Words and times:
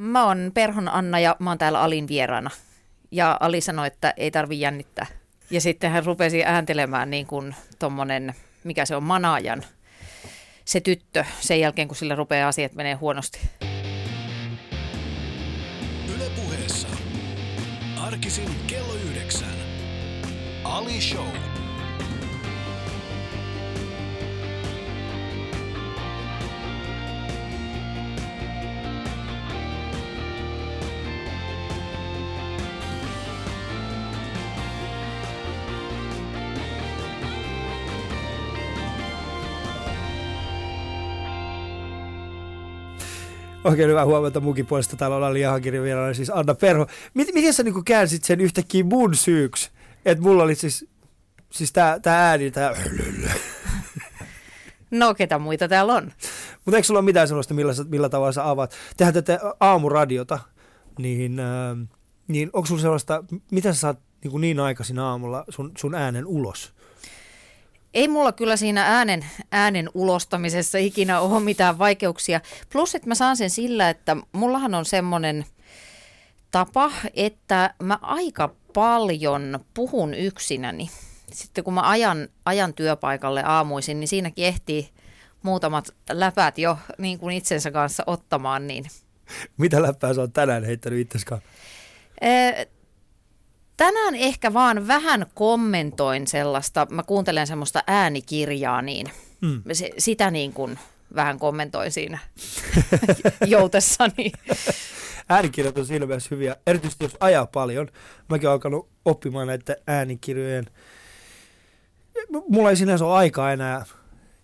Mä 0.00 0.24
oon 0.24 0.50
Perhon 0.54 0.88
Anna 0.88 1.18
ja 1.18 1.36
mä 1.38 1.50
oon 1.50 1.58
täällä 1.58 1.80
Alin 1.80 2.08
vieraana. 2.08 2.50
Ja 3.10 3.36
Ali 3.40 3.60
sanoi, 3.60 3.86
että 3.86 4.14
ei 4.16 4.30
tarvi 4.30 4.60
jännittää. 4.60 5.06
Ja 5.50 5.60
sitten 5.60 5.90
hän 5.90 6.06
rupesi 6.06 6.44
ääntelemään 6.44 7.10
niin 7.10 7.26
kuin 7.26 7.54
tommonen, 7.78 8.34
mikä 8.64 8.84
se 8.84 8.96
on, 8.96 9.02
manaajan, 9.02 9.64
se 10.64 10.80
tyttö, 10.80 11.24
sen 11.40 11.60
jälkeen 11.60 11.88
kun 11.88 11.96
sillä 11.96 12.14
rupeaa 12.14 12.48
asiat 12.48 12.74
menee 12.74 12.94
huonosti. 12.94 13.40
Yle 16.14 16.30
puheessa. 16.36 16.88
Arkisin 18.00 18.50
kello 18.66 18.94
yhdeksän. 18.94 19.54
Ali 20.64 21.00
Show. 21.00 21.59
Oikein 43.64 43.88
hyvää 43.88 44.04
huomenta 44.04 44.40
munkin 44.40 44.66
puolesta. 44.66 44.96
Täällä 44.96 45.16
ollaan 45.16 45.34
Liahakirjan 45.34 45.84
vieraana, 45.84 46.14
siis 46.14 46.30
Anna 46.30 46.54
Perho. 46.54 46.86
Miten, 47.14 47.34
miten 47.34 47.54
sä 47.54 47.62
niin 47.62 47.84
käänsit 47.84 48.24
sen 48.24 48.40
yhtäkkiä 48.40 48.84
mun 48.84 49.14
syyksi? 49.14 49.70
Että 50.04 50.22
mulla 50.22 50.42
oli 50.42 50.54
siis, 50.54 50.88
siis 51.50 51.72
tää, 51.72 52.00
tää 52.00 52.28
ääni, 52.28 52.50
tää... 52.50 52.74
No, 54.90 55.14
ketä 55.14 55.38
muita 55.38 55.68
täällä 55.68 55.92
on? 55.92 56.12
Mutta 56.64 56.76
eikö 56.76 56.86
sulla 56.86 57.00
ole 57.00 57.04
mitään 57.04 57.28
sellaista, 57.28 57.54
millä, 57.54 57.72
millä 57.88 58.08
tavalla 58.08 58.32
sä 58.32 58.50
avaat? 58.50 58.74
Tehdään 58.96 59.14
tätä 59.14 59.40
aamuradiota, 59.60 60.38
niin, 60.98 61.40
äh, 61.40 61.88
niin 62.28 62.50
onko 62.52 62.66
sulla 62.66 62.80
sellaista, 62.80 63.24
mitä 63.50 63.72
sä 63.72 63.80
saat 63.80 63.98
niin, 64.24 64.40
niin 64.40 64.60
aikaisin 64.60 64.98
aamulla 64.98 65.44
sun, 65.48 65.72
sun 65.78 65.94
äänen 65.94 66.26
ulos? 66.26 66.72
Ei 67.94 68.08
mulla 68.08 68.32
kyllä 68.32 68.56
siinä 68.56 68.84
äänen, 68.86 69.24
äänen 69.52 69.90
ulostamisessa 69.94 70.78
ikinä 70.78 71.20
ole 71.20 71.40
mitään 71.40 71.78
vaikeuksia. 71.78 72.40
Plus, 72.72 72.94
että 72.94 73.08
mä 73.08 73.14
saan 73.14 73.36
sen 73.36 73.50
sillä, 73.50 73.90
että 73.90 74.16
mullahan 74.32 74.74
on 74.74 74.84
semmoinen 74.84 75.44
tapa, 76.50 76.92
että 77.14 77.74
mä 77.82 77.98
aika 78.02 78.54
paljon 78.74 79.58
puhun 79.74 80.14
yksinäni. 80.14 80.90
Sitten 81.32 81.64
kun 81.64 81.74
mä 81.74 81.88
ajan, 81.88 82.28
ajan 82.44 82.74
työpaikalle 82.74 83.42
aamuisin, 83.42 84.00
niin 84.00 84.08
siinäkin 84.08 84.44
ehtii 84.44 84.88
muutamat 85.42 85.94
läpät 86.10 86.58
jo 86.58 86.78
niin 86.98 87.18
kuin 87.18 87.36
itsensä 87.36 87.70
kanssa 87.70 88.02
ottamaan. 88.06 88.66
Niin. 88.66 88.84
Mitä 89.56 89.82
läppää 89.82 90.14
sä 90.14 90.20
oot 90.20 90.32
tänään 90.32 90.64
heittänyt 90.64 90.98
itseskaan? 90.98 91.40
Tänään 93.80 94.14
ehkä 94.14 94.52
vaan 94.52 94.86
vähän 94.86 95.26
kommentoin 95.34 96.26
sellaista, 96.26 96.86
mä 96.90 97.02
kuuntelen 97.02 97.46
semmoista 97.46 97.82
äänikirjaa, 97.86 98.82
niin 98.82 99.06
mm. 99.40 99.62
se, 99.72 99.90
sitä 99.98 100.30
niin 100.30 100.52
kuin 100.52 100.78
vähän 101.14 101.38
kommentoin 101.38 101.92
siinä 101.92 102.18
joutessani. 103.46 104.32
Äänikirjat 105.28 105.78
on 105.78 105.86
siinä 105.86 106.06
mielessä 106.06 106.28
hyviä, 106.30 106.56
erityisesti 106.66 107.04
jos 107.04 107.16
ajaa 107.20 107.46
paljon. 107.46 107.88
Mäkin 108.28 108.48
olen 108.48 108.52
alkanut 108.52 108.88
oppimaan 109.04 109.46
näitä 109.46 109.76
äänikirjojen. 109.86 110.66
Mulla 112.48 112.70
ei 112.70 112.76
sinänsä 112.76 113.04
ole 113.04 113.16
aikaa 113.16 113.52
enää 113.52 113.84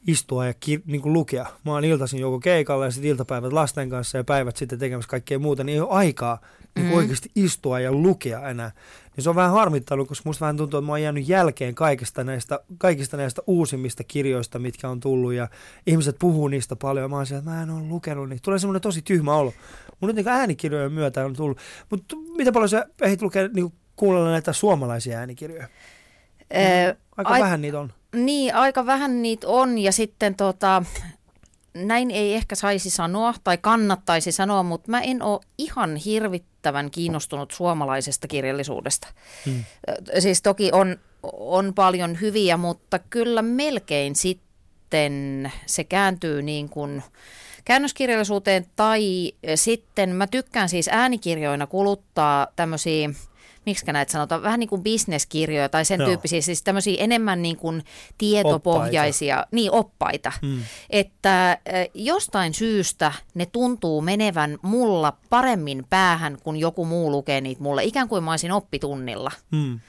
istua 0.06 0.46
ja 0.46 0.52
kir- 0.52 0.82
niin 0.86 1.02
kuin 1.02 1.12
lukea. 1.12 1.46
Mä 1.64 1.72
oon 1.72 1.84
iltaisin 1.84 2.20
joko 2.20 2.40
keikalla 2.40 2.84
ja 2.84 2.90
sitten 2.90 3.10
iltapäivät 3.10 3.52
lasten 3.52 3.90
kanssa 3.90 4.18
ja 4.18 4.24
päivät 4.24 4.56
sitten 4.56 4.78
tekemässä 4.78 5.08
kaikkea 5.08 5.38
muuta, 5.38 5.64
niin 5.64 5.74
ei 5.74 5.80
ole 5.80 5.90
aikaa 5.90 6.40
niin 6.76 6.86
mm. 6.86 6.92
oikeasti 6.92 7.30
istua 7.34 7.80
ja 7.80 7.92
lukea 7.92 8.48
enää. 8.48 8.72
Niin 9.16 9.24
se 9.24 9.30
on 9.30 9.36
vähän 9.36 9.52
harmittanut, 9.52 10.08
koska 10.08 10.28
musta 10.28 10.40
vähän 10.40 10.56
tuntuu, 10.56 10.78
että 10.78 10.86
mä 10.86 10.92
oon 10.92 11.02
jäänyt 11.02 11.28
jälkeen 11.28 11.74
kaikista 11.74 12.24
näistä, 12.24 12.60
kaikista 12.78 13.16
näistä 13.16 13.42
uusimmista 13.46 14.05
kirjoista, 14.05 14.58
mitkä 14.58 14.89
on 14.89 15.00
tullut 15.00 15.33
ja 15.33 15.48
ihmiset 15.86 16.16
puhuu 16.18 16.48
niistä 16.48 16.77
paljon 16.77 17.05
ja 17.05 17.08
mä 17.08 17.16
oon 17.16 17.27
siellä, 17.27 17.39
että 17.39 17.50
mä 17.50 17.62
en 17.62 17.70
ole 17.70 17.83
lukenut 17.83 18.28
niin 18.28 18.42
Tulee 18.42 18.58
semmoinen 18.58 18.83
tosi 18.83 19.02
tyhmä 19.02 19.34
olo. 19.34 19.52
Mun 20.00 20.06
nyt 20.06 20.16
niin 20.16 20.28
äänikirjojen 20.28 20.92
myötä 20.92 21.24
on 21.24 21.36
tullut. 21.36 21.58
Mutta 21.90 22.16
mitä 22.16 22.52
paljon 22.52 22.68
sä 22.68 22.86
ehdit 23.02 23.22
lukea, 23.22 23.48
niin 23.48 23.72
kuunnella 23.96 24.30
näitä 24.30 24.52
suomalaisia 24.52 25.18
äänikirjoja? 25.18 25.68
Ee, 26.50 26.96
aika 27.16 27.30
ai- 27.30 27.40
vähän 27.40 27.61
niitä 27.61 27.80
on. 27.80 27.92
Niin, 28.16 28.54
aika 28.54 28.86
vähän 28.86 29.22
niitä 29.22 29.48
on 29.48 29.78
ja 29.78 29.92
sitten 29.92 30.34
tota, 30.34 30.82
näin 31.74 32.10
ei 32.10 32.34
ehkä 32.34 32.54
saisi 32.54 32.90
sanoa 32.90 33.34
tai 33.44 33.58
kannattaisi 33.58 34.32
sanoa, 34.32 34.62
mutta 34.62 34.90
mä 34.90 35.00
en 35.00 35.22
ole 35.22 35.40
ihan 35.58 35.96
hirvittävän 35.96 36.90
kiinnostunut 36.90 37.50
suomalaisesta 37.50 38.28
kirjallisuudesta. 38.28 39.08
Hmm. 39.46 39.64
Siis 40.18 40.42
toki 40.42 40.70
on, 40.72 40.96
on 41.32 41.74
paljon 41.74 42.20
hyviä, 42.20 42.56
mutta 42.56 42.98
kyllä 42.98 43.42
melkein 43.42 44.16
sitten 44.16 45.52
se 45.66 45.84
kääntyy 45.84 46.42
niin 46.42 46.68
kuin 46.68 47.02
käännöskirjallisuuteen 47.64 48.66
tai 48.77 49.33
sitten 49.54 50.10
mä 50.10 50.27
tykkään 50.27 50.68
siis 50.68 50.88
äänikirjoina 50.92 51.66
kuluttaa 51.66 52.46
tämmöisiä 52.56 53.10
miksi 53.66 53.86
näitä 53.92 54.12
sanotaan, 54.12 54.42
vähän 54.42 54.60
niin 54.60 54.68
kuin 54.68 54.82
bisneskirjoja 54.82 55.68
tai 55.68 55.84
sen 55.84 56.00
Joo. 56.00 56.08
tyyppisiä, 56.08 56.40
siis 56.40 56.62
tämmöisiä 56.62 57.04
enemmän 57.04 57.42
niin 57.42 57.56
kuin 57.56 57.82
tietopohjaisia, 58.18 59.36
oppaita. 59.36 59.48
niin 59.52 59.72
oppaita, 59.72 60.32
hmm. 60.42 60.62
että 60.90 61.58
jostain 61.94 62.54
syystä 62.54 63.12
ne 63.34 63.46
tuntuu 63.46 64.00
menevän 64.00 64.58
mulla 64.62 65.16
paremmin 65.30 65.86
päähän, 65.90 66.38
kun 66.44 66.56
joku 66.56 66.84
muu 66.84 67.10
lukee 67.10 67.40
niitä 67.40 67.62
mulle, 67.62 67.84
ikään 67.84 68.08
kuin 68.08 68.24
mä 68.24 68.30
olisin 68.30 68.52
oppitunnilla. 68.52 69.30
Hmm. 69.56 69.80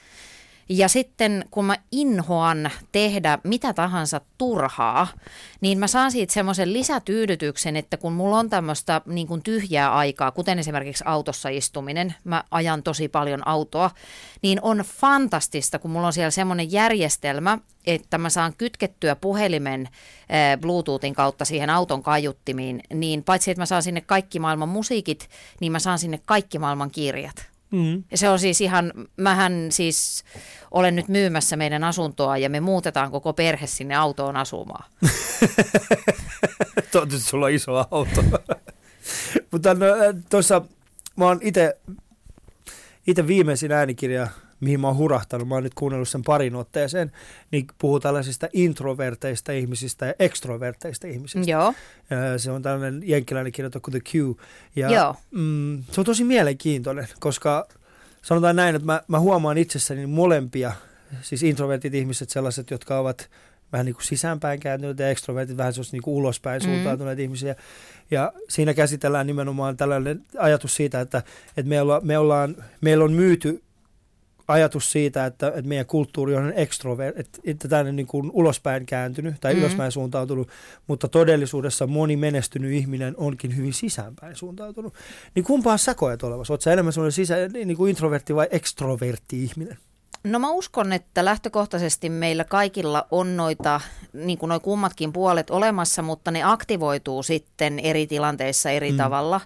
Ja 0.68 0.88
sitten 0.88 1.44
kun 1.50 1.64
mä 1.64 1.76
inhoan 1.92 2.70
tehdä 2.92 3.38
mitä 3.44 3.72
tahansa 3.72 4.20
turhaa, 4.38 5.06
niin 5.60 5.78
mä 5.78 5.86
saan 5.86 6.12
siitä 6.12 6.32
semmoisen 6.32 6.72
lisätyydytyksen, 6.72 7.76
että 7.76 7.96
kun 7.96 8.12
mulla 8.12 8.38
on 8.38 8.50
tämmöistä 8.50 9.00
niin 9.06 9.26
kuin 9.26 9.42
tyhjää 9.42 9.94
aikaa, 9.94 10.30
kuten 10.30 10.58
esimerkiksi 10.58 11.04
autossa 11.06 11.48
istuminen, 11.48 12.14
mä 12.24 12.44
ajan 12.50 12.82
tosi 12.82 13.08
paljon 13.08 13.48
autoa, 13.48 13.90
niin 14.42 14.58
on 14.62 14.78
fantastista, 14.78 15.78
kun 15.78 15.90
mulla 15.90 16.06
on 16.06 16.12
siellä 16.12 16.30
semmoinen 16.30 16.72
järjestelmä, 16.72 17.58
että 17.86 18.18
mä 18.18 18.30
saan 18.30 18.54
kytkettyä 18.58 19.16
puhelimen 19.16 19.88
äh, 19.88 20.60
Bluetoothin 20.60 21.14
kautta 21.14 21.44
siihen 21.44 21.70
auton 21.70 22.02
kaiuttimiin, 22.02 22.80
niin 22.94 23.24
paitsi 23.24 23.50
että 23.50 23.62
mä 23.62 23.66
saan 23.66 23.82
sinne 23.82 24.00
kaikki 24.00 24.38
maailman 24.38 24.68
musiikit, 24.68 25.28
niin 25.60 25.72
mä 25.72 25.78
saan 25.78 25.98
sinne 25.98 26.20
kaikki 26.24 26.58
maailman 26.58 26.90
kirjat. 26.90 27.57
Mm. 27.70 28.04
Ja 28.10 28.18
se 28.18 28.28
on 28.28 28.38
siis 28.38 28.60
ihan, 28.60 28.92
mähän 29.16 29.66
siis 29.70 30.24
olen 30.70 30.96
nyt 30.96 31.08
myymässä 31.08 31.56
meidän 31.56 31.84
asuntoa 31.84 32.36
ja 32.36 32.50
me 32.50 32.60
muutetaan 32.60 33.10
koko 33.10 33.32
perhe 33.32 33.66
sinne 33.66 33.94
autoon 33.94 34.36
asumaan. 34.36 34.90
Toivottavasti 36.92 37.30
sulla 37.30 37.46
on 37.46 37.52
iso 37.52 37.76
auto. 37.90 38.24
Mutta 39.52 39.74
no, 39.74 39.86
tuossa 40.30 40.62
mä 41.16 41.24
oon 41.24 41.40
itse 43.06 43.26
viimeisin 43.26 43.72
äänikirja 43.72 44.28
mihin 44.60 44.80
mä 44.80 44.86
oon 44.86 44.96
hurahtanut, 44.96 45.48
mä 45.48 45.54
oon 45.54 45.62
nyt 45.62 45.74
kuunnellut 45.74 46.08
sen 46.08 46.22
parin 46.22 46.54
otteeseen, 46.54 47.12
niin 47.50 47.66
puhuu 47.78 48.00
tällaisista 48.00 48.48
introverteista 48.52 49.52
ihmisistä 49.52 50.06
ja 50.06 50.14
extroverteista 50.18 51.06
ihmisistä. 51.06 51.50
Joo. 51.50 51.74
Se 52.36 52.50
on 52.50 52.62
tällainen 52.62 53.02
jenkkiläinen 53.04 53.52
kirjoitus 53.52 53.82
kuin 53.82 53.92
The 53.92 54.00
Q. 54.00 54.38
Ja, 54.76 54.92
Joo. 54.92 55.16
Mm, 55.30 55.82
se 55.92 56.00
on 56.00 56.04
tosi 56.04 56.24
mielenkiintoinen, 56.24 57.08
koska 57.20 57.68
sanotaan 58.22 58.56
näin, 58.56 58.74
että 58.76 58.86
mä, 58.86 59.02
mä 59.08 59.20
huomaan 59.20 59.58
itsessäni 59.58 60.06
molempia, 60.06 60.72
siis 61.22 61.42
introvertit 61.42 61.94
ihmiset, 61.94 62.30
sellaiset, 62.30 62.70
jotka 62.70 62.98
ovat 62.98 63.30
vähän 63.72 63.86
niin 63.86 63.94
kuin 63.94 64.04
sisäänpäin 64.04 64.60
kääntyneet 64.60 64.98
ja 64.98 65.10
extrovertit 65.10 65.56
vähän 65.56 65.72
sellaisia 65.72 65.92
niin 65.92 66.02
kuin 66.02 66.14
ulospäin 66.14 66.62
mm. 66.62 66.64
suuntautuneet 66.64 67.18
ihmisiä. 67.18 67.56
Ja 68.10 68.32
siinä 68.48 68.74
käsitellään 68.74 69.26
nimenomaan 69.26 69.76
tällainen 69.76 70.24
ajatus 70.38 70.76
siitä, 70.76 71.00
että, 71.00 71.22
että 71.56 71.68
me, 71.68 71.80
olla, 71.80 72.00
me 72.00 72.18
ollaan, 72.18 72.56
meillä 72.80 73.04
on 73.04 73.12
myyty 73.12 73.62
ajatus 74.48 74.92
siitä, 74.92 75.26
että, 75.26 75.48
että 75.48 75.62
meidän 75.62 75.86
kulttuuri 75.86 76.36
on 76.36 76.52
extrovert, 76.52 77.18
että, 77.18 77.38
että 77.44 77.68
tänne 77.68 77.92
niin 77.92 78.06
kuin 78.06 78.30
ulospäin 78.32 78.86
kääntynyt 78.86 79.34
tai 79.40 79.52
mm-hmm. 79.52 79.64
ylöspäin 79.64 79.92
suuntautunut, 79.92 80.48
mutta 80.86 81.08
todellisuudessa 81.08 81.86
moni 81.86 82.16
menestynyt 82.16 82.72
ihminen 82.72 83.14
onkin 83.16 83.56
hyvin 83.56 83.72
sisäänpäin 83.72 84.36
suuntautunut. 84.36 84.94
Niin 85.34 85.44
kumpaan 85.44 85.78
sä 85.78 85.94
koet 85.94 86.22
olevassa? 86.22 86.52
Oletko 86.52 86.62
sä 86.62 86.72
enemmän 86.72 86.92
sellainen 86.92 87.12
sisä, 87.12 87.34
niin 87.52 87.76
kuin 87.76 87.90
introvertti 87.90 88.34
vai 88.34 88.48
extrovertti 88.50 89.44
ihminen? 89.44 89.78
No 90.24 90.38
mä 90.38 90.50
uskon, 90.50 90.92
että 90.92 91.24
lähtökohtaisesti 91.24 92.10
meillä 92.10 92.44
kaikilla 92.44 93.06
on 93.10 93.36
noita, 93.36 93.80
niin 94.12 94.38
kuin 94.38 94.48
noi 94.48 94.60
kummatkin 94.60 95.12
puolet 95.12 95.50
olemassa, 95.50 96.02
mutta 96.02 96.30
ne 96.30 96.42
aktivoituu 96.42 97.22
sitten 97.22 97.78
eri 97.78 98.06
tilanteissa 98.06 98.70
eri 98.70 98.90
mm. 98.90 98.96
tavalla. 98.96 99.40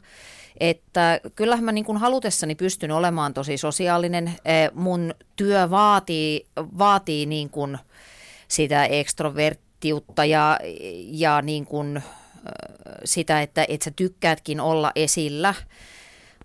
Että 0.60 1.20
kyllähän 1.37 1.64
mä 1.64 1.72
niin 1.72 1.84
kuin 1.84 1.99
halutessani 1.99 2.54
pystyn 2.54 2.90
olemaan 2.90 3.34
tosi 3.34 3.56
sosiaalinen. 3.56 4.28
Eh, 4.44 4.70
mun 4.75 5.14
työ 5.37 5.70
vaatii, 5.70 6.46
vaatii 6.56 7.26
niin 7.26 7.50
kuin 7.50 7.78
sitä 8.49 8.84
ekstroverttiutta 8.84 10.25
ja, 10.25 10.58
ja 11.06 11.43
niin 11.43 11.66
kuin 11.66 12.02
sitä, 13.04 13.43
että, 13.43 13.64
että 13.69 13.84
sä 13.84 13.90
tykkäätkin 13.90 14.60
olla 14.60 14.93
esillä. 14.94 15.54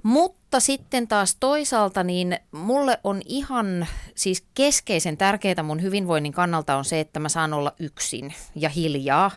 Mutta 0.03 0.59
sitten 0.59 1.07
taas 1.07 1.35
toisaalta 1.39 2.03
niin 2.03 2.39
mulle 2.51 2.99
on 3.03 3.21
ihan 3.25 3.87
siis 4.15 4.43
keskeisen 4.53 5.17
tärkeää 5.17 5.63
mun 5.63 5.81
hyvinvoinnin 5.81 6.31
kannalta 6.31 6.75
on 6.75 6.85
se, 6.85 6.99
että 6.99 7.19
mä 7.19 7.29
saan 7.29 7.53
olla 7.53 7.73
yksin 7.79 8.33
ja 8.55 8.69
hiljaa 8.69 9.31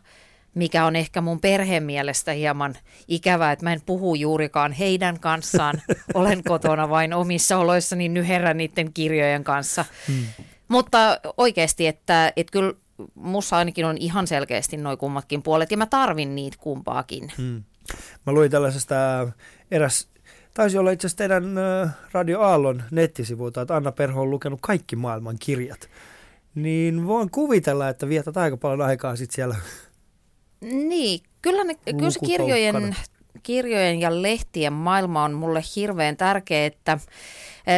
mikä 0.54 0.84
on 0.84 0.96
ehkä 0.96 1.20
mun 1.20 1.40
perheen 1.40 1.82
mielestä 1.82 2.32
hieman 2.32 2.74
ikävää, 3.08 3.52
että 3.52 3.64
mä 3.64 3.72
en 3.72 3.80
puhu 3.86 4.14
juurikaan 4.14 4.72
heidän 4.72 5.20
kanssaan. 5.20 5.82
Olen 6.14 6.44
kotona 6.44 6.88
vain 6.88 7.14
omissa 7.14 7.58
oloissani 7.58 8.08
nyherrän 8.08 8.56
niiden 8.56 8.92
kirjojen 8.92 9.44
kanssa. 9.44 9.84
Hmm. 10.08 10.26
Mutta 10.68 11.20
oikeasti, 11.36 11.86
että, 11.86 12.32
että 12.36 12.52
kyllä 12.52 12.72
mussa 13.14 13.56
ainakin 13.56 13.84
on 13.84 13.98
ihan 13.98 14.26
selkeästi 14.26 14.76
noin 14.76 14.98
kummatkin 14.98 15.42
puolet 15.42 15.70
ja 15.70 15.76
mä 15.76 15.86
tarvin 15.86 16.34
niitä 16.34 16.56
kumpaakin. 16.60 17.32
Hmm. 17.38 17.62
Mä 18.26 18.32
luin 18.32 18.50
tällaisesta 18.50 18.94
eräs, 19.70 20.08
taisi 20.54 20.78
olla 20.78 20.90
itse 20.90 21.06
asiassa 21.06 21.18
teidän 21.18 21.54
Radio 22.12 22.40
Aallon 22.40 22.82
nettisivuilta, 22.90 23.62
että 23.62 23.76
Anna 23.76 23.92
Perho 23.92 24.22
on 24.22 24.30
lukenut 24.30 24.58
kaikki 24.62 24.96
maailman 24.96 25.36
kirjat. 25.38 25.90
Niin 26.54 27.06
voin 27.06 27.30
kuvitella, 27.30 27.88
että 27.88 28.08
vietät 28.08 28.36
aika 28.36 28.56
paljon 28.56 28.82
aikaa 28.82 29.16
sitten 29.16 29.34
siellä 29.34 29.56
niin, 30.60 31.20
kyllä, 31.42 31.64
ne, 31.64 31.74
kyllä 31.74 32.10
se 32.10 32.20
kirjojen, 32.26 32.96
kirjojen 33.42 34.00
ja 34.00 34.22
lehtien 34.22 34.72
maailma 34.72 35.24
on 35.24 35.32
mulle 35.32 35.62
hirveän 35.76 36.16
tärkeä, 36.16 36.66
että 36.66 36.98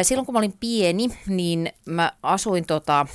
silloin 0.03 0.25
kun 0.25 0.33
mä 0.33 0.39
olin 0.39 0.57
pieni, 0.59 1.09
niin 1.27 1.71
mä 1.85 2.11
asuin 2.23 2.65
tota, 2.65 3.05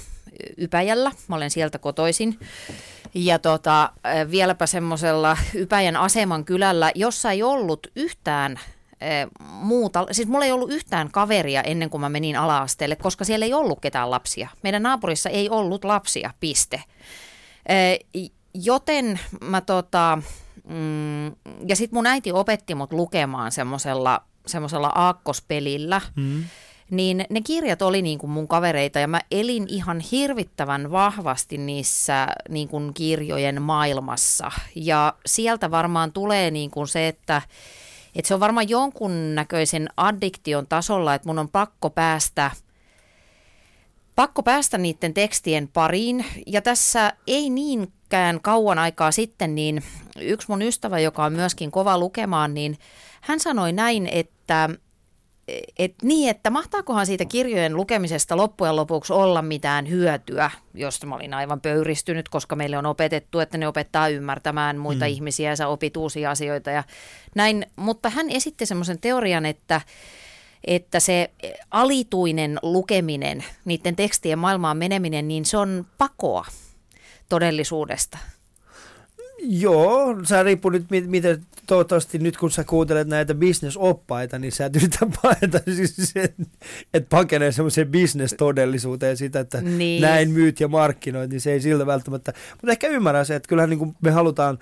Ypäjällä, 0.56 1.12
mä 1.28 1.36
olen 1.36 1.50
sieltä 1.50 1.78
kotoisin. 1.78 2.38
Ja 3.14 3.38
tota, 3.38 3.92
vieläpä 4.30 4.66
semmoisella 4.66 5.36
Ypäjän 5.54 5.96
aseman 5.96 6.44
kylällä, 6.44 6.92
jossa 6.94 7.30
ei 7.30 7.42
ollut 7.42 7.86
yhtään 7.96 8.60
muuta, 9.40 10.06
siis 10.10 10.28
mulla 10.28 10.44
ei 10.44 10.52
ollut 10.52 10.70
yhtään 10.70 11.10
kaveria 11.10 11.62
ennen 11.62 11.90
kuin 11.90 12.00
mä 12.00 12.08
menin 12.08 12.36
ala-asteelle, 12.36 12.96
koska 12.96 13.24
siellä 13.24 13.46
ei 13.46 13.54
ollut 13.54 13.80
ketään 13.80 14.10
lapsia. 14.10 14.48
Meidän 14.62 14.82
naapurissa 14.82 15.30
ei 15.30 15.48
ollut 15.50 15.84
lapsia, 15.84 16.30
piste. 16.40 16.82
Joten 18.62 19.20
mä 19.44 19.60
tota, 19.60 20.18
mm, 20.68 21.26
ja 21.68 21.76
sitten 21.76 21.96
mun 21.96 22.06
äiti 22.06 22.32
opetti 22.32 22.74
mut 22.74 22.92
lukemaan 22.92 23.52
semmoisella 23.52 24.22
semmoisella 24.46 24.92
aakkospelillä, 24.94 26.00
mm. 26.16 26.44
niin 26.90 27.24
ne 27.30 27.40
kirjat 27.40 27.82
oli 27.82 28.02
niin 28.02 28.18
kuin 28.18 28.30
mun 28.30 28.48
kavereita 28.48 28.98
ja 28.98 29.08
mä 29.08 29.20
elin 29.30 29.66
ihan 29.68 30.00
hirvittävän 30.00 30.90
vahvasti 30.90 31.58
niissä 31.58 32.26
niin 32.48 32.68
kuin 32.68 32.94
kirjojen 32.94 33.62
maailmassa. 33.62 34.50
Ja 34.74 35.14
sieltä 35.26 35.70
varmaan 35.70 36.12
tulee 36.12 36.50
niin 36.50 36.70
kuin 36.70 36.88
se, 36.88 37.08
että, 37.08 37.42
että 38.14 38.28
se 38.28 38.34
on 38.34 38.40
varmaan 38.40 38.68
jonkunnäköisen 38.68 39.88
addiktion 39.96 40.66
tasolla, 40.66 41.14
että 41.14 41.28
mun 41.28 41.38
on 41.38 41.48
pakko 41.48 41.90
päästä– 41.90 42.50
pakko 44.18 44.42
päästä 44.42 44.78
niiden 44.78 45.14
tekstien 45.14 45.68
pariin. 45.68 46.24
Ja 46.46 46.62
tässä 46.62 47.12
ei 47.26 47.50
niinkään 48.08 48.40
kauan 48.40 48.78
aikaa 48.78 49.10
sitten, 49.10 49.54
niin 49.54 49.82
yksi 50.20 50.48
mun 50.48 50.62
ystävä, 50.62 50.98
joka 50.98 51.24
on 51.24 51.32
myöskin 51.32 51.70
kova 51.70 51.98
lukemaan, 51.98 52.54
niin 52.54 52.78
hän 53.20 53.40
sanoi 53.40 53.72
näin, 53.72 54.08
että 54.12 54.70
et 55.78 55.94
niin, 56.02 56.30
että 56.30 56.50
mahtaakohan 56.50 57.06
siitä 57.06 57.24
kirjojen 57.24 57.76
lukemisesta 57.76 58.36
loppujen 58.36 58.76
lopuksi 58.76 59.12
olla 59.12 59.42
mitään 59.42 59.88
hyötyä, 59.88 60.50
josta 60.74 61.06
mä 61.06 61.14
olin 61.14 61.34
aivan 61.34 61.60
pöyristynyt, 61.60 62.28
koska 62.28 62.56
meille 62.56 62.78
on 62.78 62.86
opetettu, 62.86 63.40
että 63.40 63.58
ne 63.58 63.68
opettaa 63.68 64.08
ymmärtämään 64.08 64.78
muita 64.78 65.04
mm. 65.04 65.10
ihmisiä 65.10 65.50
ja 65.50 65.56
sä 65.56 65.68
opit 65.68 65.96
uusia 65.96 66.30
asioita 66.30 66.70
ja 66.70 66.84
näin. 67.34 67.66
Mutta 67.76 68.10
hän 68.10 68.30
esitti 68.30 68.66
semmoisen 68.66 69.00
teorian, 69.00 69.46
että 69.46 69.80
että 70.64 71.00
se 71.00 71.30
alituinen 71.70 72.58
lukeminen, 72.62 73.44
niiden 73.64 73.96
tekstien 73.96 74.38
maailmaan 74.38 74.76
meneminen, 74.76 75.28
niin 75.28 75.44
se 75.44 75.56
on 75.56 75.86
pakoa 75.98 76.44
todellisuudessa. 77.28 78.18
Joo, 79.38 80.16
se 80.24 80.42
riippuu 80.42 80.70
nyt, 80.70 80.86
miten 81.06 81.46
toivottavasti 81.66 82.18
nyt 82.18 82.36
kun 82.36 82.50
sä 82.50 82.64
kuuntelet 82.64 83.08
näitä 83.08 83.34
bisnesoppaita, 83.34 84.38
niin 84.38 84.52
sä 84.52 84.66
et 84.66 84.76
yritä 84.76 84.98
paeta 85.22 85.60
siis 85.74 86.14
että 86.94 87.08
pakenee 87.08 87.52
semmoiseen 87.52 87.88
bisnestodellisuuteen 87.88 89.16
sitä, 89.16 89.40
että 89.40 89.60
niin. 89.60 90.02
näin 90.02 90.30
myyt 90.30 90.60
ja 90.60 90.68
markkinoit, 90.68 91.30
niin 91.30 91.40
se 91.40 91.52
ei 91.52 91.60
siltä 91.60 91.86
välttämättä. 91.86 92.32
Mutta 92.52 92.72
ehkä 92.72 92.88
ymmärrän 92.88 93.26
se, 93.26 93.34
että 93.34 93.48
kyllähän 93.48 93.70
niin 93.70 93.78
kuin 93.78 93.96
me 94.02 94.10
halutaan, 94.10 94.58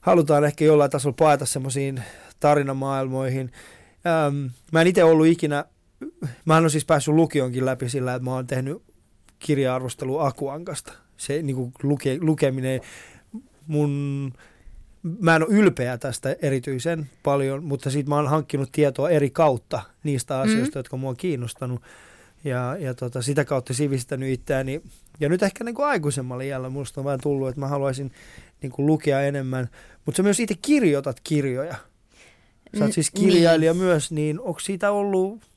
halutaan 0.00 0.44
ehkä 0.44 0.64
jollain 0.64 0.90
tasolla 0.90 1.16
paeta 1.18 1.46
semmoisiin 1.46 2.02
tarinamaailmoihin, 2.40 3.52
Ähm, 4.06 4.46
mä 4.72 4.80
en 4.80 4.86
itse 4.86 5.04
ollut 5.04 5.26
ikinä, 5.26 5.64
mä 6.44 6.56
en 6.56 6.62
ole 6.62 6.70
siis 6.70 6.84
päässyt 6.84 7.14
lukionkin 7.14 7.66
läpi 7.66 7.88
sillä, 7.88 8.14
että 8.14 8.24
mä 8.24 8.34
oon 8.34 8.46
tehnyt 8.46 8.82
kirja-arvostelu 9.38 10.18
Akuankasta. 10.18 10.92
Se 11.20 11.42
niin 11.42 11.56
kuin 11.56 11.72
luke, 11.82 12.18
lukeminen, 12.20 12.80
mun, 13.66 14.32
mä 15.02 15.36
en 15.36 15.42
ole 15.42 15.54
ylpeä 15.54 15.98
tästä 15.98 16.36
erityisen 16.42 17.10
paljon, 17.22 17.64
mutta 17.64 17.90
siitä 17.90 18.08
mä 18.08 18.16
oon 18.16 18.28
hankkinut 18.28 18.72
tietoa 18.72 19.10
eri 19.10 19.30
kautta 19.30 19.82
niistä 20.04 20.34
mm. 20.34 20.40
asioista, 20.40 20.78
mm. 20.78 20.78
jotka 20.78 20.96
mua 20.96 21.10
on 21.10 21.16
kiinnostanut. 21.16 21.82
Ja, 22.44 22.76
ja 22.78 22.94
tota, 22.94 23.22
sitä 23.22 23.44
kautta 23.44 23.74
sivistänyt 23.74 24.32
itseäni. 24.32 24.82
Ja 25.20 25.28
nyt 25.28 25.42
ehkä 25.42 25.64
niin 25.64 25.74
kuin 25.74 25.86
aikuisemmalla 25.86 26.42
iällä 26.42 26.68
musta 26.70 27.00
on 27.00 27.04
vähän 27.04 27.20
tullut, 27.22 27.48
että 27.48 27.60
mä 27.60 27.68
haluaisin 27.68 28.12
niin 28.62 28.72
kuin 28.72 28.86
lukea 28.86 29.22
enemmän. 29.22 29.68
Mutta 30.06 30.16
sä 30.16 30.22
myös 30.22 30.40
itse 30.40 30.54
kirjoitat 30.62 31.20
kirjoja. 31.24 31.74
Sä 32.78 32.84
oot 32.84 32.92
siis 32.92 33.10
kirjailija 33.10 33.72
niin. 33.72 33.82
myös, 33.82 34.12
niin 34.12 34.40
onko 34.40 34.60
siitä 34.60 34.90
ollut, 34.90 35.49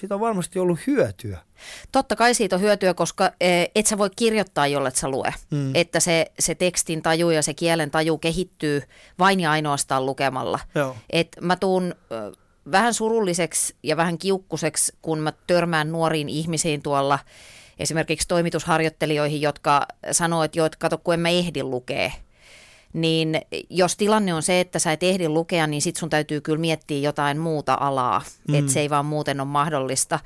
siitä 0.00 0.14
on 0.14 0.20
varmasti 0.20 0.58
ollut 0.58 0.78
hyötyä? 0.86 1.38
Totta 1.92 2.16
kai 2.16 2.34
siitä 2.34 2.56
on 2.56 2.62
hyötyä, 2.62 2.94
koska 2.94 3.32
e, 3.40 3.64
et 3.74 3.86
sä 3.86 3.98
voi 3.98 4.10
kirjoittaa, 4.16 4.66
jollet 4.66 4.96
sä 4.96 5.08
lue. 5.08 5.34
Mm. 5.50 5.70
Että 5.74 6.00
se, 6.00 6.32
se 6.38 6.54
tekstin 6.54 7.02
taju 7.02 7.30
ja 7.30 7.42
se 7.42 7.54
kielen 7.54 7.90
taju 7.90 8.18
kehittyy 8.18 8.82
vain 9.18 9.40
ja 9.40 9.50
ainoastaan 9.50 10.06
lukemalla. 10.06 10.58
Joo. 10.74 10.96
Et 11.10 11.28
mä 11.40 11.56
tuun 11.56 11.94
vähän 12.72 12.94
surulliseksi 12.94 13.74
ja 13.82 13.96
vähän 13.96 14.18
kiukkuseksi, 14.18 14.92
kun 15.02 15.18
mä 15.18 15.32
törmään 15.46 15.92
nuoriin 15.92 16.28
ihmisiin 16.28 16.82
tuolla 16.82 17.18
esimerkiksi 17.78 18.28
toimitusharjoittelijoihin, 18.28 19.40
jotka 19.40 19.86
sanoo, 20.12 20.42
että 20.42 20.58
joo, 20.58 20.66
että 20.66 20.78
kato, 20.78 20.98
kun 20.98 21.14
en 21.14 21.20
mä 21.20 21.28
ehdi 21.28 21.62
lukea 21.62 22.12
niin 22.92 23.40
jos 23.70 23.96
tilanne 23.96 24.34
on 24.34 24.42
se, 24.42 24.60
että 24.60 24.78
sä 24.78 24.92
et 24.92 25.02
ehdi 25.02 25.28
lukea, 25.28 25.66
niin 25.66 25.82
sit 25.82 25.96
sun 25.96 26.10
täytyy 26.10 26.40
kyllä 26.40 26.60
miettiä 26.60 26.98
jotain 26.98 27.38
muuta 27.38 27.76
alaa, 27.80 28.22
mm. 28.48 28.54
että 28.54 28.72
se 28.72 28.80
ei 28.80 28.90
vaan 28.90 29.06
muuten 29.06 29.40
ole 29.40 29.48
mahdollista. 29.48 30.18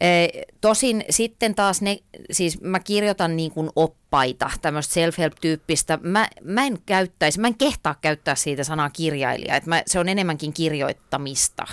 E, 0.00 0.28
tosin 0.60 1.04
sitten 1.10 1.54
taas 1.54 1.82
ne, 1.82 1.98
siis 2.30 2.60
mä 2.60 2.80
kirjoitan 2.80 3.36
niin 3.36 3.50
kuin 3.50 3.70
oppaita, 3.76 4.50
tämmöistä 4.62 4.94
self-help-tyyppistä. 4.94 5.98
Mä, 6.02 6.28
mä 6.42 6.66
en 6.66 6.78
käyttäisi, 6.86 7.40
mä 7.40 7.46
en 7.46 7.58
kehtaa 7.58 7.94
käyttää 8.00 8.34
siitä 8.34 8.64
sanaa 8.64 8.90
kirjailija, 8.90 9.56
että 9.56 9.68
mä, 9.68 9.82
se 9.86 9.98
on 9.98 10.08
enemmänkin 10.08 10.52
kirjoittamista. 10.52 11.66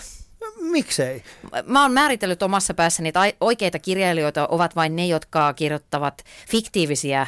Miksei? 0.62 1.24
Mä 1.66 1.82
oon 1.82 1.92
määritellyt 1.92 2.44
omassa 2.44 2.74
päässäni, 2.74 3.10
että 3.10 3.34
oikeita 3.42 3.80
kirjailijoita 3.80 4.48
ovat 4.48 4.76
vain 4.76 4.96
ne, 4.96 5.08
jotka 5.08 5.54
kirjoittavat 5.54 6.24
fiktiivisiä 6.50 7.28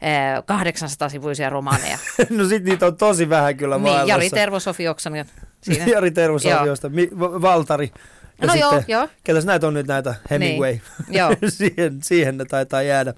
800-sivuisia 0.00 1.50
romaaneja. 1.50 1.98
no 2.30 2.48
sit 2.48 2.64
niitä 2.64 2.86
on 2.86 2.96
tosi 2.96 3.28
vähän 3.28 3.56
kyllä 3.56 3.74
niin, 3.74 3.82
maailmassa. 3.82 4.12
Jari 4.12 4.30
Tervosofi 4.30 4.88
Oksanen 4.88 5.26
siinä. 5.60 5.86
Jari 5.94 6.10
Tervosofiosta, 6.10 6.90
Valtari. 7.20 7.92
Ja 8.40 8.46
no 8.46 8.52
sitten, 8.52 8.70
joo, 8.70 8.82
joo. 8.88 9.08
Ketäs 9.24 9.44
näitä 9.44 9.66
on 9.66 9.74
nyt 9.74 9.86
näitä 9.86 10.14
Hemingway? 10.30 10.72
Niin, 10.72 10.82
joo. 11.18 11.30
siihen, 11.48 11.98
siihen 12.02 12.36
ne 12.36 12.44
taitaa 12.44 12.82
jäädä. 12.82 13.14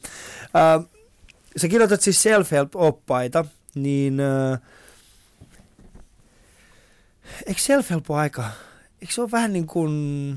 Uh, 0.79 0.91
sä 1.57 1.69
kirjoitat 1.69 2.01
siis 2.01 2.23
self-help-oppaita, 2.23 3.45
niin 3.75 4.19
uh, 4.21 4.59
eikö 7.47 7.61
self-help 7.61 8.15
aika, 8.15 8.45
eikö 9.03 9.15
se 9.15 9.21
ole 9.21 9.31
vähän 9.31 9.53
niin 9.53 9.67
kuin, 9.67 10.37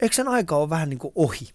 eikö 0.00 0.14
sen 0.14 0.28
aika 0.28 0.56
ole 0.56 0.70
vähän 0.70 0.88
niin 0.88 0.98
kuin 0.98 1.12
ohi? 1.14 1.52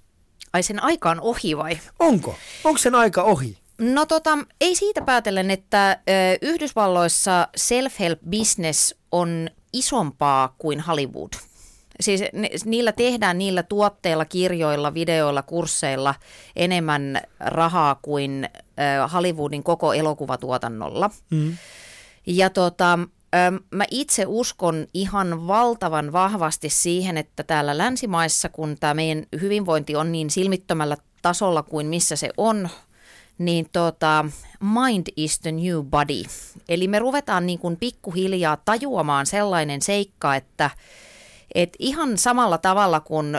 Ai 0.53 0.63
sen 0.63 0.83
aika 0.83 1.09
on 1.09 1.21
ohi 1.21 1.57
vai? 1.57 1.79
Onko? 1.99 2.35
Onko 2.63 2.77
sen 2.77 2.95
aika 2.95 3.23
ohi? 3.23 3.57
No 3.77 4.05
tota, 4.05 4.37
ei 4.61 4.75
siitä 4.75 5.01
päätellen, 5.01 5.51
että 5.51 5.91
ö, 5.91 6.13
Yhdysvalloissa 6.41 7.47
self-help 7.57 8.29
business 8.29 8.95
on 9.11 9.49
isompaa 9.73 10.55
kuin 10.57 10.79
Hollywood. 10.79 11.33
Siis 11.99 12.21
ne, 12.33 12.49
niillä 12.65 12.91
tehdään 12.91 13.37
niillä 13.37 13.63
tuotteilla, 13.63 14.25
kirjoilla, 14.25 14.93
videoilla, 14.93 15.41
kursseilla 15.41 16.15
enemmän 16.55 17.21
rahaa 17.39 17.99
kuin 18.01 18.49
ö, 18.53 19.07
Hollywoodin 19.07 19.63
koko 19.63 19.93
elokuvatuotannolla. 19.93 21.09
Mm. 21.29 21.57
Ja 22.25 22.49
tota, 22.49 22.99
Mä 23.71 23.85
itse 23.91 24.23
uskon 24.27 24.87
ihan 24.93 25.47
valtavan 25.47 26.11
vahvasti 26.11 26.69
siihen, 26.69 27.17
että 27.17 27.43
täällä 27.43 27.77
länsimaissa, 27.77 28.49
kun 28.49 28.77
tämä 28.79 28.93
meidän 28.93 29.25
hyvinvointi 29.41 29.95
on 29.95 30.11
niin 30.11 30.29
silmittömällä 30.29 30.97
tasolla 31.21 31.63
kuin 31.63 31.87
missä 31.87 32.15
se 32.15 32.29
on, 32.37 32.69
niin 33.37 33.69
tota, 33.71 34.25
mind 34.59 35.07
is 35.15 35.39
the 35.39 35.51
new 35.51 35.83
body. 35.83 36.23
Eli 36.69 36.87
me 36.87 36.99
ruvetaan 36.99 37.45
niin 37.45 37.59
kuin 37.59 37.77
pikkuhiljaa 37.77 38.57
tajuamaan 38.65 39.25
sellainen 39.25 39.81
seikka, 39.81 40.35
että 40.35 40.69
Et 41.55 41.75
ihan 41.79 42.17
samalla 42.17 42.57
tavalla 42.57 42.99
kuin 42.99 43.37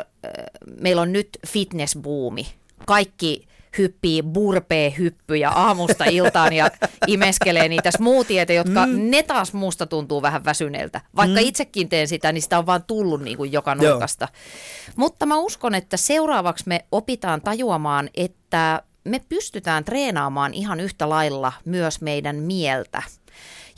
meillä 0.81 1.03
on 1.03 1.13
nyt 1.13 1.29
fitnessbuumi, 1.47 2.47
kaikki 2.87 3.49
hyppii 3.79 4.23
burpee-hyppyjä 4.23 5.51
aamusta 5.51 6.05
iltaan 6.05 6.53
ja 6.53 6.71
imeskelee 7.07 7.69
niitä 7.69 7.91
smoothieita, 7.91 8.53
jotka 8.53 8.87
mm. 8.87 9.11
ne 9.11 9.23
taas 9.23 9.53
muusta 9.53 9.87
tuntuu 9.87 10.23
vähän 10.23 10.45
väsyneeltä. 10.45 11.01
Vaikka 11.17 11.41
mm. 11.41 11.47
itsekin 11.47 11.89
teen 11.89 12.09
sitä, 12.09 12.33
niin 12.33 12.43
sitä 12.43 12.59
on 12.59 12.67
vaan 12.67 12.85
tullut 12.85 13.23
niin 13.23 13.37
kuin 13.37 13.53
joka 13.53 13.75
nurkasta. 13.75 14.29
Joo. 14.31 14.95
Mutta 14.97 15.27
mä 15.27 15.37
uskon, 15.37 15.75
että 15.75 15.97
seuraavaksi 15.97 16.65
me 16.67 16.85
opitaan 16.93 17.41
tajuamaan, 17.41 18.11
että 18.15 18.83
me 19.05 19.21
pystytään 19.29 19.85
treenaamaan 19.85 20.55
ihan 20.55 20.81
yhtä 20.81 21.09
lailla 21.09 21.53
myös 21.65 22.01
meidän 22.01 22.37
mieltä. 22.37 23.03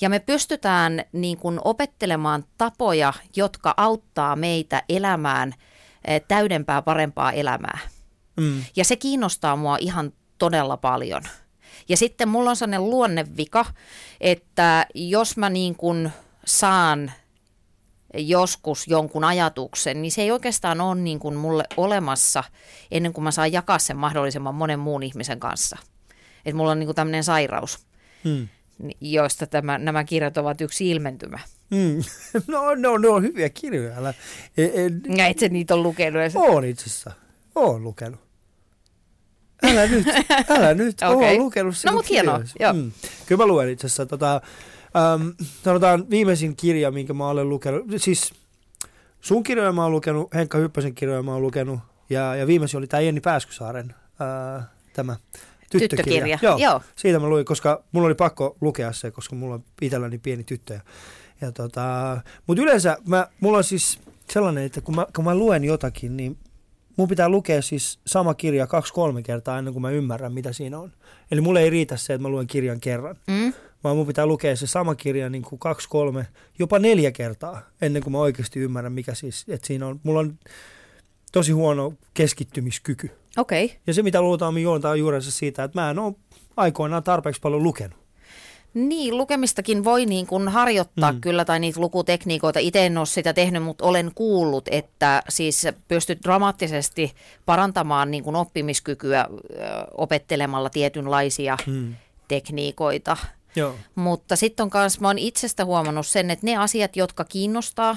Ja 0.00 0.08
me 0.08 0.18
pystytään 0.18 1.04
niin 1.12 1.38
kuin 1.38 1.60
opettelemaan 1.64 2.44
tapoja, 2.58 3.12
jotka 3.36 3.74
auttaa 3.76 4.36
meitä 4.36 4.82
elämään 4.88 5.54
eh, 6.04 6.22
täydempää, 6.28 6.82
parempaa 6.82 7.32
elämää. 7.32 7.78
Mm. 8.36 8.64
Ja 8.76 8.84
se 8.84 8.96
kiinnostaa 8.96 9.56
mua 9.56 9.76
ihan 9.80 10.12
todella 10.38 10.76
paljon. 10.76 11.22
Ja 11.88 11.96
sitten 11.96 12.28
mulla 12.28 12.50
on 12.50 12.56
sellainen 12.56 12.90
luonnevika, 12.90 13.64
että 14.20 14.86
jos 14.94 15.36
mä 15.36 15.50
niin 15.50 15.76
kuin 15.76 16.12
saan 16.46 17.12
joskus 18.14 18.88
jonkun 18.88 19.24
ajatuksen, 19.24 20.02
niin 20.02 20.12
se 20.12 20.22
ei 20.22 20.30
oikeastaan 20.30 20.80
ole 20.80 21.00
niin 21.00 21.18
kuin 21.18 21.36
mulle 21.36 21.64
olemassa 21.76 22.44
ennen 22.90 23.12
kuin 23.12 23.24
mä 23.24 23.30
saan 23.30 23.52
jakaa 23.52 23.78
sen 23.78 23.96
mahdollisimman 23.96 24.54
monen 24.54 24.78
muun 24.78 25.02
ihmisen 25.02 25.40
kanssa. 25.40 25.78
Että 26.44 26.56
mulla 26.56 26.70
on 26.70 26.78
niin 26.78 26.86
kuin 26.86 26.96
tämmöinen 26.96 27.24
sairaus, 27.24 27.86
hmm. 28.24 28.48
joista 29.00 29.46
tämä, 29.46 29.78
nämä 29.78 30.04
kirjat 30.04 30.36
ovat 30.36 30.60
yksi 30.60 30.90
ilmentymä. 30.90 31.38
Hmm. 31.74 32.02
No, 32.46 32.74
no, 32.74 32.98
ne 32.98 33.08
on 33.08 33.22
hyviä 33.22 33.48
kirjoja. 33.48 33.96
Älä, 33.96 34.14
en, 34.56 35.02
ja 35.16 35.26
itse 35.26 35.48
niitä 35.48 35.74
on 35.74 35.82
lukenut. 35.82 36.22
Olen 36.34 36.70
itse 36.70 36.84
asiassa. 36.84 37.12
Olen 37.54 37.82
lukenut. 37.82 38.20
Älä 39.62 39.86
nyt, 39.86 40.06
älä 40.56 40.74
nyt. 40.74 41.02
okay. 41.02 41.14
Olen 41.14 41.38
lukenut 41.38 41.74
No 41.86 41.92
mutta 41.92 42.08
hienoa, 42.10 42.40
joo. 42.60 42.72
Hmm. 42.72 42.92
Kyllä 43.26 43.42
mä 43.42 43.46
luen 43.46 43.68
itse 43.68 43.86
asiassa. 43.86 44.06
Tota, 44.06 44.40
ähm, 44.96 45.28
sanotaan 45.64 46.10
viimeisin 46.10 46.56
kirja, 46.56 46.90
minkä 46.90 47.12
mä 47.12 47.28
olen 47.28 47.48
lukenut. 47.48 47.84
Siis 47.96 48.34
sun 49.20 49.42
kirjoja 49.42 49.72
mä 49.72 49.82
oon 49.82 49.92
lukenut, 49.92 50.34
Henkka 50.34 50.58
Hyppäsen 50.58 50.94
kirjoja 50.94 51.22
mä 51.22 51.32
oon 51.32 51.42
lukenut. 51.42 51.80
Ja, 52.10 52.36
ja 52.36 52.46
viimeisin 52.46 52.78
oli 52.78 52.86
tämä 52.86 53.00
Jenni 53.00 53.20
Pääskysaaren 53.20 53.94
äh, 54.58 54.64
tämä 54.92 55.16
tyttökirja. 55.70 56.04
tyttökirja. 56.04 56.38
Joo, 56.42 56.58
Joo. 56.58 56.80
Siitä 56.96 57.18
mä 57.18 57.28
luin, 57.28 57.44
koska 57.44 57.84
mulla 57.92 58.06
oli 58.06 58.14
pakko 58.14 58.56
lukea 58.60 58.92
se, 58.92 59.10
koska 59.10 59.36
mulla 59.36 59.54
on 59.54 59.64
itselläni 59.82 60.18
pieni 60.18 60.44
tyttö. 60.44 60.74
Ja, 60.74 60.80
ja 61.40 61.52
tota, 61.52 62.20
Mutta 62.46 62.62
yleensä 62.62 62.96
mä, 63.06 63.26
mulla 63.40 63.58
on 63.58 63.64
siis 63.64 63.98
sellainen, 64.30 64.64
että 64.64 64.80
kun 64.80 64.94
mä, 64.94 65.06
kun 65.16 65.24
mä 65.24 65.34
luen 65.34 65.64
jotakin, 65.64 66.16
niin 66.16 66.36
mun 66.96 67.08
pitää 67.08 67.28
lukea 67.28 67.62
siis 67.62 67.98
sama 68.06 68.34
kirja 68.34 68.66
kaksi-kolme 68.66 69.22
kertaa 69.22 69.58
ennen 69.58 69.72
kuin 69.72 69.82
mä 69.82 69.90
ymmärrän, 69.90 70.32
mitä 70.32 70.52
siinä 70.52 70.78
on. 70.78 70.92
Eli 71.30 71.40
mulle 71.40 71.60
ei 71.60 71.70
riitä 71.70 71.96
se, 71.96 72.14
että 72.14 72.22
mä 72.22 72.28
luen 72.28 72.46
kirjan 72.46 72.80
kerran, 72.80 73.16
mm. 73.26 73.52
vaan 73.84 73.96
mun 73.96 74.06
pitää 74.06 74.26
lukea 74.26 74.56
se 74.56 74.66
sama 74.66 74.94
kirja 74.94 75.30
niin 75.30 75.42
kuin 75.42 75.58
kaksi, 75.58 75.88
kolme, 75.88 76.26
jopa 76.58 76.78
neljä 76.78 77.12
kertaa 77.12 77.62
ennen 77.80 78.02
kuin 78.02 78.12
mä 78.12 78.18
oikeasti 78.18 78.60
ymmärrän, 78.60 78.92
mikä 78.92 79.14
siis, 79.14 79.44
että 79.48 79.66
siinä 79.66 79.86
on. 79.86 80.00
Mulla 80.02 80.20
on 80.20 80.38
tosi 81.32 81.52
huono 81.52 81.92
keskittymiskyky. 82.14 83.10
Okei. 83.36 83.64
Okay. 83.64 83.76
Ja 83.86 83.94
se, 83.94 84.02
mitä 84.02 84.22
luultaan, 84.22 84.58
juontaa 84.58 84.96
juurensa 84.96 85.30
siitä, 85.30 85.64
että 85.64 85.80
mä 85.80 85.90
en 85.90 85.98
ole 85.98 86.14
aikoinaan 86.56 87.02
tarpeeksi 87.02 87.40
paljon 87.40 87.62
lukenut. 87.62 88.01
Niin, 88.74 89.16
lukemistakin 89.16 89.84
voi 89.84 90.06
niin 90.06 90.26
kuin 90.26 90.48
harjoittaa 90.48 91.12
mm. 91.12 91.20
kyllä, 91.20 91.44
tai 91.44 91.60
niitä 91.60 91.80
lukutekniikoita. 91.80 92.58
Itse 92.58 92.86
en 92.86 92.98
ole 92.98 93.06
sitä 93.06 93.32
tehnyt, 93.32 93.62
mutta 93.62 93.84
olen 93.84 94.10
kuullut, 94.14 94.68
että 94.70 95.22
siis 95.28 95.66
pystyt 95.88 96.18
dramaattisesti 96.24 97.12
parantamaan 97.46 98.10
niin 98.10 98.24
kuin 98.24 98.36
oppimiskykyä 98.36 99.26
opettelemalla 99.96 100.70
tietynlaisia 100.70 101.56
mm. 101.66 101.94
tekniikoita. 102.28 103.16
Joo. 103.56 103.74
Mutta 103.94 104.36
sitten 104.36 104.64
on 104.64 104.70
myös, 104.74 105.00
mä 105.00 105.08
oon 105.08 105.18
itsestä 105.18 105.64
huomannut 105.64 106.06
sen, 106.06 106.30
että 106.30 106.46
ne 106.46 106.56
asiat, 106.56 106.96
jotka 106.96 107.24
kiinnostaa, 107.24 107.96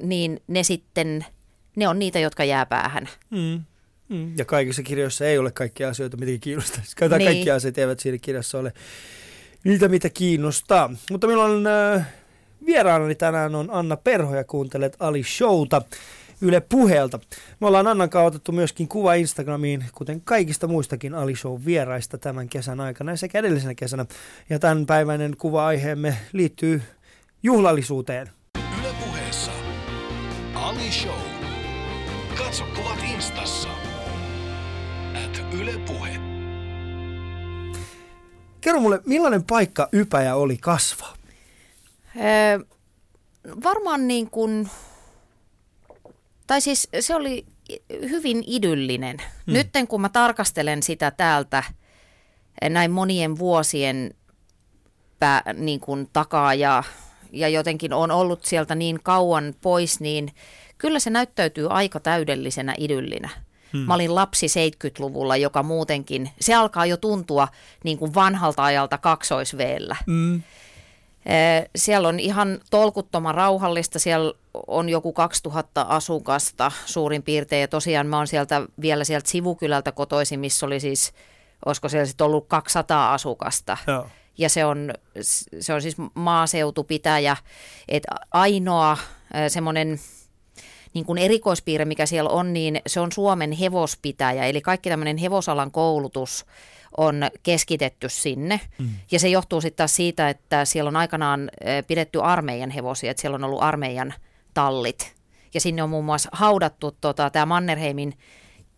niin 0.00 0.40
ne 0.46 0.62
sitten, 0.62 1.26
ne 1.76 1.88
on 1.88 1.98
niitä, 1.98 2.18
jotka 2.18 2.44
jää 2.44 2.66
päähän. 2.66 3.08
Mm. 3.30 3.60
Mm. 4.08 4.38
Ja 4.38 4.44
kaikissa 4.44 4.82
kirjoissa 4.82 5.26
ei 5.26 5.38
ole 5.38 5.50
kaikkia 5.50 5.88
asioita, 5.88 6.16
mitä 6.16 6.38
kiinnostaisi. 6.40 6.96
Niin. 7.00 7.10
Kaikki 7.24 7.50
asiat 7.50 7.78
eivät 7.78 8.00
siinä 8.00 8.18
kirjassa 8.18 8.58
ole 8.58 8.72
niitä, 9.66 9.88
mitä 9.88 10.10
kiinnostaa. 10.10 10.90
Mutta 11.10 11.26
meillä 11.26 11.44
on 11.44 11.66
äh, 11.66 12.06
vieraanani 12.66 13.14
tänään 13.14 13.54
on 13.54 13.68
Anna 13.70 13.96
Perho 13.96 14.34
ja 14.34 14.44
kuuntelet 14.44 14.96
Ali 15.00 15.22
Showta 15.22 15.82
Yle 16.40 16.60
Puheelta. 16.60 17.20
Me 17.60 17.66
ollaan 17.66 17.86
Annan 17.86 18.10
kanssa 18.10 18.26
otettu 18.26 18.52
myöskin 18.52 18.88
kuva 18.88 19.14
Instagramiin, 19.14 19.84
kuten 19.94 20.20
kaikista 20.20 20.66
muistakin 20.66 21.14
Ali 21.14 21.36
Show 21.36 21.60
vieraista 21.64 22.18
tämän 22.18 22.48
kesän 22.48 22.80
aikana 22.80 23.16
sekä 23.16 23.38
edellisenä 23.38 23.74
kesänä. 23.74 24.06
Ja 24.50 24.58
tämän 24.58 24.86
päiväinen 24.86 25.36
kuva-aiheemme 25.36 26.16
liittyy 26.32 26.82
juhlallisuuteen. 27.42 28.30
Yle 28.80 28.94
Puheessa 29.04 29.52
Ali 30.54 30.92
Show. 30.92 31.20
Katso 32.38 32.64
kuvat 32.76 32.98
Instassa. 33.14 33.68
At 35.24 35.54
Yle 35.60 35.78
Puhe. 35.86 36.25
Kerro 38.66 38.80
mulle, 38.80 39.00
millainen 39.04 39.44
paikka 39.44 39.88
Ypäjä 39.92 40.34
oli 40.34 40.56
kasvaa? 40.56 41.14
Öö, 42.16 42.58
varmaan 43.64 44.08
niin 44.08 44.30
kuin, 44.30 44.70
tai 46.46 46.60
siis 46.60 46.88
se 47.00 47.14
oli 47.14 47.46
hyvin 47.90 48.44
idyllinen. 48.46 49.16
Hmm. 49.18 49.52
Nyt 49.54 49.68
kun 49.88 50.00
mä 50.00 50.08
tarkastelen 50.08 50.82
sitä 50.82 51.10
täältä 51.10 51.62
näin 52.70 52.90
monien 52.90 53.38
vuosien 53.38 54.14
pää, 55.18 55.42
niin 55.54 55.80
kuin 55.80 56.08
takaa 56.12 56.54
ja, 56.54 56.82
ja 57.32 57.48
jotenkin 57.48 57.92
on 57.92 58.10
ollut 58.10 58.44
sieltä 58.44 58.74
niin 58.74 59.00
kauan 59.02 59.54
pois, 59.60 60.00
niin 60.00 60.28
kyllä 60.78 60.98
se 60.98 61.10
näyttäytyy 61.10 61.66
aika 61.70 62.00
täydellisenä 62.00 62.74
idyllinä. 62.78 63.28
Hmm. 63.72 63.80
Mä 63.80 63.94
olin 63.94 64.14
lapsi 64.14 64.46
70-luvulla, 64.46 65.36
joka 65.36 65.62
muutenkin, 65.62 66.30
se 66.40 66.54
alkaa 66.54 66.86
jo 66.86 66.96
tuntua 66.96 67.48
niin 67.84 67.98
kuin 67.98 68.14
vanhalta 68.14 68.64
ajalta 68.64 68.98
kaksoisveellä. 68.98 69.96
Hmm. 70.06 70.42
Siellä 71.76 72.08
on 72.08 72.20
ihan 72.20 72.60
tolkuttoman 72.70 73.34
rauhallista, 73.34 73.98
siellä 73.98 74.32
on 74.66 74.88
joku 74.88 75.12
2000 75.12 75.82
asukasta 75.82 76.72
suurin 76.86 77.22
piirtein 77.22 77.60
ja 77.60 77.68
tosiaan 77.68 78.06
mä 78.06 78.16
oon 78.16 78.26
sieltä 78.26 78.62
vielä 78.80 79.04
sieltä 79.04 79.30
sivukylältä 79.30 79.92
kotoisin, 79.92 80.40
missä 80.40 80.66
oli 80.66 80.80
siis, 80.80 81.12
olisiko 81.66 81.88
siellä 81.88 82.06
sitten 82.06 82.24
ollut 82.24 82.46
200 82.48 83.14
asukasta. 83.14 83.76
Joo. 83.86 84.06
Ja 84.38 84.48
se 84.48 84.64
on, 84.64 84.94
se 85.60 85.74
on 85.74 85.82
siis 85.82 85.96
maaseutupitäjä, 86.14 87.36
että 87.88 88.14
ainoa 88.32 88.98
semmoinen 89.48 90.00
niin 90.96 91.06
kuin 91.06 91.18
erikoispiirre, 91.18 91.84
mikä 91.84 92.06
siellä 92.06 92.30
on, 92.30 92.52
niin 92.52 92.80
se 92.86 93.00
on 93.00 93.12
Suomen 93.12 93.52
hevospitäjä. 93.52 94.44
Eli 94.46 94.60
kaikki 94.60 94.88
tämmöinen 94.88 95.16
hevosalan 95.16 95.70
koulutus 95.70 96.46
on 96.96 97.22
keskitetty 97.42 98.08
sinne. 98.08 98.60
Mm. 98.78 98.88
Ja 99.10 99.18
se 99.18 99.28
johtuu 99.28 99.60
sitten 99.60 99.76
taas 99.76 99.96
siitä, 99.96 100.28
että 100.28 100.64
siellä 100.64 100.88
on 100.88 100.96
aikanaan 100.96 101.50
pidetty 101.86 102.20
armeijan 102.22 102.70
hevosia, 102.70 103.10
että 103.10 103.20
siellä 103.20 103.34
on 103.34 103.44
ollut 103.44 103.62
armeijan 103.62 104.14
tallit. 104.54 105.14
Ja 105.54 105.60
sinne 105.60 105.82
on 105.82 105.90
muun 105.90 106.04
muassa 106.04 106.28
haudattu 106.32 106.96
tota, 107.00 107.30
tämä 107.30 107.46
Mannerheimin 107.46 108.12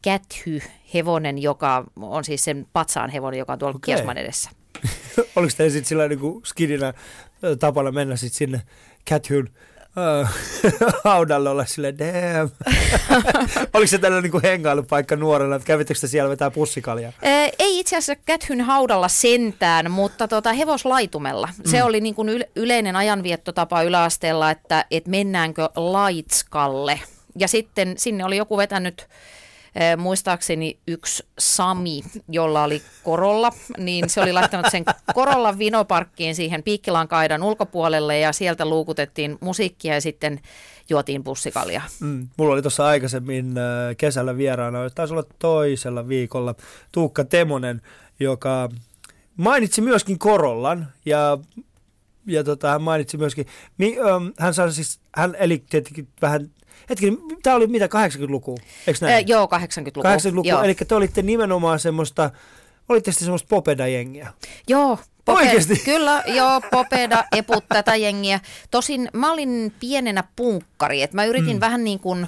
käthy-hevonen, 0.03 1.39
joka 1.39 1.85
on 1.97 2.25
siis 2.25 2.45
sen 2.45 2.67
patsaan 2.73 3.11
hevonen, 3.11 3.39
joka 3.39 3.53
on 3.53 3.59
tuolla 3.59 3.77
okay. 3.77 3.95
Kiasman 3.95 4.19
edessä. 4.19 4.51
Oliko 5.37 5.53
teillä 5.57 5.73
sitten 5.73 5.89
sillä 5.89 6.09
niin 6.09 6.21
skidinä 6.45 6.95
tapana 7.59 7.93
mennä 7.93 8.17
sitten 8.17 8.39
sinne 8.39 8.63
käthyn 9.05 9.49
uh, 9.49 9.53
haudalle 11.05 11.51
olla 11.51 11.65
silleen, 11.65 11.99
damn. 11.99 12.51
Oliko 13.75 13.87
se 13.87 13.99
tällainen 13.99 14.31
niin 14.31 14.43
hengailupaikka 14.43 15.17
nuorena, 15.17 15.57
että 15.57 15.67
kävittekö 15.67 16.07
siellä 16.07 16.31
vetää 16.31 16.51
pussikaljaa? 16.51 17.13
Ee, 17.23 17.53
ei 17.59 17.79
itse 17.79 17.97
asiassa 17.97 18.23
Käthyn 18.27 18.61
haudalla 18.61 19.09
sentään, 19.09 19.91
mutta 19.91 20.29
tota, 20.29 20.53
hevoslaitumella. 20.53 21.49
Se 21.65 21.81
mm. 21.81 21.87
oli 21.87 22.01
niin 22.01 22.15
kuin 22.15 22.45
yleinen 22.57 22.97
ajanviettotapa 22.97 23.83
yläasteella, 23.83 24.51
että 24.51 24.85
et 24.91 25.07
mennäänkö 25.07 25.69
laitskalle. 25.77 27.01
Ja 27.39 27.49
sitten 27.49 27.95
sinne 27.99 28.25
oli 28.25 28.37
joku 28.37 28.57
vetänyt 28.57 29.09
muistaakseni 29.97 30.79
yksi 30.87 31.27
Sami, 31.39 32.03
jolla 32.29 32.65
oli 32.65 32.83
korolla, 33.05 33.51
niin 33.79 34.11
se 34.11 34.21
oli 34.21 34.33
laittanut 34.33 34.67
sen 34.71 34.85
korolla 35.15 35.59
vinoparkkiin 35.59 36.35
siihen 36.35 36.63
Piikkilankaidan 36.63 37.43
ulkopuolelle 37.43 38.19
ja 38.19 38.33
sieltä 38.33 38.67
luukutettiin 38.67 39.39
musiikkia 39.41 39.95
ja 39.95 40.01
sitten 40.01 40.41
juotiin 40.89 41.25
pussikalja. 41.25 41.83
Mm, 42.01 42.29
mulla 42.37 42.53
oli 42.53 42.63
tuossa 42.63 42.87
aikaisemmin 42.87 43.55
kesällä 43.97 44.37
vieraana, 44.37 44.91
taisi 44.91 45.15
olla 45.15 45.25
toisella 45.39 46.09
viikolla, 46.09 46.55
Tuukka 46.93 47.25
Temonen, 47.25 47.83
joka 48.21 48.69
mainitsi 49.37 49.81
myöskin 49.81 50.19
Korollan 50.19 50.89
ja 51.05 51.39
ja 52.29 52.45
tota, 52.45 52.71
hän 52.71 52.83
mainitsi 52.83 53.17
myöskin, 53.17 53.47
mi, 53.79 53.97
um, 54.01 54.33
hän, 54.39 54.55
saa 54.55 54.71
siis, 54.71 55.01
hän 55.17 55.35
eli 55.39 55.65
tietenkin 55.71 56.09
vähän 56.23 56.51
Hetki, 56.91 57.19
tämä 57.43 57.57
oli 57.57 57.67
mitä, 57.67 57.87
80-luku, 57.87 58.59
eikö 58.87 59.07
näin? 59.07 59.29
Joo, 59.29 59.45
80-luku. 59.47 60.09
80-luku, 60.09 60.49
joo. 60.49 60.63
eli 60.63 60.75
te 60.75 60.95
olitte 60.95 61.23
nimenomaan 61.23 61.79
semmoista, 61.79 62.31
olitte 62.89 63.13
sitten 63.13 63.27
semmoista 63.27 63.49
popeda-jengiä. 63.49 64.33
Joo, 64.69 64.99
Pope, 65.25 65.41
Oikeasti? 65.41 65.77
Kyllä, 65.85 66.23
joo, 66.27 66.61
Popeda, 66.71 67.25
Eput, 67.33 67.65
tätä 67.69 67.97
jengiä. 67.97 68.41
Tosin 68.71 69.09
mä 69.13 69.33
olin 69.33 69.75
pienenä 69.81 70.25
punkkari, 70.37 71.03
että 71.03 71.17
mä 71.17 71.25
yritin 71.25 71.57
mm. 71.57 71.61
vähän 71.61 71.85
niin 71.85 72.01
kuin, 72.01 72.27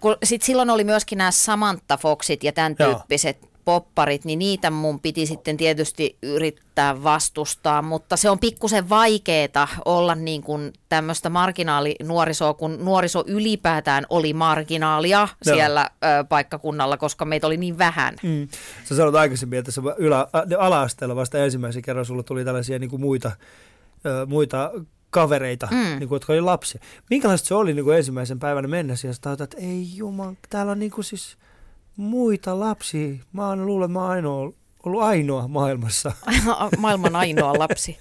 kun 0.00 0.16
sit 0.24 0.42
silloin 0.42 0.70
oli 0.70 0.84
myöskin 0.84 1.18
nämä 1.18 1.30
Samantha 1.30 1.96
Foxit 1.96 2.44
ja 2.44 2.52
tämän 2.52 2.76
tyyppiset 2.76 3.49
popparit, 3.64 4.24
niin 4.24 4.38
niitä 4.38 4.70
mun 4.70 5.00
piti 5.00 5.26
sitten 5.26 5.56
tietysti 5.56 6.16
yrittää 6.22 7.02
vastustaa, 7.02 7.82
mutta 7.82 8.16
se 8.16 8.30
on 8.30 8.38
pikkusen 8.38 8.88
vaikeeta 8.88 9.68
olla 9.84 10.14
niin 10.14 10.42
kuin 10.42 10.72
tämmöistä 10.88 11.28
marginaalinuorisoa, 11.28 12.54
kun 12.54 12.84
nuoriso 12.84 13.24
ylipäätään 13.26 14.06
oli 14.10 14.32
marginaalia 14.32 15.28
no. 15.46 15.54
siellä 15.54 15.90
ö, 15.90 16.24
paikkakunnalla, 16.24 16.96
koska 16.96 17.24
meitä 17.24 17.46
oli 17.46 17.56
niin 17.56 17.78
vähän. 17.78 18.16
Mm. 18.22 18.48
Sä 18.84 18.96
sanoit 18.96 19.14
aikaisemmin, 19.14 19.58
että 19.58 19.72
se 19.72 19.80
ylä, 19.98 20.26
ala-asteella 20.58 21.16
vasta 21.16 21.38
ensimmäisen 21.38 21.82
kerran 21.82 22.04
sulla 22.04 22.22
tuli 22.22 22.44
tällaisia 22.44 22.78
niin 22.78 22.90
kuin 22.90 23.02
muita, 23.02 23.32
ö, 24.06 24.26
muita 24.26 24.70
kavereita, 25.10 25.68
mm. 25.70 25.76
niin 25.76 26.08
kuin, 26.08 26.16
jotka 26.16 26.32
oli 26.32 26.40
lapsia. 26.40 26.80
Minkälaista 27.10 27.48
se 27.48 27.54
oli 27.54 27.74
niin 27.74 27.84
kuin 27.84 27.96
ensimmäisen 27.96 28.38
päivän 28.38 28.70
mennessä 28.70 29.08
ja 29.08 29.14
sä 29.14 29.32
että 29.32 29.56
ei 29.56 29.96
juman, 29.96 30.38
täällä 30.50 30.72
on 30.72 30.78
niin 30.78 30.90
kuin 30.90 31.04
siis 31.04 31.36
muita 32.00 32.60
lapsia. 32.60 33.14
Mä 33.32 33.48
oon 33.48 33.66
luulen, 33.66 33.86
että 33.86 33.92
mä 33.92 34.02
oon 34.02 34.10
ainoa, 34.10 34.52
ollut 34.84 35.02
ainoa 35.02 35.48
maailmassa. 35.48 36.12
Maailman 36.78 37.16
ainoa 37.16 37.58
lapsi. 37.58 37.98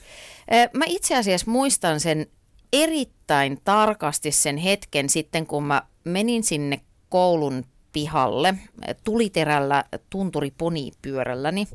Mä 0.74 0.86
itse 0.88 1.18
asiassa 1.18 1.52
muistan 1.52 2.00
sen 2.00 2.28
erittäin 2.74 3.62
tarkasti 3.64 4.32
sen 4.32 4.58
hetken 4.58 5.10
sitten, 5.10 5.48
kun 5.48 5.64
mä 5.64 5.82
menin 6.04 6.44
sinne 6.44 6.82
koulun 7.10 7.66
pihalle 7.94 8.56
tuliterällä 9.04 9.84
tunturiponipyörälläni. 10.10 11.68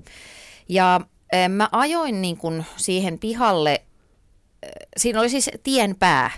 Ja 0.69 1.01
mä 1.49 1.69
ajoin 1.73 2.23
niin 2.23 2.37
kuin 2.37 2.65
siihen 2.77 3.19
pihalle, 3.19 3.83
siinä 4.97 5.21
oli 5.21 5.29
siis 5.29 5.51
tien 5.63 5.97
pää, 5.97 6.31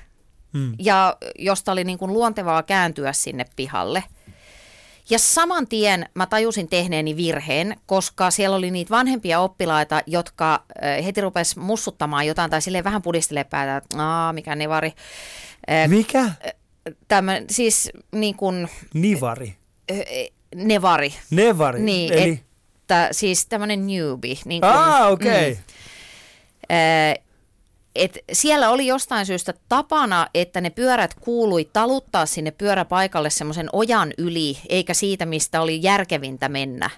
hmm. 0.52 0.74
ja 0.78 1.16
josta 1.38 1.72
oli 1.72 1.84
niin 1.84 1.98
kuin 1.98 2.12
luontevaa 2.12 2.62
kääntyä 2.62 3.12
sinne 3.12 3.44
pihalle– 3.56 4.04
ja 5.10 5.18
saman 5.18 5.68
tien 5.68 6.08
mä 6.14 6.26
tajusin 6.26 6.68
tehneeni 6.68 7.16
virheen, 7.16 7.76
koska 7.86 8.30
siellä 8.30 8.56
oli 8.56 8.70
niitä 8.70 8.90
vanhempia 8.90 9.40
oppilaita, 9.40 10.02
jotka 10.06 10.64
heti 11.04 11.20
rupes 11.20 11.56
mussuttamaan 11.56 12.26
jotain 12.26 12.50
tai 12.50 12.62
silleen 12.62 12.84
vähän 12.84 13.02
pudistelee 13.02 13.44
päätä, 13.44 13.76
että 13.76 13.96
Aa, 13.98 14.32
mikä 14.32 14.54
nevari. 14.54 14.92
Mikä? 15.86 16.30
Tämä 17.08 17.40
siis 17.50 17.90
niin 18.12 18.34
kuin... 18.34 18.68
Nivari. 18.94 19.56
Nevari. 20.54 21.14
Nevari, 21.30 21.80
niin, 21.80 22.12
eli... 22.12 22.40
Että, 22.80 23.08
siis 23.12 23.46
tämmöinen 23.46 23.86
newbie. 23.86 24.36
Niin 24.44 24.60
kuin, 24.60 24.72
ah, 24.72 25.10
okei. 25.10 25.52
Okay. 25.52 25.62
Mm, 26.68 27.25
et 27.98 28.18
siellä 28.32 28.70
oli 28.70 28.86
jostain 28.86 29.26
syystä 29.26 29.54
tapana, 29.68 30.26
että 30.34 30.60
ne 30.60 30.70
pyörät 30.70 31.14
kuului 31.14 31.70
taluttaa 31.72 32.26
sinne 32.26 32.50
pyöräpaikalle 32.50 33.30
semmoisen 33.30 33.68
ojan 33.72 34.12
yli, 34.18 34.58
eikä 34.68 34.94
siitä, 34.94 35.26
mistä 35.26 35.60
oli 35.60 35.82
järkevintä 35.82 36.48
mennä. 36.48 36.90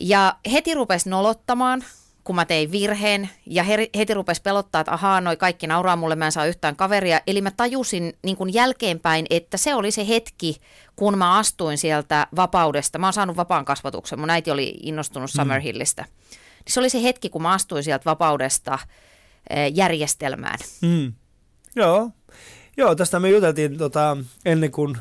Ja 0.00 0.36
heti 0.52 0.74
rupesi 0.74 1.08
nolottamaan, 1.08 1.84
kun 2.24 2.36
mä 2.36 2.44
tein 2.44 2.72
virheen, 2.72 3.30
ja 3.46 3.64
heti 3.96 4.14
rupesi 4.14 4.42
pelottaa, 4.42 4.80
että 4.80 4.92
ahaa, 4.92 5.20
noi 5.20 5.36
kaikki 5.36 5.66
nauraa 5.66 5.96
mulle, 5.96 6.16
mä 6.16 6.26
en 6.26 6.32
saa 6.32 6.46
yhtään 6.46 6.76
kaveria. 6.76 7.20
Eli 7.26 7.40
mä 7.40 7.50
tajusin 7.50 8.16
niin 8.22 8.36
kuin 8.36 8.54
jälkeenpäin, 8.54 9.26
että 9.30 9.56
se 9.56 9.74
oli 9.74 9.90
se 9.90 10.08
hetki, 10.08 10.56
kun 10.96 11.18
mä 11.18 11.38
astuin 11.38 11.78
sieltä 11.78 12.26
vapaudesta. 12.36 12.98
Mä 12.98 13.06
oon 13.06 13.12
saanut 13.12 13.36
vapaan 13.36 13.64
kasvatuksen, 13.64 14.20
mun 14.20 14.30
äiti 14.30 14.50
oli 14.50 14.74
innostunut 14.82 15.30
mm. 15.34 15.36
Summerhillistä. 15.36 16.02
Mm. 16.02 16.08
Se 16.68 16.80
oli 16.80 16.90
se 16.90 17.02
hetki, 17.02 17.28
kun 17.28 17.42
mä 17.42 17.52
astuin 17.52 17.84
sieltä 17.84 18.04
vapaudesta– 18.04 18.78
järjestelmään. 19.72 20.58
Mm. 20.82 21.12
Joo. 21.76 22.10
Joo, 22.76 22.94
tästä 22.94 23.20
me 23.20 23.30
juteltiin 23.30 23.78
tota, 23.78 24.16
ennen 24.44 24.70
kuin 24.70 24.96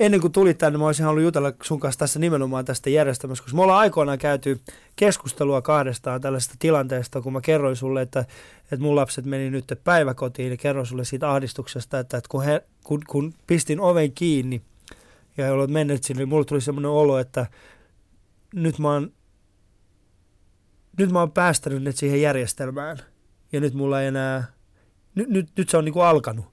ennen 0.00 0.20
kuin 0.20 0.32
tulit 0.32 0.58
tänne, 0.58 0.78
mä 0.78 0.86
olisin 0.86 1.04
halunnut 1.04 1.24
jutella 1.24 1.52
sun 1.62 1.80
kanssa 1.80 1.98
tässä 1.98 2.18
nimenomaan 2.18 2.64
tästä 2.64 2.90
järjestelmästä, 2.90 3.44
koska 3.44 3.56
me 3.56 3.62
ollaan 3.62 3.78
aikoinaan 3.78 4.18
käyty 4.18 4.60
keskustelua 4.96 5.62
kahdestaan 5.62 6.20
tällaisesta 6.20 6.54
tilanteesta, 6.58 7.20
kun 7.20 7.32
mä 7.32 7.40
kerroin 7.40 7.76
sulle, 7.76 8.02
että, 8.02 8.20
että 8.62 8.78
mun 8.78 8.96
lapset 8.96 9.24
meni 9.24 9.50
nyt 9.50 9.72
päiväkotiin 9.84 10.50
ja 10.50 10.56
kerroin 10.56 10.86
sulle 10.86 11.04
siitä 11.04 11.30
ahdistuksesta, 11.30 11.98
että, 11.98 12.16
että 12.16 12.28
kun, 12.28 12.44
he, 12.44 12.64
kun, 12.84 13.02
kun 13.06 13.34
pistin 13.46 13.80
oven 13.80 14.12
kiinni 14.12 14.62
ja 15.36 15.44
he 15.44 15.50
olivat 15.50 15.70
menneet 15.70 16.04
sinne, 16.04 16.20
niin 16.20 16.28
mulle 16.28 16.44
tuli 16.44 16.60
semmoinen 16.60 16.90
olo, 16.90 17.18
että 17.18 17.46
nyt 18.54 18.78
mä 18.78 18.92
oon, 18.92 19.12
nyt 20.98 21.10
mä 21.10 21.20
oon 21.20 21.32
päästänyt 21.32 21.82
ne 21.82 21.92
siihen 21.92 22.22
järjestelmään– 22.22 22.98
ja 23.52 23.60
nyt 23.60 23.74
mulla 23.74 24.00
ei 24.00 24.06
enää, 24.06 24.44
nyt, 25.14 25.28
nyt, 25.28 25.48
nyt 25.56 25.68
se 25.68 25.76
on 25.76 25.84
niinku 25.84 26.00
alkanut. 26.00 26.46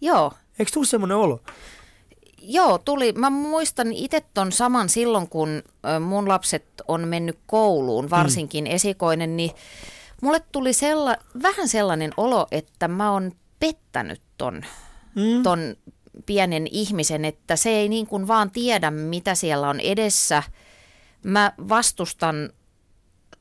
Joo. 0.00 0.32
Eikö 0.58 0.72
tule 0.72 0.86
semmoinen 0.86 1.16
olo? 1.16 1.40
Joo, 2.42 2.78
tuli. 2.78 3.12
Mä 3.12 3.30
muistan 3.30 3.92
itse 3.92 4.22
ton 4.34 4.52
saman 4.52 4.88
silloin, 4.88 5.28
kun 5.28 5.62
mun 6.00 6.28
lapset 6.28 6.64
on 6.88 7.08
mennyt 7.08 7.38
kouluun, 7.46 8.10
varsinkin 8.10 8.64
mm. 8.64 8.70
esikoinen, 8.70 9.36
niin 9.36 9.50
mulle 10.22 10.40
tuli 10.52 10.72
sella, 10.72 11.16
vähän 11.42 11.68
sellainen 11.68 12.10
olo, 12.16 12.46
että 12.50 12.88
mä 12.88 13.12
oon 13.12 13.32
pettänyt 13.60 14.22
ton, 14.38 14.62
mm. 15.14 15.42
ton 15.42 15.76
pienen 16.26 16.66
ihmisen, 16.70 17.24
että 17.24 17.56
se 17.56 17.70
ei 17.70 17.88
niin 17.88 18.06
kuin 18.06 18.28
vaan 18.28 18.50
tiedä, 18.50 18.90
mitä 18.90 19.34
siellä 19.34 19.68
on 19.68 19.80
edessä. 19.80 20.42
Mä 21.24 21.52
vastustan, 21.68 22.50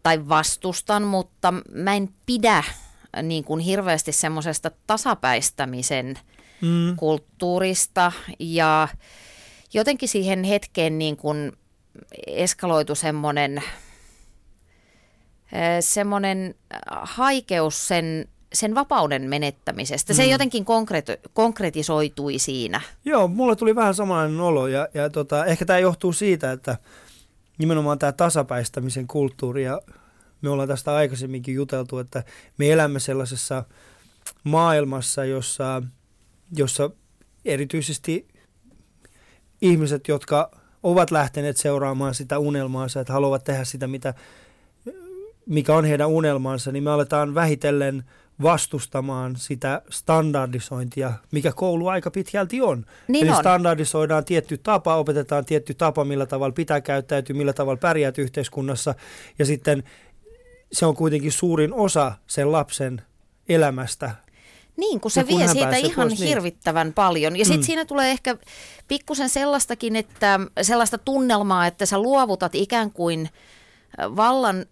tai 0.03 0.29
vastustan, 0.29 1.03
mutta 1.03 1.53
mä 1.71 1.95
en 1.95 2.09
pidä 2.25 2.63
niin 3.24 3.43
kuin 3.43 3.60
hirveästi 3.60 4.12
semmoisesta 4.12 4.71
tasapäistämisen 4.88 6.19
mm. 6.62 6.95
kulttuurista 6.95 8.12
ja 8.39 8.88
jotenkin 9.74 10.10
siihen 10.10 10.43
hetkeen 10.43 10.97
niin 10.97 11.17
kuin 11.17 11.52
eskaloitu 12.28 12.95
semmoinen 12.95 13.63
semmoinen 15.80 16.56
haikeus 17.02 17.88
sen, 17.88 18.28
sen 18.54 18.76
vapauden 18.76 19.30
menettämisestä. 19.30 20.13
Se 20.13 20.24
mm. 20.24 20.30
jotenkin 20.30 20.65
konkret- 20.65 21.30
konkretisoitui 21.34 22.39
siinä. 22.39 22.82
Joo, 23.06 23.28
mulle 23.28 23.56
tuli 23.56 23.76
vähän 23.76 23.95
samanlainen 23.95 24.39
olo 24.39 24.67
ja, 24.67 24.88
ja 24.93 25.10
tota, 25.10 25.45
ehkä 25.45 25.65
tämä 25.65 25.80
johtuu 25.80 26.13
siitä, 26.13 26.52
että 26.52 26.78
nimenomaan 27.58 28.00
tämä 28.00 28.12
tasapäistämisen 28.12 29.08
kulttuuri 29.08 29.63
ja 29.63 29.82
me 30.41 30.49
ollaan 30.49 30.67
tästä 30.67 30.95
aikaisemminkin 30.95 31.56
juteltu, 31.56 31.97
että 31.97 32.23
me 32.58 32.71
elämme 32.71 32.99
sellaisessa 32.99 33.63
maailmassa, 34.43 35.25
jossa, 35.25 35.84
jossa 36.56 36.89
erityisesti 37.45 38.27
ihmiset, 39.62 40.08
jotka 40.08 40.51
ovat 40.84 41.12
lähteneet 41.12 41.58
seuraamaan 41.58 42.15
sitä 42.15 42.39
unelmaansa, 42.39 42.99
että 42.99 43.13
haluavat 43.13 43.43
tehdä 43.43 43.63
sitä, 43.63 43.88
mitä, 43.88 44.13
mikä 45.45 45.75
on 45.75 45.86
heidän 45.86 46.10
unelmansa, 46.10 46.71
niin 46.71 46.84
me 46.84 46.91
aletaan 46.91 47.36
vähitellen 47.36 48.04
vastustamaan 48.41 49.36
sitä 49.36 49.82
standardisointia, 49.89 51.13
mikä 51.32 51.51
koulu 51.56 51.88
aika 51.88 52.12
pitkälti 52.12 52.62
on. 52.62 52.86
Niin 53.08 53.23
Eli 53.23 53.32
on. 53.32 53.39
standardisoidaan 53.39 54.25
tietty 54.25 54.58
tapa, 54.58 54.95
opetetaan 54.95 55.45
tietty 55.45 55.73
tapa, 55.73 56.06
millä 56.06 56.25
tavalla 56.25 56.54
pitää 56.54 56.82
käyttäytyä, 56.82 57.36
millä 57.36 57.54
tavalla 57.54 57.77
pärjäät 57.77 58.17
yhteiskunnassa, 58.17 58.95
ja 59.39 59.45
sitten 59.45 59.84
se 60.73 60.86
on 60.86 60.95
kuitenkin 60.95 61.31
suurin 61.31 61.73
osa 61.73 62.12
sen 62.27 62.51
lapsen 62.51 63.01
elämästä. 63.49 64.12
Niin, 64.77 64.99
kun 64.99 65.12
se 65.12 65.23
kun 65.23 65.38
vie 65.38 65.47
siitä 65.47 65.75
ihan 65.75 66.07
pois, 66.07 66.19
niin. 66.19 66.27
hirvittävän 66.27 66.88
niin. 66.88 66.93
paljon. 66.93 67.36
Ja 67.38 67.45
sitten 67.45 67.62
mm. 67.62 67.65
siinä 67.65 67.86
tulee 67.86 68.12
ehkä 68.12 68.38
pikkusen 68.88 69.29
sellaistakin, 69.29 69.95
että 69.95 70.39
sellaista 70.62 70.97
tunnelmaa, 70.97 71.67
että 71.67 71.86
sä 71.86 71.97
luovutat 72.01 72.55
ikään 72.55 72.91
kuin 72.91 73.29
vallan 73.99 74.65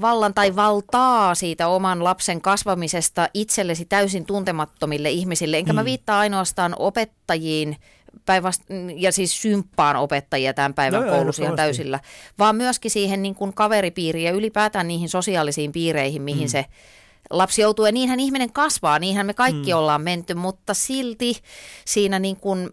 vallan 0.00 0.34
tai 0.34 0.56
valtaa 0.56 1.34
siitä 1.34 1.68
oman 1.68 2.04
lapsen 2.04 2.40
kasvamisesta 2.40 3.28
itsellesi 3.34 3.84
täysin 3.84 4.26
tuntemattomille 4.26 5.10
ihmisille. 5.10 5.56
Enkä 5.58 5.72
mm. 5.72 5.76
mä 5.76 5.84
viittaa 5.84 6.18
ainoastaan 6.18 6.74
opettajiin, 6.78 7.76
päinvast- 8.16 8.94
ja 8.96 9.12
siis 9.12 9.42
symppaan 9.42 9.96
opettajia 9.96 10.54
tämän 10.54 10.74
päivän 10.74 11.06
no, 11.06 11.12
koulussa 11.12 11.42
ihan 11.42 11.56
täysillä, 11.56 12.00
vaan 12.38 12.56
myöskin 12.56 12.90
siihen 12.90 13.22
niin 13.22 13.34
kuin 13.34 13.54
kaveripiiriin 13.54 14.24
ja 14.24 14.32
ylipäätään 14.32 14.88
niihin 14.88 15.08
sosiaalisiin 15.08 15.72
piireihin, 15.72 16.22
mihin 16.22 16.48
mm. 16.48 16.50
se 16.50 16.64
lapsi 17.30 17.62
joutuu. 17.62 17.86
Ja 17.86 17.92
niinhän 17.92 18.20
ihminen 18.20 18.52
kasvaa, 18.52 18.98
niinhän 18.98 19.26
me 19.26 19.34
kaikki 19.34 19.72
mm. 19.72 19.78
ollaan 19.78 20.02
menty, 20.02 20.34
mutta 20.34 20.74
silti 20.74 21.36
siinä 21.84 22.18
niin 22.18 22.36
kuin 22.36 22.70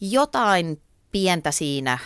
jotain 0.00 0.80
pientä 1.12 1.50
siinä 1.50 1.98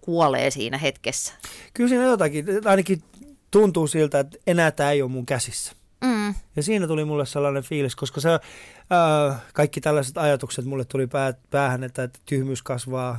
kuolee 0.00 0.50
siinä 0.50 0.78
hetkessä. 0.78 1.32
Kyllä 1.74 1.88
siinä 1.88 2.04
jotakin, 2.04 2.46
ainakin 2.64 3.02
tuntuu 3.50 3.86
siltä, 3.86 4.20
että 4.20 4.38
enää 4.46 4.70
tämä 4.70 4.90
ei 4.90 5.02
ole 5.02 5.10
mun 5.10 5.26
käsissä. 5.26 5.72
Mm. 6.04 6.34
Ja 6.56 6.62
siinä 6.62 6.86
tuli 6.86 7.04
mulle 7.04 7.26
sellainen 7.26 7.62
fiilis, 7.62 7.96
koska 7.96 8.20
se, 8.20 8.32
äh, 8.32 9.42
kaikki 9.52 9.80
tällaiset 9.80 10.18
ajatukset 10.18 10.64
mulle 10.64 10.84
tuli 10.84 11.06
pää, 11.06 11.34
päähän, 11.50 11.84
että, 11.84 12.02
että 12.02 12.18
tyhmyys 12.26 12.62
kasvaa 12.62 13.18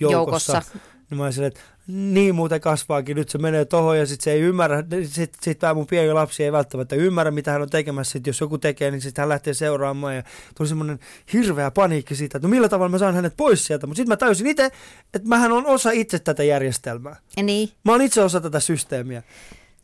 joukossa. 0.00 0.52
joukossa. 0.52 0.62
Niin 1.10 1.18
mä 1.18 1.24
olisin, 1.24 1.44
että 1.44 1.60
niin 1.86 2.34
muuten 2.34 2.60
kasvaakin, 2.60 3.16
nyt 3.16 3.28
se 3.28 3.38
menee 3.38 3.64
tohon 3.64 3.98
ja 3.98 4.06
sitten 4.06 4.24
se 4.24 4.32
ei 4.32 4.40
ymmärrä, 4.40 4.84
sitten 5.04 5.42
sit 5.42 5.58
tämä 5.58 5.74
mun 5.74 5.86
pieni 5.86 6.12
lapsi 6.12 6.44
ei 6.44 6.52
välttämättä 6.52 6.96
ymmärrä, 6.96 7.30
mitä 7.30 7.52
hän 7.52 7.62
on 7.62 7.70
tekemässä, 7.70 8.12
sit 8.12 8.26
jos 8.26 8.40
joku 8.40 8.58
tekee, 8.58 8.90
niin 8.90 9.00
sitten 9.00 9.22
hän 9.22 9.28
lähtee 9.28 9.54
seuraamaan 9.54 10.16
ja 10.16 10.22
tuli 10.56 10.68
semmoinen 10.68 10.98
hirveä 11.32 11.70
paniikki 11.70 12.14
siitä, 12.14 12.38
että 12.38 12.48
no 12.48 12.50
millä 12.50 12.68
tavalla 12.68 12.88
mä 12.88 12.98
saan 12.98 13.14
hänet 13.14 13.36
pois 13.36 13.66
sieltä, 13.66 13.86
mutta 13.86 13.96
sitten 13.96 14.12
mä 14.12 14.16
tajusin 14.16 14.46
itse, 14.46 14.70
että 15.14 15.28
mähän 15.28 15.52
on 15.52 15.66
osa 15.66 15.90
itse 15.90 16.18
tätä 16.18 16.44
järjestelmää. 16.44 17.16
Niin. 17.42 17.68
Mä 17.84 17.92
oon 17.92 18.02
itse 18.02 18.22
osa 18.22 18.40
tätä 18.40 18.60
systeemiä. 18.60 19.22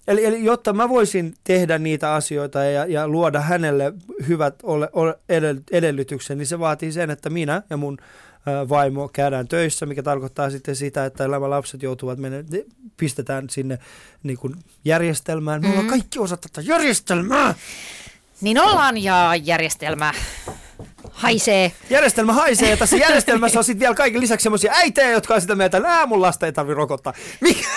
Eli, 0.08 0.24
eli 0.24 0.44
jotta 0.44 0.72
mä 0.72 0.88
voisin 0.88 1.34
tehdä 1.44 1.78
niitä 1.78 2.14
asioita 2.14 2.64
ja, 2.64 2.86
ja 2.86 3.08
luoda 3.08 3.40
hänelle 3.40 3.92
hyvät 4.28 4.54
ole, 4.62 4.88
ole 4.92 5.18
edellytykset, 5.70 6.38
niin 6.38 6.46
se 6.46 6.58
vaatii 6.58 6.92
sen, 6.92 7.10
että 7.10 7.30
minä 7.30 7.62
ja 7.70 7.76
mun 7.76 7.98
vaimo 8.68 9.08
käydään 9.08 9.48
töissä, 9.48 9.86
mikä 9.86 10.02
tarkoittaa 10.02 10.50
sitten 10.50 10.76
sitä, 10.76 11.04
että 11.04 11.28
nämä 11.28 11.50
lapset 11.50 11.82
joutuvat 11.82 12.18
mennä, 12.18 12.38
pistetään 12.96 13.50
sinne 13.50 13.78
niin 14.22 14.38
kuin 14.38 14.54
järjestelmään. 14.84 15.60
Me 15.60 15.66
mm. 15.66 15.72
ollaan 15.72 15.88
kaikki 15.88 16.18
osa 16.18 16.36
tätä 16.36 16.60
järjestelmää. 16.60 17.54
Niin 18.40 18.60
ollaan 18.60 19.02
ja 19.02 19.32
järjestelmä 19.44 20.14
haisee. 21.10 21.72
Järjestelmä 21.90 22.32
haisee 22.32 22.70
ja 22.70 22.76
tässä 22.76 22.96
järjestelmässä 23.06 23.58
on 23.58 23.64
sitten 23.64 23.80
vielä 23.80 23.94
kaiken 23.94 24.20
lisäksi 24.20 24.42
semmoisia 24.42 24.72
äitejä, 24.74 25.10
jotka 25.10 25.34
on 25.34 25.40
sitä 25.40 25.54
mieltä, 25.54 25.76
että 25.76 26.06
mun 26.06 26.22
lasta 26.22 26.46
ei 26.46 26.52
tarvitse 26.52 26.76
rokottaa. 26.76 27.12
Mikä? 27.40 27.68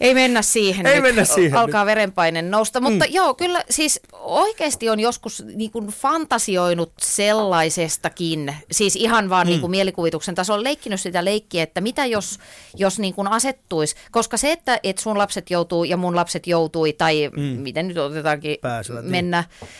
Ei 0.00 0.14
mennä 0.14 0.42
siihen 0.42 0.86
Ei 0.86 0.94
nyt. 0.94 1.02
mennä 1.02 1.24
siihen 1.24 1.54
Alkaa 1.54 1.82
nyt. 1.82 1.86
verenpaine 1.86 2.42
nousta. 2.42 2.80
Mutta 2.80 3.04
mm. 3.04 3.12
joo, 3.12 3.34
kyllä 3.34 3.64
siis 3.70 4.00
oikeasti 4.12 4.88
on 4.88 5.00
joskus 5.00 5.44
niin 5.54 5.70
kuin 5.70 5.86
fantasioinut 5.86 6.92
sellaisestakin, 6.98 8.54
siis 8.70 8.96
ihan 8.96 9.30
vaan 9.30 9.46
mm. 9.46 9.50
niin 9.50 9.60
kuin 9.60 9.70
mielikuvituksen 9.70 10.34
tasolla 10.34 10.64
leikkinyt 10.64 11.00
sitä 11.00 11.24
leikkiä, 11.24 11.62
että 11.62 11.80
mitä 11.80 12.06
jos, 12.06 12.38
jos 12.76 12.98
niin 12.98 13.14
kuin 13.14 13.28
asettuisi, 13.28 13.96
koska 14.10 14.36
se, 14.36 14.52
että, 14.52 14.80
että 14.82 15.02
sun 15.02 15.18
lapset 15.18 15.50
joutuu 15.50 15.84
ja 15.84 15.96
mun 15.96 16.16
lapset 16.16 16.46
joutui, 16.46 16.92
tai 16.92 17.30
mm. 17.36 17.42
miten 17.42 17.88
nyt 17.88 17.98
otetaankin 17.98 18.56
Pääsevät, 18.60 19.02
niin. 19.02 19.10
mennä 19.10 19.44
niin. 19.60 19.70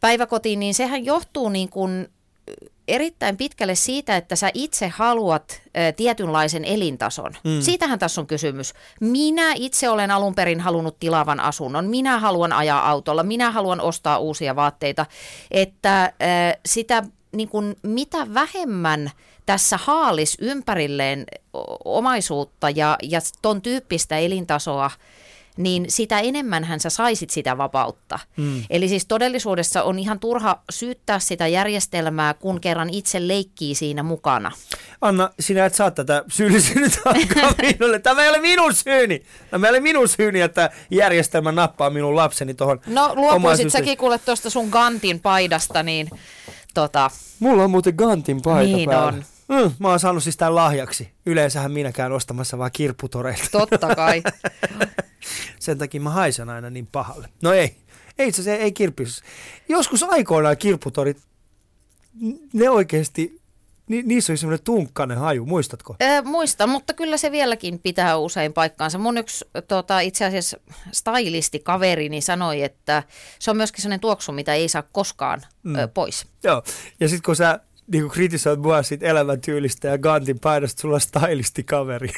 päiväkotiin, 0.00 0.60
niin 0.60 0.74
sehän 0.74 1.04
johtuu 1.04 1.48
niin 1.48 1.68
kuin 1.68 2.08
erittäin 2.88 3.36
pitkälle 3.36 3.74
siitä, 3.74 4.16
että 4.16 4.36
sä 4.36 4.50
itse 4.54 4.88
haluat 4.88 5.60
ä, 5.76 5.92
tietynlaisen 5.92 6.64
elintason. 6.64 7.32
Mm. 7.44 7.60
Siitähän 7.60 7.98
tässä 7.98 8.20
on 8.20 8.26
kysymys. 8.26 8.74
Minä 9.00 9.52
itse 9.56 9.88
olen 9.88 10.10
alun 10.10 10.34
perin 10.34 10.60
halunnut 10.60 10.98
tilavan 11.00 11.40
asunnon. 11.40 11.84
Minä 11.84 12.18
haluan 12.18 12.52
ajaa 12.52 12.90
autolla. 12.90 13.22
Minä 13.22 13.50
haluan 13.50 13.80
ostaa 13.80 14.18
uusia 14.18 14.56
vaatteita. 14.56 15.06
Että 15.50 16.02
ä, 16.02 16.10
sitä 16.66 17.02
niin 17.32 17.48
kuin, 17.48 17.76
mitä 17.82 18.34
vähemmän 18.34 19.10
tässä 19.46 19.76
haalis 19.76 20.36
ympärilleen 20.40 21.24
omaisuutta 21.84 22.70
ja, 22.70 22.96
ja 23.02 23.20
ton 23.42 23.62
tyyppistä 23.62 24.18
elintasoa– 24.18 24.90
niin 25.56 25.84
sitä 25.88 26.20
enemmän 26.20 26.80
sä 26.80 26.90
saisit 26.90 27.30
sitä 27.30 27.58
vapautta. 27.58 28.18
Mm. 28.36 28.62
Eli 28.70 28.88
siis 28.88 29.06
todellisuudessa 29.06 29.82
on 29.82 29.98
ihan 29.98 30.20
turha 30.20 30.62
syyttää 30.70 31.18
sitä 31.18 31.46
järjestelmää, 31.46 32.34
kun 32.34 32.60
kerran 32.60 32.90
itse 32.90 33.28
leikkii 33.28 33.74
siinä 33.74 34.02
mukana. 34.02 34.52
Anna, 35.00 35.30
sinä 35.40 35.66
et 35.66 35.74
saa 35.74 35.90
tätä 35.90 36.24
syyllisyyttä 36.28 37.00
alkaa 37.04 37.54
minulle. 37.62 37.98
Tämä 37.98 38.22
ei 38.22 38.28
ole 38.28 38.40
minun 38.40 38.74
syyni. 38.74 39.22
Tämä 39.50 39.66
ei 39.66 39.70
ole 39.70 39.80
minun 39.80 40.08
syyni, 40.08 40.40
että 40.40 40.70
järjestelmä 40.90 41.52
nappaa 41.52 41.90
minun 41.90 42.16
lapseni 42.16 42.54
tuohon 42.54 42.80
No 42.86 43.12
luopuisit 43.14 43.70
säkin 43.70 43.98
kuule 43.98 44.18
tuosta 44.18 44.50
sun 44.50 44.68
Gantin 44.68 45.20
paidasta, 45.20 45.82
niin 45.82 46.10
tota... 46.74 47.10
Mulla 47.38 47.64
on 47.64 47.70
muuten 47.70 47.94
Gantin 47.96 48.42
paita 48.42 48.76
niin 48.76 48.90
päällä. 48.90 49.06
on. 49.06 49.24
Mm, 49.48 49.72
mä 49.78 49.88
oon 49.88 50.00
saanut 50.00 50.22
siis 50.22 50.36
tämän 50.36 50.54
lahjaksi. 50.54 51.10
Yleensähän 51.26 51.72
minäkään 51.72 52.12
ostamassa 52.12 52.58
vaan 52.58 52.70
kirpputoreilta. 52.72 53.48
Totta 53.52 53.94
kai. 53.94 54.22
Sen 55.60 55.78
takia 55.78 56.00
mä 56.00 56.10
haisen 56.10 56.50
aina 56.50 56.70
niin 56.70 56.86
pahalle. 56.86 57.28
No 57.42 57.52
ei. 57.52 57.76
Ei 58.18 58.28
itse 58.28 58.42
asiassa 58.42 58.62
ei 58.62 58.72
kirppis. 58.72 59.22
Joskus 59.68 60.02
aikoinaan 60.02 60.56
kirpputorit, 60.56 61.18
ne 62.52 62.70
oikeasti, 62.70 63.40
ni, 63.88 64.02
niissä 64.02 64.32
oli 64.32 64.38
semmoinen 64.38 64.64
tunkkainen 64.64 65.18
haju, 65.18 65.46
muistatko? 65.46 65.96
Ee, 66.00 66.22
muistan, 66.22 66.68
mutta 66.68 66.94
kyllä 66.94 67.16
se 67.16 67.30
vieläkin 67.30 67.78
pitää 67.78 68.16
usein 68.16 68.52
paikkaansa. 68.52 68.98
Mun 68.98 69.18
yksi 69.18 69.44
tota, 69.68 70.00
itse 70.00 70.24
asiassa 70.24 70.56
stylisti 70.92 71.58
kaverini 71.58 72.20
sanoi, 72.20 72.62
että 72.62 73.02
se 73.38 73.50
on 73.50 73.56
myöskin 73.56 73.82
sellainen 73.82 74.00
tuoksu, 74.00 74.32
mitä 74.32 74.54
ei 74.54 74.68
saa 74.68 74.82
koskaan 74.82 75.42
mm. 75.62 75.74
ö, 75.76 75.88
pois. 75.88 76.26
Joo, 76.42 76.62
ja 77.00 77.08
sitten 77.08 77.22
kun 77.22 77.36
sä 77.36 77.60
niin 77.92 78.08
kritisoit 78.08 78.60
mua 78.60 78.82
siitä 78.82 79.06
elämäntyylistä 79.06 79.88
ja 79.88 79.98
Gantin 79.98 80.40
painosta, 80.40 80.80
sulla 80.80 80.94
on 80.94 81.00
stylisti 81.00 81.64
kaveri. 81.64 82.08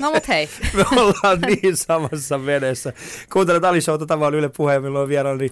No 0.00 0.10
mut 0.12 0.28
hei. 0.28 0.48
Me 0.76 0.84
ollaan 0.96 1.40
niin 1.40 1.76
samassa 1.76 2.46
vedessä. 2.46 2.92
Kuuntelet 3.32 3.64
Ali 3.64 3.80
Showta, 3.80 4.06
tämä 4.06 4.26
on 4.26 4.34
Yle 4.34 4.48
Puheen, 4.48 4.82
milloin 4.82 5.08
vieraani 5.08 5.50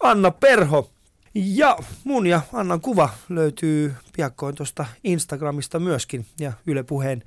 Anna 0.00 0.30
Perho. 0.30 0.90
Ja 1.34 1.78
mun 2.04 2.26
ja 2.26 2.40
Annan 2.52 2.80
kuva 2.80 3.08
löytyy 3.28 3.94
piakkoin 4.16 4.54
tuosta 4.54 4.86
Instagramista 5.04 5.78
myöskin 5.78 6.26
ja 6.40 6.52
Yle 6.66 6.82
Puheen 6.82 7.22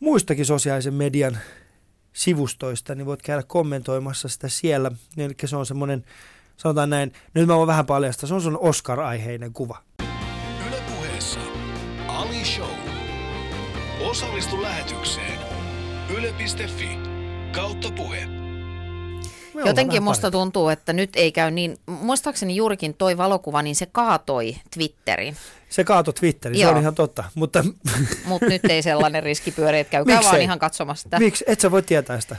muistakin 0.00 0.46
sosiaalisen 0.46 0.94
median 0.94 1.38
sivustoista, 2.12 2.94
niin 2.94 3.06
voit 3.06 3.22
käydä 3.22 3.42
kommentoimassa 3.46 4.28
sitä 4.28 4.48
siellä. 4.48 4.90
Eli 5.16 5.34
se 5.44 5.56
on 5.56 5.66
semmoinen 5.66 6.04
sanotaan 6.56 6.90
näin, 6.90 7.12
nyt 7.34 7.46
mä 7.46 7.56
voin 7.56 7.66
vähän 7.66 7.86
paljastaa, 7.86 8.28
se 8.28 8.34
on 8.34 8.42
sun 8.42 8.58
Oscar-aiheinen 8.58 9.52
kuva. 9.52 9.82
Ylepuheessa 10.68 11.40
Ali 12.08 12.44
Show. 12.44 12.70
Osallistu 14.00 14.62
lähetykseen. 14.62 15.38
Yle.fi 16.16 16.98
kautta 17.52 17.90
puhe. 17.90 18.28
Jotenkin 19.64 20.02
musta 20.02 20.30
tuntuu, 20.30 20.68
että 20.68 20.92
nyt 20.92 21.10
ei 21.16 21.32
käy 21.32 21.50
niin, 21.50 21.78
muistaakseni 21.86 22.56
juurikin 22.56 22.94
toi 22.94 23.16
valokuva, 23.16 23.62
niin 23.62 23.76
se 23.76 23.86
kaatoi 23.86 24.56
Twitterin. 24.74 25.36
Se 25.68 25.84
kaatoi 25.84 26.14
Twitterin, 26.14 26.58
se 26.58 26.68
on 26.68 26.78
ihan 26.78 26.94
totta. 26.94 27.24
Mutta 27.34 27.64
Mut 28.24 28.42
nyt 28.42 28.64
ei 28.64 28.82
sellainen 28.82 29.22
riski 29.22 29.50
pyöri, 29.50 29.78
että 29.80 29.90
käykää 29.90 30.16
Miksei? 30.16 30.32
vaan 30.32 30.42
ihan 30.42 30.58
katsomassa 30.58 31.02
sitä. 31.02 31.18
Miksi? 31.18 31.44
Et 31.48 31.60
sä 31.60 31.70
voi 31.70 31.82
tietää 31.82 32.20
sitä. 32.20 32.36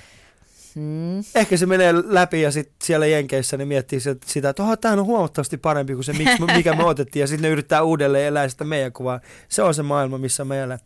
Hmm. 0.76 1.24
Ehkä 1.36 1.58
se 1.58 1.66
menee 1.66 1.94
läpi 2.06 2.42
ja 2.42 2.52
sitten 2.52 2.76
siellä 2.84 3.06
Jenkeissä 3.06 3.58
ne 3.58 3.66
miettii 3.66 4.00
sitä, 4.26 4.50
että 4.50 4.78
tämä 4.82 4.94
on 4.94 5.06
huomattavasti 5.06 5.58
parempi 5.58 5.94
kuin 5.94 6.04
se, 6.04 6.14
mikä 6.56 6.74
me 6.76 6.84
otettiin. 6.94 7.22
Ja 7.22 7.28
sitten 7.28 7.42
ne 7.42 7.50
yrittää 7.50 7.82
uudelleen 7.82 8.26
elää 8.26 8.48
sitä 8.48 8.64
meidän 8.64 8.92
kuvaa. 8.92 9.20
Se 9.50 9.64
on 9.64 9.74
se 9.74 9.84
maailma, 9.84 10.18
missä 10.18 10.46
me 10.46 10.62
elää. 10.62 10.80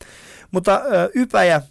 Mutta 0.51 0.81
Ypäjä 1.15 1.61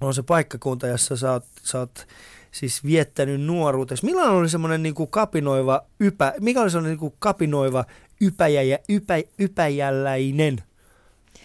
on 0.00 0.14
se 0.14 0.22
paikkakunta, 0.22 0.86
jossa 0.86 1.16
sä 1.16 1.32
oot, 1.32 1.44
sä 1.62 1.78
oot 1.78 2.06
siis 2.50 2.84
viettänyt 2.84 3.40
nuoruutesi. 3.40 4.04
Millainen 4.04 4.34
oli 4.34 4.48
semmoinen 4.48 4.82
niin 4.82 4.94
kuin 4.94 5.10
kapinoiva 5.10 5.84
ypä, 6.00 6.34
mikä 6.40 6.60
oli 6.60 6.70
semmoinen 6.70 6.92
niin 6.92 7.00
kuin 7.00 7.14
kapinoiva 7.18 7.84
ypäjä 8.20 8.62
ja 8.62 8.78
ypä, 8.88 9.14
ypäjälläinen? 9.38 10.62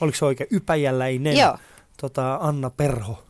Oliko 0.01 0.17
se 0.17 0.25
oikein? 0.25 0.47
Ypäjälläinen? 0.51 1.37
Joo. 1.37 1.57
Tota, 2.01 2.35
Anna 2.35 2.69
Perho. 2.69 3.23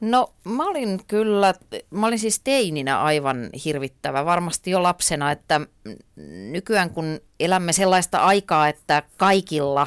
No 0.00 0.32
mä 0.44 0.66
olin 0.66 1.00
kyllä, 1.06 1.54
mä 1.90 2.06
olin 2.06 2.18
siis 2.18 2.40
teininä 2.40 3.02
aivan 3.02 3.50
hirvittävä, 3.64 4.24
varmasti 4.24 4.70
jo 4.70 4.82
lapsena, 4.82 5.32
että 5.32 5.60
nykyään 6.50 6.90
kun 6.90 7.20
elämme 7.40 7.72
sellaista 7.72 8.18
aikaa, 8.18 8.68
että 8.68 9.02
kaikilla, 9.16 9.86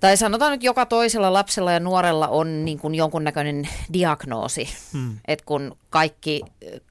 tai 0.00 0.16
sanotaan 0.16 0.52
nyt 0.52 0.62
joka 0.62 0.86
toisella 0.86 1.32
lapsella 1.32 1.72
ja 1.72 1.80
nuorella 1.80 2.28
on 2.28 2.64
niin 2.64 2.78
kuin 2.78 2.94
jonkunnäköinen 2.94 3.68
diagnoosi, 3.92 4.68
hmm. 4.92 5.18
että 5.28 5.44
kun 5.44 5.76
kaikki, 5.90 6.42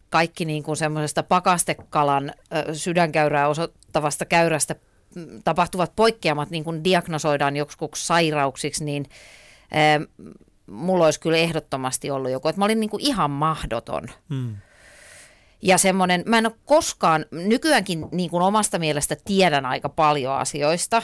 kaikki 0.10 0.46
niin 0.46 0.64
kuin 0.64 0.78
semmoisesta 0.78 1.24
pakastekalan 1.24 2.34
sydänkäyrää 2.74 3.48
osoittavasta 3.48 4.26
käyrästä 4.26 4.76
tapahtuvat 5.44 5.96
poikkeamat 5.96 6.50
niin 6.50 6.64
kuin 6.64 6.84
diagnosoidaan 6.84 7.56
joksikuksi 7.56 8.06
sairauksiksi, 8.08 8.86
niin 8.86 9.06
mulla 10.68 11.06
olisi 11.06 11.20
kyllä 11.20 11.38
ehdottomasti 11.38 12.12
ollut 12.12 12.32
joku, 12.32 12.48
että 12.48 12.60
mä 12.60 12.66
olin 12.66 12.80
niin 12.80 12.90
kuin 12.90 13.06
ihan 13.06 13.32
mahdoton. 13.32 14.04
Mm. 14.30 14.56
Ja 15.62 15.78
semmoinen, 15.78 16.24
mä 16.26 16.38
en 16.38 16.46
ole 16.46 16.56
koskaan, 16.66 17.26
nykyäänkin 17.32 18.06
niin 18.12 18.30
kuin 18.30 18.44
omasta 18.44 18.80
mielestä 18.80 19.16
tiedän 19.26 19.66
aika 19.66 19.90
paljon 19.90 20.34
asioista, 20.34 21.02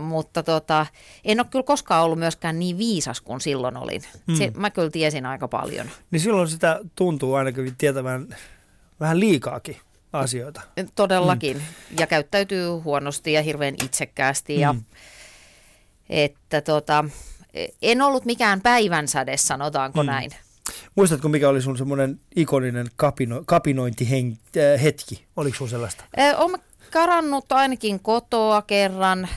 mutta 0.00 0.42
tota, 0.42 0.86
en 1.24 1.40
ole 1.40 1.46
kyllä 1.50 1.62
koskaan 1.62 2.04
ollut 2.04 2.18
myöskään 2.18 2.58
niin 2.58 2.78
viisas 2.78 3.20
kuin 3.20 3.40
silloin 3.40 3.76
olin. 3.76 4.02
Mm. 4.26 4.34
Se, 4.34 4.52
mä 4.56 4.70
kyllä 4.70 4.90
tiesin 4.90 5.26
aika 5.26 5.48
paljon. 5.48 5.86
Niin 6.10 6.20
silloin 6.20 6.48
sitä 6.48 6.80
tuntuu 6.94 7.34
ainakin 7.34 7.76
tietävän 7.78 8.36
vähän 9.00 9.20
liikaakin 9.20 9.76
asioita. 10.12 10.60
Todellakin. 10.94 11.56
Mm. 11.56 11.62
Ja 11.98 12.06
käyttäytyy 12.06 12.68
huonosti 12.68 13.32
ja 13.32 13.42
hirveän 13.42 13.74
itsekkäästi. 13.84 14.56
Mm. 14.56 14.60
Ja, 14.60 14.74
että 16.08 16.60
tota, 16.60 17.04
en 17.82 18.02
ollut 18.02 18.24
mikään 18.24 18.60
päivänsäde, 18.60 19.36
sanotaanko 19.36 20.02
mm. 20.02 20.06
näin. 20.06 20.30
Muistatko, 20.94 21.28
mikä 21.28 21.48
oli 21.48 21.62
sun 21.62 21.78
semmoinen 21.78 22.20
ikoninen 22.36 22.86
kapino, 22.96 23.42
kapinointihetki? 23.46 25.24
Oliko 25.36 25.56
sun 25.56 25.68
sellaista? 25.68 26.04
Olen 26.36 26.60
karannut 26.90 27.52
ainakin 27.52 28.00
kotoa 28.00 28.62
kerran 28.62 29.28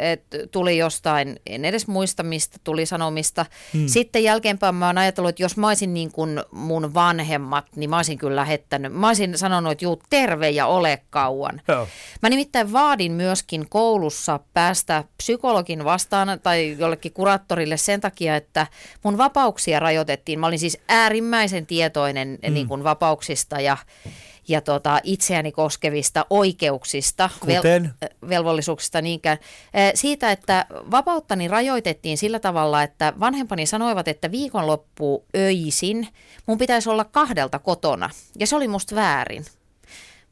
että 0.00 0.38
tuli 0.50 0.78
jostain, 0.78 1.40
en 1.46 1.64
edes 1.64 1.86
muista 1.86 2.22
mistä, 2.22 2.56
tuli 2.64 2.86
sanomista. 2.86 3.46
Hmm. 3.72 3.86
Sitten 3.86 4.24
jälkeenpäin 4.24 4.74
mä 4.74 4.86
oon 4.86 4.98
ajatellut, 4.98 5.28
että 5.28 5.42
jos 5.42 5.56
mä 5.56 5.68
olisin 5.68 5.94
niin 5.94 6.12
kuin 6.12 6.42
mun 6.50 6.94
vanhemmat, 6.94 7.66
niin 7.76 7.90
mä 7.90 7.96
olisin 7.96 8.18
kyllä 8.18 8.36
lähettänyt. 8.36 8.92
Mä 8.92 9.06
olisin 9.06 9.38
sanonut, 9.38 9.72
että 9.72 9.84
juu, 9.84 10.02
terve 10.10 10.50
ja 10.50 10.66
ole 10.66 11.02
kauan. 11.10 11.60
Joo. 11.68 11.88
Mä 12.22 12.28
nimittäin 12.28 12.72
vaadin 12.72 13.12
myöskin 13.12 13.66
koulussa 13.68 14.40
päästä 14.54 15.04
psykologin 15.16 15.84
vastaan 15.84 16.40
tai 16.42 16.76
jollekin 16.78 17.12
kuraattorille 17.12 17.76
sen 17.76 18.00
takia, 18.00 18.36
että 18.36 18.66
mun 19.02 19.18
vapauksia 19.18 19.80
rajoitettiin. 19.80 20.40
Mä 20.40 20.46
olin 20.46 20.58
siis 20.58 20.78
äärimmäisen 20.88 21.66
tietoinen 21.66 22.38
hmm. 22.46 22.54
niin 22.54 22.68
kuin 22.68 22.84
vapauksista 22.84 23.60
ja 23.60 23.76
ja 24.50 24.60
tota, 24.60 25.00
itseäni 25.04 25.52
koskevista 25.52 26.26
oikeuksista, 26.30 27.30
Kuten? 27.40 27.94
vel- 28.04 28.28
velvollisuuksista 28.28 29.02
niinkään. 29.02 29.38
Siitä, 29.94 30.30
että 30.30 30.66
vapauttani 30.90 31.48
rajoitettiin 31.48 32.18
sillä 32.18 32.38
tavalla, 32.38 32.82
että 32.82 33.12
vanhempani 33.20 33.66
sanoivat, 33.66 34.08
että 34.08 34.30
viikonloppu 34.30 35.24
öisin 35.36 36.08
mun 36.46 36.58
pitäisi 36.58 36.90
olla 36.90 37.04
kahdelta 37.04 37.58
kotona. 37.58 38.10
Ja 38.38 38.46
se 38.46 38.56
oli 38.56 38.68
musta 38.68 38.94
väärin. 38.94 39.44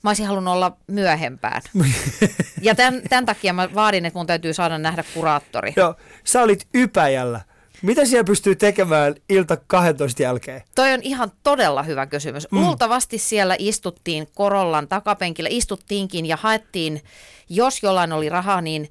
Mä 0.02 0.10
olisin 0.10 0.26
halunnut 0.26 0.54
olla 0.54 0.76
myöhempään. 0.86 1.62
ja 2.62 2.74
tämän, 2.74 3.02
tämän 3.08 3.26
takia 3.26 3.52
mä 3.52 3.68
vaadin, 3.74 4.06
että 4.06 4.18
mun 4.18 4.26
täytyy 4.26 4.54
saada 4.54 4.78
nähdä 4.78 5.04
kuraattori. 5.14 5.72
Joo, 5.76 5.94
sä 6.24 6.42
olit 6.42 6.68
Ypäjällä. 6.74 7.40
Mitä 7.82 8.04
siellä 8.04 8.24
pystyy 8.24 8.56
tekemään 8.56 9.14
ilta 9.28 9.56
12 9.66 10.22
jälkeen? 10.22 10.62
Toi 10.74 10.92
on 10.92 11.00
ihan 11.02 11.32
todella 11.42 11.82
hyvä 11.82 12.06
kysymys. 12.06 12.50
Mm. 12.50 12.60
Luultavasti 12.60 13.18
siellä 13.18 13.56
istuttiin 13.58 14.28
Korollan 14.34 14.88
takapenkillä, 14.88 15.48
istuttiinkin 15.52 16.26
ja 16.26 16.38
haettiin, 16.40 17.02
jos 17.48 17.82
jollain 17.82 18.12
oli 18.12 18.28
rahaa, 18.28 18.60
niin 18.60 18.90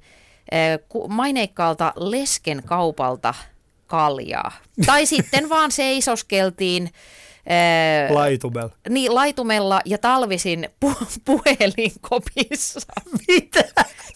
eh, 0.52 0.78
maineikkaalta 1.08 1.92
lesken 1.96 2.62
kaupalta 2.66 3.34
kaljaa. 3.86 4.52
Tai 4.86 5.06
sitten 5.06 5.48
vaan 5.48 5.72
seisoskeltiin 5.72 6.90
Ää, 7.48 8.14
Laitumella. 8.14 8.70
Niin, 8.88 9.14
laitumella 9.14 9.80
ja 9.84 9.98
talvisin 9.98 10.68
pu- 10.84 11.06
puhelinkopissa. 11.24 12.80
Mitä? 13.28 13.64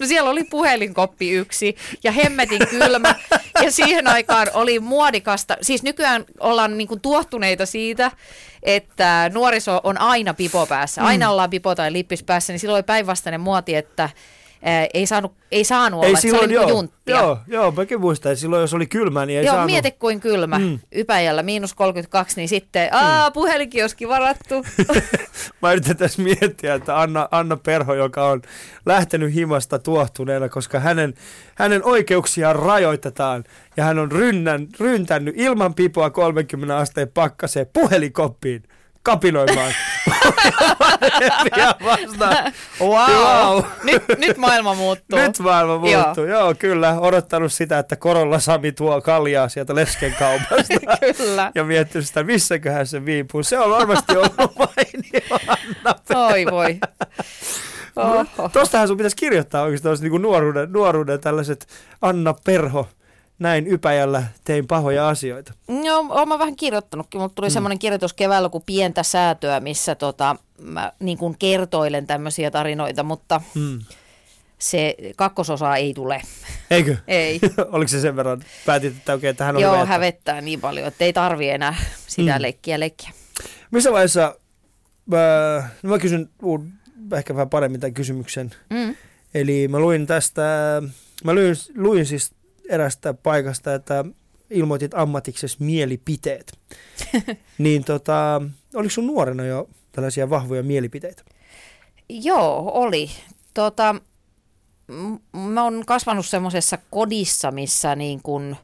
No 0.01 0.07
siellä 0.07 0.31
oli 0.31 0.45
puhelinkoppi 0.45 1.31
yksi 1.31 1.77
ja 2.05 2.12
hemmetin 2.12 2.68
kylmä 2.68 3.14
ja 3.62 3.71
siihen 3.71 4.07
aikaan 4.07 4.47
oli 4.55 4.81
muodikasta. 4.81 5.57
Siis 5.61 5.83
nykyään 5.83 6.25
ollaan 6.40 6.79
niin 6.79 6.88
kuin 6.88 7.01
tuottuneita 7.01 7.66
siitä, 7.66 8.11
että 8.62 9.31
nuoriso 9.35 9.81
on 9.85 9.99
aina 9.99 10.35
pipo 10.35 10.66
päässä. 10.66 11.03
Aina 11.05 11.27
mm. 11.27 11.31
ollaan 11.33 11.51
pipo 11.51 11.75
tai 11.75 11.92
lippis 11.92 12.23
päässä, 12.23 12.53
niin 12.53 12.61
silloin 12.61 12.77
oli 12.77 12.83
päinvastainen 12.83 13.40
muoti, 13.40 13.75
että 13.75 14.11
ei, 14.94 15.07
saanut, 15.07 15.33
ei 15.53 15.64
saanut 15.64 16.05
ei 16.05 16.09
olla, 16.09 16.20
silloin, 16.20 16.40
se 16.40 16.46
oli 16.46 16.55
joo, 16.55 16.68
junttia. 16.68 17.16
Joo, 17.16 17.38
joo, 17.46 17.70
mäkin 17.70 18.01
muistan, 18.01 18.33
että 18.33 18.40
silloin 18.40 18.61
jos 18.61 18.75
oli 18.75 18.87
kylmä, 18.87 19.27
niin 19.27 19.38
ei 19.38 19.44
joo, 19.44 19.55
saanut. 19.55 19.70
mieti 19.70 19.90
kuin 19.90 20.20
kylmä, 20.20 20.59
mm. 20.59 20.79
Ypäjällä, 20.92 21.42
miinus 21.42 21.75
32, 21.75 22.37
niin 22.37 22.48
sitten, 22.48 22.88
mm. 22.92 22.98
aa, 22.98 23.29
mm. 23.29 23.33
puhelinkioski 23.33 24.09
varattu. 24.09 24.64
Mä 25.62 25.72
yritän 25.72 25.96
tässä 25.96 26.22
miettiä, 26.22 26.75
että 26.75 27.01
Anna, 27.01 27.29
Anna 27.31 27.57
Perho, 27.57 27.94
joka 27.94 28.27
on 28.27 28.42
lähtenyt 28.87 29.35
himasta 29.35 29.79
tuohtuneena, 29.79 30.48
koska 30.48 30.81
hänen, 30.81 31.14
hänen 31.55 31.85
oikeuksiaan 31.85 32.57
rajoitetaan, 32.57 33.44
ja 33.77 33.85
hän 33.85 33.98
on 33.98 34.12
rynnän, 34.12 34.68
ryntänyt 34.81 35.35
ilman 35.38 35.75
pipoa 35.75 36.11
30 36.11 36.77
asteen 36.77 37.09
pakkaseen 37.09 37.66
puhelinkoppiin 37.72 38.62
kapinoimaan. 39.03 39.72
vastaan. 41.85 42.53
Wow. 42.81 42.91
wow. 42.91 43.65
Nyt, 43.85 44.03
nyt 44.19 44.37
maailma 44.37 44.75
muuttuu. 44.75 45.19
Nyt 45.19 45.38
maailma 45.38 45.79
muuttuu, 45.79 46.25
joo. 46.25 46.41
joo 46.41 46.55
kyllä. 46.59 47.01
Odottanut 47.01 47.53
sitä, 47.53 47.79
että 47.79 47.97
Korolla 47.97 48.38
Sami 48.38 48.73
tuo 48.73 49.01
kaljaa 49.01 49.49
sieltä 49.49 49.75
lesken 49.75 50.15
kaupasta. 50.19 50.75
kyllä. 51.19 51.53
Ja 51.55 51.65
miettinyt 51.65 52.07
sitä, 52.07 52.23
missäköhän 52.23 52.87
se 52.87 53.05
viipuu. 53.05 53.43
Se 53.43 53.59
on 53.59 53.71
varmasti 53.71 54.17
ollut 54.17 54.35
mainio 54.59 55.38
Anna 55.49 56.27
Oi 56.29 56.47
voi. 56.51 56.81
Oho. 57.97 58.49
Tostahan 58.49 58.88
sun 58.88 58.97
pitäisi 58.97 59.17
kirjoittaa 59.17 59.62
oikeastaan 59.62 59.97
niin 60.01 60.23
nuoruuden, 60.23 60.73
nuoruuden 60.73 61.21
tällaiset 61.21 61.67
Anna 62.03 62.35
Perho 62.45 62.88
näin 63.38 63.66
Ypäjällä 63.66 64.23
tein 64.45 64.66
pahoja 64.66 65.09
asioita. 65.09 65.53
Joo, 65.85 66.07
olen 66.09 66.29
mä 66.29 66.38
vähän 66.38 66.57
kirjoittanutkin. 66.57 67.21
Mulla 67.21 67.33
tuli 67.35 67.49
mm. 67.49 67.53
semmoinen 67.53 67.79
kirjoitus 67.79 68.12
keväällä 68.12 68.49
kuin 68.49 68.64
pientä 68.66 69.03
säätöä, 69.03 69.61
missä 69.61 69.95
tota, 69.95 70.37
mä 70.61 70.92
niin 70.99 71.18
kuin 71.18 71.37
kertoilen 71.38 72.07
tämmöisiä 72.07 72.51
tarinoita, 72.51 73.03
mutta 73.03 73.40
mm. 73.55 73.79
se 74.59 74.97
kakkososa 75.16 75.77
ei 75.77 75.95
tule. 75.95 76.23
Eikö? 76.71 76.97
ei. 77.09 77.40
Oliko 77.73 77.88
se 77.88 78.01
sen 78.01 78.16
verran, 78.16 78.45
päätit, 78.66 78.97
että 78.97 79.14
okei, 79.14 79.35
tähän 79.35 79.57
on 79.57 79.62
Joo, 79.62 79.75
hyvä, 79.75 79.85
hävettää 79.85 80.40
niin 80.40 80.61
paljon, 80.61 80.88
että 80.88 81.05
ei 81.05 81.12
tarvi 81.12 81.49
enää 81.49 81.75
sitä 82.07 82.37
mm. 82.37 82.42
leikkiä 82.42 82.81
leikkiä. 82.81 83.11
Missä 83.71 83.92
vaiheessa, 83.92 84.37
mä, 85.07 85.18
no 85.83 85.90
mä 85.90 85.99
kysyn 85.99 86.29
uun, 86.42 86.73
ehkä 87.16 87.35
vähän 87.35 87.51
paremmin 87.51 87.81
tämän 87.81 87.95
kysymyksen. 87.95 88.51
Mm. 88.71 88.97
Eli 89.35 89.68
mä 89.68 89.79
luin 89.79 90.07
tästä, 90.07 90.42
mä 91.25 91.35
luin, 91.35 91.55
luin 91.77 92.07
siis 92.07 92.33
erästä 92.72 93.14
paikasta, 93.14 93.74
että 93.74 94.04
ilmoitit 94.50 94.94
ammatiksesi 94.94 95.56
mielipiteet. 95.61 96.52
niin 97.58 97.85
tota, 97.85 98.42
oliko 98.74 98.90
sun 98.90 99.06
nuorena 99.06 99.44
jo 99.44 99.68
tällaisia 99.92 100.30
vahvoja 100.30 100.62
mielipiteitä? 100.62 101.22
Joo, 102.08 102.70
oli. 102.74 103.11
Tota, 103.54 103.94
mä 105.37 105.64
oon 105.64 105.82
kasvanut 105.87 106.26
semmoisessa 106.26 106.78
kodissa, 106.90 107.50
missä 107.50 107.96
niin 107.96 108.20
kun– 108.22 108.56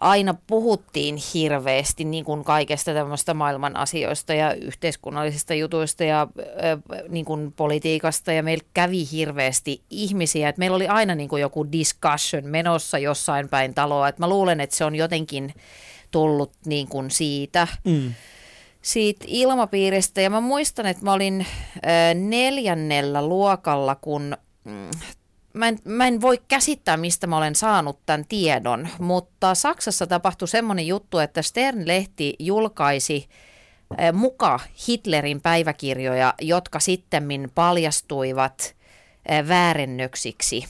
aina 0.00 0.34
puhuttiin 0.46 1.18
hirveästi 1.34 2.04
niin 2.04 2.24
kuin 2.24 2.44
kaikesta 2.44 2.94
tämmöistä 2.94 3.34
maailman 3.34 3.76
asioista 3.76 4.34
ja 4.34 4.54
yhteiskunnallisista 4.54 5.54
jutuista 5.54 6.04
ja 6.04 6.22
äh, 6.22 7.06
niin 7.08 7.24
kuin 7.24 7.52
politiikasta 7.52 8.32
ja 8.32 8.42
meillä 8.42 8.64
kävi 8.74 9.08
hirveästi 9.12 9.82
ihmisiä. 9.90 10.48
että 10.48 10.58
meillä 10.58 10.76
oli 10.76 10.88
aina 10.88 11.14
niin 11.14 11.28
kuin 11.28 11.40
joku 11.40 11.72
discussion 11.72 12.46
menossa 12.46 12.98
jossain 12.98 13.48
päin 13.48 13.74
taloa. 13.74 14.08
että 14.08 14.22
mä 14.22 14.28
luulen, 14.28 14.60
että 14.60 14.76
se 14.76 14.84
on 14.84 14.94
jotenkin 14.94 15.54
tullut 16.10 16.52
niin 16.66 16.88
kuin 16.88 17.10
siitä. 17.10 17.68
Mm 17.84 18.14
siitä 18.82 19.24
ilmapiiristä. 19.28 20.20
Ja 20.20 20.30
mä 20.30 20.40
muistan, 20.40 20.86
että 20.86 21.04
mä 21.04 21.12
olin 21.12 21.46
neljännellä 22.14 23.26
luokalla, 23.26 23.94
kun 23.94 24.36
mm, 24.64 24.90
mä 25.58 25.68
en, 25.68 25.78
mä 25.84 26.06
en 26.06 26.20
voi 26.20 26.40
käsittää, 26.48 26.96
mistä 26.96 27.26
mä 27.26 27.36
olen 27.36 27.54
saanut 27.54 27.98
tämän 28.06 28.24
tiedon, 28.28 28.88
mutta 28.98 29.54
Saksassa 29.54 30.06
tapahtui 30.06 30.48
semmoinen 30.48 30.86
juttu, 30.86 31.18
että 31.18 31.42
Stern-lehti 31.42 32.36
julkaisi 32.38 33.28
muka 34.12 34.60
Hitlerin 34.88 35.40
päiväkirjoja, 35.40 36.34
jotka 36.40 36.80
sitten 36.80 37.50
paljastuivat 37.54 38.76
väärennöksiksi. 39.48 40.64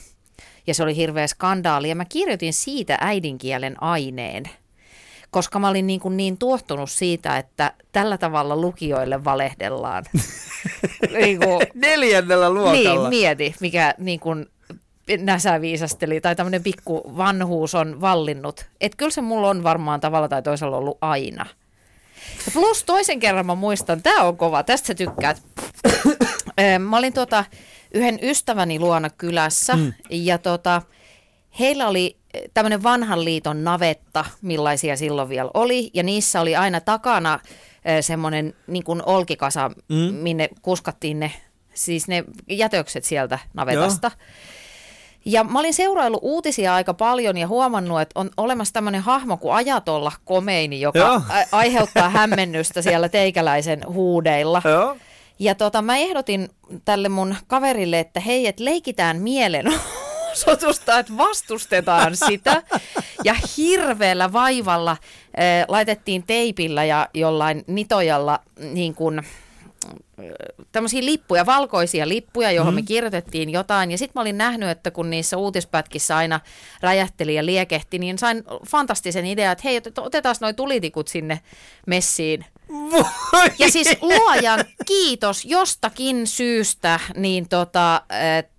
Ja 0.67 0.73
se 0.73 0.83
oli 0.83 0.95
hirveä 0.95 1.27
skandaali. 1.27 1.89
Ja 1.89 1.95
mä 1.95 2.05
kirjoitin 2.05 2.53
siitä 2.53 2.97
äidinkielen 3.01 3.83
aineen, 3.83 4.43
koska 5.31 5.59
mä 5.59 5.69
olin 5.69 5.87
niin, 5.87 5.99
kuin 5.99 6.17
niin 6.17 6.37
tuottunut 6.37 6.91
siitä, 6.91 7.37
että 7.37 7.73
tällä 7.91 8.17
tavalla 8.17 8.55
lukijoille 8.55 9.23
valehdellaan. 9.23 10.05
niin 11.19 11.39
kuin, 11.39 11.67
Neljännellä 11.73 12.49
luokalla. 12.49 13.09
Niin, 13.09 13.09
mieti, 13.09 13.55
mikä 13.59 13.93
niin 13.97 14.19
kuin 14.19 14.45
näsä 15.17 15.61
viisasteli 15.61 16.21
tai 16.21 16.35
tämmöinen 16.35 16.63
pikku 16.63 17.13
vanhuus 17.17 17.75
on 17.75 18.01
vallinnut. 18.01 18.65
Että 18.81 18.97
kyllä 18.97 19.11
se 19.11 19.21
mulla 19.21 19.49
on 19.49 19.63
varmaan 19.63 19.99
tavalla 19.99 20.27
tai 20.27 20.41
toisella 20.41 20.77
ollut 20.77 20.97
aina. 21.01 21.45
Ja 22.45 22.51
plus 22.53 22.83
toisen 22.83 23.19
kerran 23.19 23.45
mä 23.45 23.55
muistan, 23.55 24.01
tämä 24.01 24.23
on 24.23 24.37
kova, 24.37 24.63
tästä 24.63 24.87
sä 24.87 24.95
tykkäät. 24.95 25.41
mä 26.89 26.97
olin 26.97 27.13
tuota, 27.13 27.45
yhden 27.93 28.19
ystäväni 28.21 28.79
luona 28.79 29.09
kylässä 29.09 29.75
mm. 29.75 29.93
ja 30.09 30.37
tota, 30.37 30.81
heillä 31.59 31.87
oli 31.87 32.17
tämmöinen 32.53 32.83
vanhan 32.83 33.25
liiton 33.25 33.63
navetta, 33.63 34.25
millaisia 34.41 34.97
silloin 34.97 35.29
vielä 35.29 35.51
oli. 35.53 35.91
Ja 35.93 36.03
niissä 36.03 36.41
oli 36.41 36.55
aina 36.55 36.81
takana 36.81 37.39
semmoinen 38.01 38.53
niin 38.67 38.83
kuin 38.83 39.03
olkikasa, 39.05 39.71
mm. 39.89 39.95
minne 40.13 40.49
kuskattiin 40.61 41.19
ne, 41.19 41.31
siis 41.73 42.07
ne 42.07 42.23
jätökset 42.49 43.03
sieltä 43.03 43.39
navetasta. 43.53 44.11
Joo. 44.13 44.25
Ja 45.25 45.43
mä 45.43 45.59
olin 45.59 45.73
seuraillut 45.73 46.19
uutisia 46.23 46.75
aika 46.75 46.93
paljon 46.93 47.37
ja 47.37 47.47
huomannut, 47.47 48.01
että 48.01 48.19
on 48.19 48.29
olemassa 48.37 48.73
tämmöinen 48.73 49.01
hahmo 49.01 49.37
kuin 49.37 49.53
Ajatolla 49.53 50.11
Komeini, 50.25 50.81
joka 50.81 50.99
Joo. 50.99 51.21
aiheuttaa 51.51 52.09
hämmennystä 52.19 52.81
siellä 52.81 53.09
teikäläisen 53.09 53.81
huudeilla. 53.87 54.61
Joo. 54.65 54.97
Ja 55.39 55.55
tota, 55.55 55.81
mä 55.81 55.97
ehdotin 55.97 56.49
tälle 56.85 57.09
mun 57.09 57.35
kaverille, 57.47 57.99
että 57.99 58.19
hei, 58.19 58.47
että 58.47 58.65
leikitään 58.65 59.21
mielen 59.21 59.73
mielenosoitusta, 60.29 60.99
että 60.99 61.17
vastustetaan 61.17 62.15
sitä. 62.15 62.63
Ja 63.23 63.35
hirveällä 63.57 64.33
vaivalla 64.33 64.91
äh, 64.91 64.97
laitettiin 65.67 66.23
teipillä 66.23 66.83
ja 66.83 67.07
jollain 67.13 67.63
nitojalla 67.67 68.39
niin 68.59 68.95
kuin, 68.95 69.21
tämmöisiä 70.71 71.05
lippuja, 71.05 71.45
valkoisia 71.45 72.07
lippuja, 72.07 72.51
johon 72.51 72.73
mm. 72.73 72.75
me 72.75 72.81
kirjoitettiin 72.81 73.49
jotain. 73.49 73.91
Ja 73.91 73.97
sitten 73.97 74.11
mä 74.15 74.21
olin 74.21 74.37
nähnyt, 74.37 74.69
että 74.69 74.91
kun 74.91 75.09
niissä 75.09 75.37
uutispätkissä 75.37 76.17
aina 76.17 76.39
räjähteli 76.81 77.35
ja 77.35 77.45
liekehti, 77.45 77.99
niin 77.99 78.17
sain 78.17 78.43
fantastisen 78.67 79.25
idean, 79.25 79.51
että 79.51 79.61
hei, 79.63 79.81
otetaan 79.97 80.35
noin 80.41 80.55
tulitikut 80.55 81.07
sinne 81.07 81.39
messiin 81.87 82.45
voi. 82.91 83.49
Ja 83.59 83.71
siis 83.71 83.97
luojan 84.01 84.65
kiitos 84.85 85.45
jostakin 85.45 86.27
syystä, 86.27 86.99
niin 87.15 87.49
tota, 87.49 88.01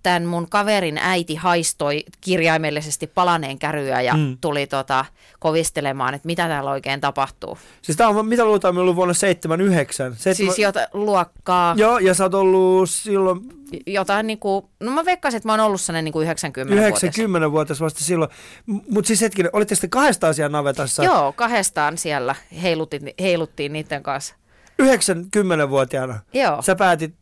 tämän 0.03 0.25
mun 0.25 0.49
kaverin 0.49 0.97
äiti 0.97 1.35
haistoi 1.35 2.03
kirjaimellisesti 2.21 3.07
palaneen 3.07 3.59
käryä 3.59 4.01
ja 4.01 4.13
mm. 4.13 4.37
tuli 4.41 4.67
tota, 4.67 5.05
kovistelemaan, 5.39 6.13
että 6.13 6.25
mitä 6.25 6.47
täällä 6.47 6.71
oikein 6.71 7.01
tapahtuu. 7.01 7.57
Siis 7.81 7.97
tämä 7.97 8.09
on, 8.09 8.25
mitä 8.25 8.45
luultaan, 8.45 8.77
ollut 8.77 8.95
vuonna 8.95 9.13
79? 9.13 10.15
7... 10.15 10.35
Siis 10.35 10.59
jota, 10.59 10.87
luokkaa. 10.93 11.73
Joo, 11.77 11.97
ja 11.97 12.13
sä 12.13 12.23
oot 12.23 12.33
ollut 12.33 12.89
silloin 12.89 13.39
jotain 13.87 14.27
niin 14.27 14.39
kuin, 14.39 14.65
no 14.79 14.91
mä 14.91 15.05
veikkasin, 15.05 15.37
että 15.37 15.47
mä 15.47 15.53
oon 15.53 15.59
ollut 15.59 15.81
sellainen 15.81 16.05
niin 16.05 16.13
kuin 16.13 16.23
90 16.23 16.75
90 16.87 17.51
vuotias 17.51 17.81
vasta 17.81 18.03
silloin. 18.03 18.31
Mutta 18.65 19.07
siis 19.07 19.21
hetki, 19.21 19.43
olitte 19.53 19.75
sitten 19.75 19.89
kahdestaan 19.89 20.33
siellä 20.33 20.57
navetassa? 20.57 21.03
Joo, 21.03 21.33
kahdestaan 21.33 21.97
siellä 21.97 22.35
heiluttiin, 22.61 23.13
heiluttiin 23.19 23.73
niiden 23.73 24.03
kanssa. 24.03 24.35
90-vuotiaana? 24.81 26.19
Joo. 26.33 26.61
Sä 26.61 26.75
päätit... 26.75 27.13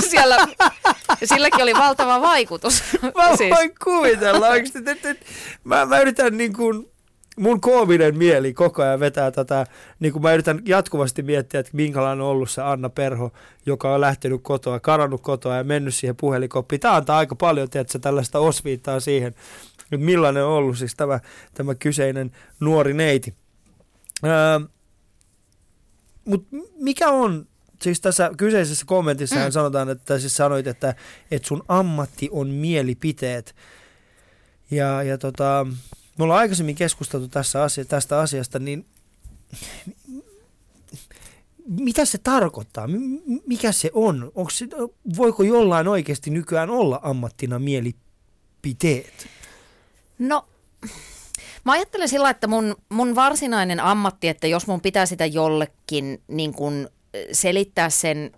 siellä, 0.10 0.36
silläkin 1.24 1.62
oli 1.62 1.74
valtava 1.74 2.20
vaikutus. 2.20 2.82
Mä 3.16 3.36
siis. 3.36 3.56
voin 3.56 3.74
kuvitella 3.84 4.48
oikeasti. 4.48 4.80
Mä, 5.64 5.86
mä 5.86 6.00
yritän 6.00 6.36
niin 6.36 6.52
kuin 6.52 6.92
mun 7.36 7.60
koominen 7.60 8.18
mieli 8.18 8.54
koko 8.54 8.82
ajan 8.82 9.00
vetää 9.00 9.30
tätä, 9.30 9.66
niin 10.00 10.12
kuin 10.12 10.22
mä 10.22 10.32
yritän 10.32 10.62
jatkuvasti 10.64 11.22
miettiä, 11.22 11.60
että 11.60 11.72
minkälainen 11.74 12.24
on 12.24 12.30
ollut 12.30 12.50
se 12.50 12.62
Anna 12.62 12.88
Perho, 12.88 13.32
joka 13.66 13.94
on 13.94 14.00
lähtenyt 14.00 14.40
kotoa, 14.42 14.80
karannut 14.80 15.22
kotoa 15.22 15.56
ja 15.56 15.64
mennyt 15.64 15.94
siihen 15.94 16.16
puhelikoppiin. 16.16 16.80
Tämä 16.80 16.96
antaa 16.96 17.18
aika 17.18 17.34
paljon, 17.34 17.70
tiedätkö, 17.70 17.98
tällaista 17.98 18.38
osviittaa 18.38 19.00
siihen, 19.00 19.28
että 19.92 19.96
millainen 19.96 20.44
on 20.44 20.52
ollut 20.52 20.78
siis 20.78 20.94
tämä, 20.94 21.20
tämä 21.54 21.74
kyseinen 21.74 22.30
nuori 22.60 22.94
neiti. 22.94 23.34
Öö, 24.24 24.60
Mutta 26.24 26.56
mikä 26.76 27.08
on, 27.08 27.46
siis 27.82 28.00
tässä 28.00 28.30
kyseisessä 28.36 28.86
kommentissa 28.86 29.36
mm. 29.36 29.50
sanotaan, 29.50 29.90
että 29.90 30.18
siis 30.18 30.36
sanoit, 30.36 30.66
että, 30.66 30.94
että 31.30 31.48
sun 31.48 31.62
ammatti 31.68 32.28
on 32.32 32.48
mielipiteet. 32.48 33.54
Ja, 34.70 35.02
ja 35.02 35.18
tota, 35.18 35.66
me 36.18 36.24
ollaan 36.24 36.40
aikaisemmin 36.40 36.74
keskusteltu 36.74 37.28
tässä 37.28 37.62
asia, 37.62 37.84
tästä 37.84 38.20
asiasta, 38.20 38.58
niin 38.58 38.86
mitä 41.66 42.04
se 42.04 42.18
tarkoittaa? 42.18 42.88
Mikä 43.46 43.72
se 43.72 43.90
on? 43.94 44.32
Onko 44.34 44.50
se, 44.50 44.66
voiko 45.16 45.42
jollain 45.42 45.88
oikeasti 45.88 46.30
nykyään 46.30 46.70
olla 46.70 47.00
ammattina 47.02 47.58
mielipiteet? 47.58 49.28
No, 50.18 50.48
mä 51.64 51.72
ajattelen 51.72 52.08
sillä, 52.08 52.30
että 52.30 52.46
mun, 52.46 52.76
mun 52.88 53.14
varsinainen 53.14 53.80
ammatti, 53.80 54.28
että 54.28 54.46
jos 54.46 54.66
mun 54.66 54.80
pitää 54.80 55.06
sitä 55.06 55.26
jollekin 55.26 56.22
niin 56.28 56.52
kun 56.52 56.88
selittää 57.32 57.90
sen 57.90 58.32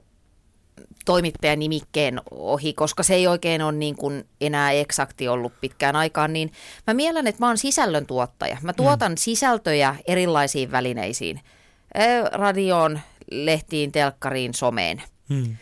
toimittajan 1.05 1.59
nimikkeen 1.59 2.21
ohi, 2.31 2.73
koska 2.73 3.03
se 3.03 3.15
ei 3.15 3.27
oikein 3.27 3.63
ole 3.63 3.73
niin 3.73 3.97
kuin 3.97 4.25
enää 4.41 4.73
eksakti 4.73 5.29
ollut 5.29 5.53
pitkään 5.61 5.97
aikaan, 5.97 6.33
niin 6.33 6.53
mä 6.87 6.95
mielen, 6.95 7.27
että 7.27 7.43
mä 7.43 7.47
oon 7.47 7.59
sisällöntuottaja. 7.59 8.59
Mä 8.63 8.73
tuotan 8.73 9.13
mm. 9.13 9.17
sisältöjä 9.17 9.97
erilaisiin 10.07 10.73
välineisiin. 10.73 11.41
Radioon, 12.33 13.01
lehtiin, 13.31 13.93
telkkariin, 13.93 14.55
someen. 14.55 15.03
Mm. 15.29 15.57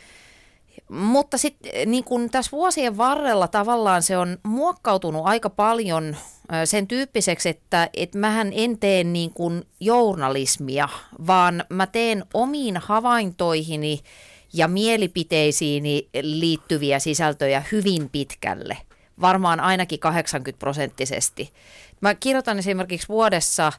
Mutta 0.88 1.38
sitten 1.38 1.90
niin 1.90 2.04
kun 2.04 2.30
tässä 2.30 2.50
vuosien 2.52 2.96
varrella 2.96 3.48
tavallaan 3.48 4.02
se 4.02 4.18
on 4.18 4.38
muokkautunut 4.42 5.22
aika 5.26 5.50
paljon 5.50 6.16
sen 6.64 6.88
tyyppiseksi, 6.88 7.48
että, 7.48 7.90
että 7.94 8.18
mähän 8.18 8.52
en 8.54 8.78
tee 8.78 9.04
niin 9.04 9.30
kuin 9.30 9.64
journalismia, 9.80 10.88
vaan 11.26 11.64
mä 11.68 11.86
teen 11.86 12.24
omiin 12.34 12.76
havaintoihini– 12.76 14.00
ja 14.52 14.68
mielipiteisiini 14.68 16.08
liittyviä 16.22 16.98
sisältöjä 16.98 17.62
hyvin 17.72 18.08
pitkälle, 18.10 18.78
varmaan 19.20 19.60
ainakin 19.60 19.98
80 19.98 20.58
prosenttisesti. 20.58 21.52
Mä 22.00 22.14
kirjoitan 22.14 22.58
esimerkiksi 22.58 23.08
vuodessa 23.08 23.72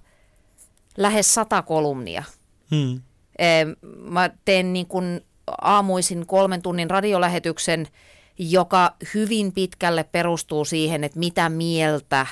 lähes 0.98 1.34
sata 1.34 1.62
kolumnia. 1.62 2.24
Hmm. 2.72 3.02
Mä 3.98 4.30
teen 4.46 4.74
niin 4.74 4.88
kuin 4.88 5.22
aamuisin 5.62 6.26
kolmen 6.26 6.62
tunnin 6.62 6.90
radiolähetyksen, 6.90 7.88
joka 8.38 8.94
hyvin 9.14 9.52
pitkälle 9.52 10.04
perustuu 10.04 10.66
siihen, 10.66 11.04
että 11.04 11.20
mitä 11.20 11.50
mieltä 11.50 12.26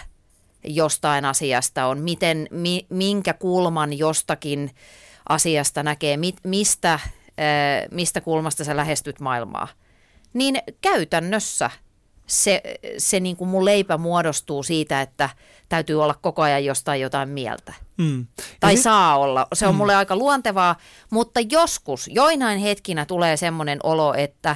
jostain 0.63 1.25
asiasta 1.25 1.85
on, 1.85 1.99
miten, 1.99 2.47
mi, 2.51 2.85
minkä 2.89 3.33
kulman 3.33 3.97
jostakin 3.97 4.71
asiasta 5.29 5.83
näkee, 5.83 6.17
mi, 6.17 6.33
mistä 6.43 6.99
mistä 7.91 8.21
kulmasta 8.21 8.63
sä 8.63 8.75
lähestyt 8.75 9.19
maailmaa. 9.19 9.67
Niin 10.33 10.57
käytännössä 10.81 11.69
se, 12.27 12.61
se 12.97 13.19
niin 13.19 13.37
kuin 13.37 13.49
mun 13.49 13.65
leipä 13.65 13.97
muodostuu 13.97 14.63
siitä, 14.63 15.01
että 15.01 15.29
täytyy 15.69 16.03
olla 16.03 16.15
koko 16.21 16.41
ajan 16.41 16.65
jostain 16.65 17.01
jotain 17.01 17.29
mieltä. 17.29 17.73
Mm. 18.01 18.27
Tai 18.59 18.77
se, 18.77 18.81
saa 18.81 19.17
olla. 19.17 19.47
Se 19.53 19.67
on 19.67 19.73
mm. 19.73 19.77
mulle 19.77 19.95
aika 19.95 20.15
luontevaa, 20.15 20.75
mutta 21.09 21.39
joskus, 21.39 22.07
joinain 22.07 22.59
hetkinä 22.59 23.05
tulee 23.05 23.37
semmoinen 23.37 23.79
olo, 23.83 24.13
että 24.13 24.55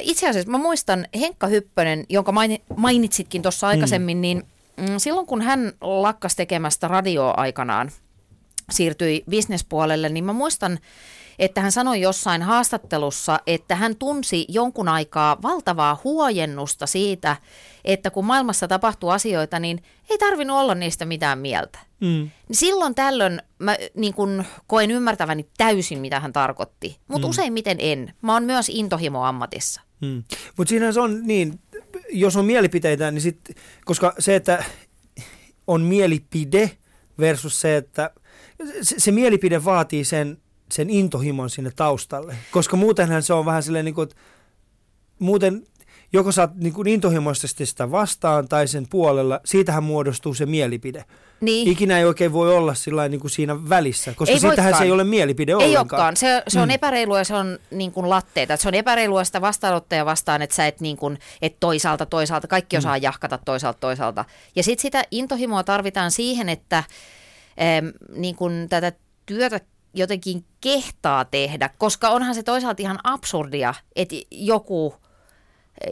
itse 0.00 0.28
asiassa 0.28 0.50
mä 0.50 0.58
muistan 0.58 1.06
Henkka 1.20 1.46
Hyppönen, 1.46 2.04
jonka 2.08 2.32
mainitsitkin 2.76 3.42
tuossa 3.42 3.68
aikaisemmin, 3.68 4.18
mm. 4.18 4.20
niin 4.20 4.42
mm, 4.76 4.94
silloin 4.98 5.26
kun 5.26 5.42
hän 5.42 5.72
lakkas 5.80 6.36
tekemästä 6.36 6.88
radioa 6.88 7.34
aikanaan, 7.36 7.90
siirtyi 8.70 9.24
bisnespuolelle, 9.30 10.08
niin 10.08 10.24
mä 10.24 10.32
muistan, 10.32 10.78
että 11.38 11.60
hän 11.60 11.72
sanoi 11.72 12.00
jossain 12.00 12.42
haastattelussa, 12.42 13.40
että 13.46 13.76
hän 13.76 13.96
tunsi 13.96 14.46
jonkun 14.48 14.88
aikaa 14.88 15.42
valtavaa 15.42 16.00
huojennusta 16.04 16.86
siitä, 16.86 17.36
että 17.84 18.10
kun 18.10 18.24
maailmassa 18.24 18.68
tapahtuu 18.68 19.10
asioita, 19.10 19.58
niin 19.58 19.82
ei 20.10 20.18
tarvinnut 20.18 20.56
olla 20.56 20.74
niistä 20.74 21.04
mitään 21.04 21.38
mieltä. 21.38 21.78
Mm. 22.00 22.30
Silloin 22.52 22.94
tällöin 22.94 23.42
mä 23.58 23.76
niin 23.94 24.14
kun 24.14 24.44
koen 24.66 24.90
ymmärtäväni 24.90 25.46
täysin, 25.56 25.98
mitä 25.98 26.20
hän 26.20 26.32
tarkoitti, 26.32 26.98
mutta 27.08 27.26
mm. 27.26 27.30
useimmiten 27.30 27.76
en. 27.80 28.14
Mä 28.22 28.32
oon 28.32 28.44
myös 28.44 28.68
intohimo 28.68 29.24
ammatissa. 29.24 29.80
Mm. 30.00 30.22
Mutta 30.56 30.68
siinä 30.68 30.92
se 30.92 31.00
on 31.00 31.26
niin, 31.26 31.60
jos 32.10 32.36
on 32.36 32.44
mielipiteitä, 32.44 33.10
niin 33.10 33.22
sit, 33.22 33.40
koska 33.84 34.14
se, 34.18 34.36
että 34.36 34.64
on 35.66 35.80
mielipide 35.82 36.70
versus 37.18 37.60
se, 37.60 37.76
että 37.76 38.10
se, 38.82 38.94
se 38.98 39.10
mielipide 39.12 39.64
vaatii 39.64 40.04
sen 40.04 40.38
sen 40.72 40.90
intohimon 40.90 41.50
sinne 41.50 41.72
taustalle. 41.76 42.36
Koska 42.50 42.76
muutenhan 42.76 43.22
se 43.22 43.32
on 43.32 43.44
vähän 43.44 43.62
silleen 43.62 43.84
niin 43.84 43.94
kuin, 43.94 44.02
että 44.02 44.16
muuten 45.18 45.66
joko 46.14 46.32
sä 46.32 46.42
oot 46.42 46.54
niin 46.54 46.72
kuin 46.72 46.88
intohimoisesti 46.88 47.66
sitä 47.66 47.90
vastaan 47.90 48.48
tai 48.48 48.68
sen 48.68 48.86
puolella, 48.90 49.40
siitähän 49.44 49.84
muodostuu 49.84 50.34
se 50.34 50.46
mielipide. 50.46 51.04
Niin. 51.40 51.68
Ikinä 51.68 51.98
ei 51.98 52.04
oikein 52.04 52.32
voi 52.32 52.56
olla 52.56 52.74
sillä 52.74 53.08
niin 53.08 53.20
kuin 53.20 53.30
siinä 53.30 53.68
välissä, 53.68 54.14
koska 54.16 54.32
ei 54.32 54.40
siitähän 54.40 54.64
voikaan. 54.64 54.78
se 54.78 54.84
ei 54.84 54.92
ole 54.92 55.04
mielipide 55.04 55.52
ei 55.52 55.56
ollenkaan. 55.56 55.80
Olekaan. 55.80 56.16
Se, 56.16 56.42
se 56.48 56.60
on 56.60 56.68
mm. 56.68 56.74
epäreilua 56.74 57.18
ja 57.18 57.24
se 57.24 57.34
on 57.34 57.58
niin 57.70 57.92
kuin 57.92 58.10
latteita. 58.10 58.56
Se 58.56 58.68
on 58.68 58.74
epäreilua 58.74 59.24
sitä 59.24 59.40
vastaanottaja 59.40 60.04
vastaan, 60.04 60.42
että 60.42 60.56
sä 60.56 60.66
et, 60.66 60.80
niin 60.80 60.96
kuin, 60.96 61.18
et 61.42 61.56
toisaalta 61.60 62.06
toisaalta, 62.06 62.48
kaikki 62.48 62.76
osaa 62.76 62.96
mm. 62.96 63.02
jahkata 63.02 63.38
toisaalta 63.44 63.80
toisaalta. 63.80 64.24
Ja 64.56 64.62
sitten 64.62 64.82
sitä 64.82 65.04
intohimoa 65.10 65.64
tarvitaan 65.64 66.10
siihen, 66.10 66.48
että 66.48 66.78
ähm, 66.78 67.86
niin 68.16 68.36
kuin 68.36 68.68
tätä 68.68 68.92
työtä 69.26 69.60
jotenkin 69.94 70.44
kehtaa 70.60 71.24
tehdä, 71.24 71.70
koska 71.78 72.08
onhan 72.08 72.34
se 72.34 72.42
toisaalta 72.42 72.82
ihan 72.82 72.98
absurdia, 73.04 73.74
että 73.96 74.16
joku, 74.30 74.94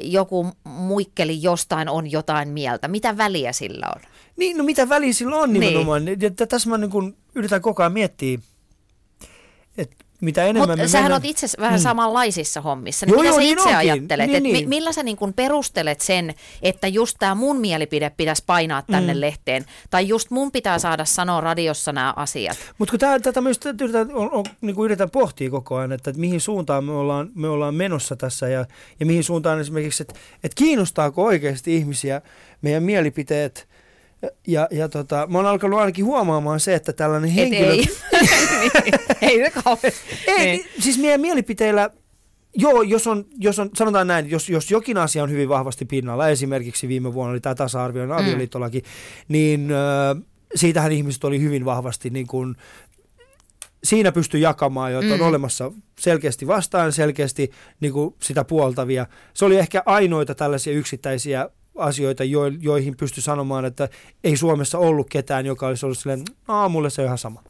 joku 0.00 0.52
muikkeli 0.64 1.42
jostain 1.42 1.88
on 1.88 2.10
jotain 2.10 2.48
mieltä. 2.48 2.88
Mitä 2.88 3.16
väliä 3.16 3.52
sillä 3.52 3.86
on? 3.96 4.02
Niin, 4.36 4.58
no 4.58 4.64
mitä 4.64 4.88
väliä 4.88 5.12
sillä 5.12 5.36
on 5.36 5.52
niin. 5.52 5.60
nimenomaan. 5.60 6.04
Niin. 6.04 6.20
Ja 6.20 6.46
tässä 6.46 6.70
mä 6.70 6.78
niin 6.78 6.90
kun 6.90 7.16
yritän 7.34 7.62
koko 7.62 7.82
ajan 7.82 7.92
miettiä, 7.92 8.38
että 9.78 10.01
mitä 10.22 10.44
enemmän 10.44 10.68
Mut 10.68 10.78
me 10.78 10.88
sähän 10.88 11.04
mennään... 11.12 11.24
itse 11.30 11.46
vähän 11.60 11.80
Mm. 11.80 11.82
samanlaisissa 11.82 12.60
hommissa. 12.60 13.06
Niin 13.06 13.12
Joo, 13.12 13.22
mitä 13.22 13.28
joo, 13.28 13.34
sä 13.34 13.40
niin 13.40 13.52
itse 13.52 13.62
onkin. 13.62 13.76
ajattelet? 13.78 14.26
Niin, 14.26 14.36
et 14.36 14.42
mi- 14.42 14.52
niin. 14.52 14.68
millä 14.68 14.92
sä 14.92 15.02
niin 15.02 15.16
kun 15.16 15.32
perustelet 15.34 16.00
sen, 16.00 16.34
että 16.62 16.86
just 16.88 17.16
tämä 17.20 17.34
mun 17.34 17.60
mielipide 17.60 18.10
pitäisi 18.16 18.42
painaa 18.46 18.82
tänne 18.82 19.14
Mm. 19.14 19.20
lehteen? 19.20 19.64
Tai 19.90 20.08
just 20.08 20.30
mun 20.30 20.52
pitää 20.52 20.78
saada 20.78 21.04
sanoa 21.04 21.40
radiossa 21.40 21.92
nämä 21.92 22.12
asiat? 22.16 22.56
Mutta 22.78 22.90
kun 22.92 23.00
tää, 23.00 23.18
tätä 23.20 23.40
myös 23.40 23.60
yritän, 23.80 24.10
on, 24.14 24.30
on, 24.32 24.44
niin 24.60 24.76
kuin 24.76 24.84
yritän 24.84 25.10
pohtia 25.10 25.50
koko 25.50 25.76
ajan, 25.76 25.92
että, 25.92 26.10
että 26.10 26.20
mihin 26.20 26.40
suuntaan 26.40 26.84
me 26.84 26.92
ollaan, 26.92 27.30
me 27.34 27.48
ollaan 27.48 27.74
menossa 27.74 28.16
tässä 28.16 28.48
ja, 28.48 28.66
ja 29.00 29.06
mihin 29.06 29.24
suuntaan 29.24 29.60
esimerkiksi, 29.60 30.02
että, 30.02 30.14
että 30.44 30.54
kiinnostaako 30.54 31.24
oikeasti 31.24 31.76
ihmisiä 31.76 32.22
meidän 32.62 32.82
mielipiteet. 32.82 33.68
Ja, 34.46 34.68
ja 34.70 34.88
tota, 34.88 35.26
mä 35.30 35.38
oon 35.38 35.46
alkanut 35.46 35.80
ainakin 35.80 36.04
huomaamaan 36.04 36.60
se, 36.60 36.74
että 36.74 36.92
tällainen 36.92 37.30
Et 37.30 37.36
henkilö... 37.36 37.70
ei. 37.72 37.84
Niin, 38.20 38.94
ei 39.20 39.38
se 39.38 39.50
kauheasti. 39.64 40.00
Ei, 40.26 40.46
Niin. 40.46 40.64
siis 40.78 40.98
meidän 40.98 41.20
mielipiteillä, 41.20 41.90
joo, 42.54 42.82
jos 42.82 43.06
on, 43.06 43.24
jos 43.38 43.58
on, 43.58 43.70
sanotaan 43.76 44.06
näin, 44.06 44.30
jos, 44.30 44.48
jos 44.48 44.70
jokin 44.70 44.96
asia 44.98 45.22
on 45.22 45.30
hyvin 45.30 45.48
vahvasti 45.48 45.84
pinnalla, 45.84 46.28
esimerkiksi 46.28 46.88
viime 46.88 47.14
vuonna 47.14 47.30
oli 47.32 47.40
tämä 47.40 47.54
tasa-arvioinen 47.54 48.16
Mm. 48.16 48.22
avioliittolaki, 48.24 48.82
niin 49.28 49.70
äh, 49.72 50.22
siitähän 50.54 50.92
ihmiset 50.92 51.24
oli 51.24 51.40
hyvin 51.40 51.64
vahvasti 51.64 52.10
niin 52.10 52.26
kuin, 52.26 52.56
siinä 53.84 54.12
pystyy 54.12 54.40
jakamaan 54.40 54.92
jo, 54.92 55.00
että 55.00 55.14
on 55.14 55.20
Mm. 55.20 55.26
olemassa 55.26 55.72
selkeästi 56.00 56.46
vastaan, 56.46 56.92
selkeästi 56.92 57.50
niin 57.80 57.92
kuin 57.92 58.14
sitä 58.22 58.44
puoltavia. 58.44 59.06
Se 59.34 59.44
oli 59.44 59.56
ehkä 59.58 59.82
ainoita 59.86 60.34
tällaisia 60.34 60.72
yksittäisiä 60.72 61.48
asioita, 61.76 62.24
jo, 62.24 62.46
joihin 62.46 62.96
pystyi 62.96 63.22
sanomaan, 63.22 63.64
että 63.64 63.88
ei 64.24 64.36
Suomessa 64.36 64.78
ollut 64.78 65.06
ketään, 65.10 65.46
joka 65.46 65.66
olisi 65.66 65.86
ollut 65.86 65.98
silleen, 65.98 66.22
aamulle 66.48 66.90
se 66.90 67.02
on 67.02 67.06
ihan 67.06 67.18
sama. 67.18 67.42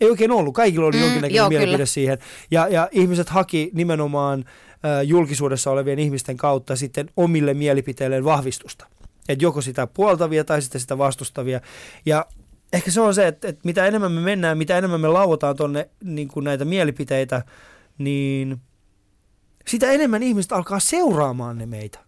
Ei 0.00 0.10
oikein 0.10 0.30
ollut. 0.30 0.54
Kaikilla 0.54 0.86
oli 0.86 0.96
Mm, 0.96 1.02
jonkinnäköinen 1.02 1.36
joo, 1.36 1.48
mielipide 1.48 1.72
kyllä. 1.76 1.86
siihen. 1.86 2.18
Ja, 2.50 2.68
ja 2.68 2.88
ihmiset 2.92 3.28
haki 3.28 3.70
nimenomaan 3.74 4.44
äh, 4.48 5.02
julkisuudessa 5.04 5.70
olevien 5.70 5.98
ihmisten 5.98 6.36
kautta 6.36 6.76
sitten 6.76 7.10
omille 7.16 7.54
mielipiteilleen 7.54 8.24
vahvistusta. 8.24 8.86
että 9.28 9.44
joko 9.44 9.60
sitä 9.60 9.86
puoltavia 9.86 10.44
tai 10.44 10.62
sitten 10.62 10.80
sitä 10.80 10.98
vastustavia. 10.98 11.60
Ja 12.06 12.26
ehkä 12.72 12.90
se 12.90 13.00
on 13.00 13.14
se, 13.14 13.26
että, 13.26 13.48
että 13.48 13.60
mitä 13.64 13.86
enemmän 13.86 14.12
me 14.12 14.20
mennään, 14.20 14.58
mitä 14.58 14.78
enemmän 14.78 15.00
me 15.00 15.08
lauotaan 15.08 15.56
tuonne 15.56 15.88
niin 16.04 16.28
näitä 16.42 16.64
mielipiteitä, 16.64 17.42
niin 17.98 18.60
sitä 19.66 19.92
enemmän 19.92 20.22
ihmiset 20.22 20.52
alkaa 20.52 20.80
seuraamaan 20.80 21.58
ne 21.58 21.66
meitä. 21.66 22.03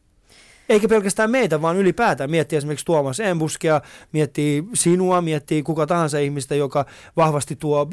Eikä 0.68 0.88
pelkästään 0.88 1.30
meitä, 1.30 1.62
vaan 1.62 1.76
ylipäätään 1.76 2.30
miettii 2.30 2.56
esimerkiksi 2.56 2.86
Tuomas 2.86 3.20
Embuskea, 3.20 3.80
miettii 4.12 4.64
sinua, 4.74 5.20
miettii 5.20 5.62
kuka 5.62 5.86
tahansa 5.86 6.18
ihmistä, 6.18 6.54
joka 6.54 6.86
vahvasti 7.16 7.56
tuo 7.56 7.86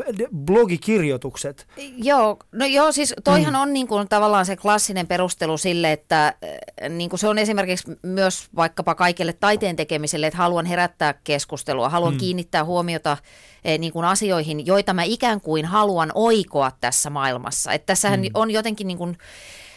blogikirjoitukset. 0.46 1.68
Joo, 1.98 2.38
no 2.52 2.66
joo, 2.66 2.92
siis 2.92 3.14
toihan 3.24 3.54
mm. 3.54 3.60
on 3.60 3.74
niin 3.74 3.88
kuin 3.88 4.08
tavallaan 4.10 4.46
se 4.46 4.56
klassinen 4.56 5.08
perustelu 5.08 5.58
sille, 5.58 5.92
että 5.92 6.28
äh, 6.28 6.90
niin 6.90 7.10
kuin 7.10 7.20
se 7.20 7.28
on 7.28 7.38
esimerkiksi 7.38 7.92
myös 8.04 8.48
vaikkapa 8.56 8.96
kaikille 8.96 9.34
taiteen 9.34 9.76
tekemiselle, 9.76 10.28
että 10.28 10.38
haluan 10.38 10.66
herättää 10.66 11.14
keskustelua, 11.24 11.90
haluan 11.90 12.14
mm. 12.14 12.20
kiinnittää 12.20 12.66
huomiota 12.66 13.18
eh, 13.66 13.80
niin 13.80 13.94
kuin 13.94 14.06
asioihin, 14.06 14.66
joita 14.66 14.94
mä 14.94 15.04
ikään 15.04 15.42
kuin 15.42 15.66
haluan 15.66 16.12
oikoa 16.16 16.72
tässä 16.82 17.10
maailmassa. 17.10 17.72
Että 17.74 17.86
tässähän 17.86 18.20
mm. 18.20 18.30
on 18.34 18.52
jotenkin 18.52 18.88
niin 18.88 18.98
kuin 18.98 19.18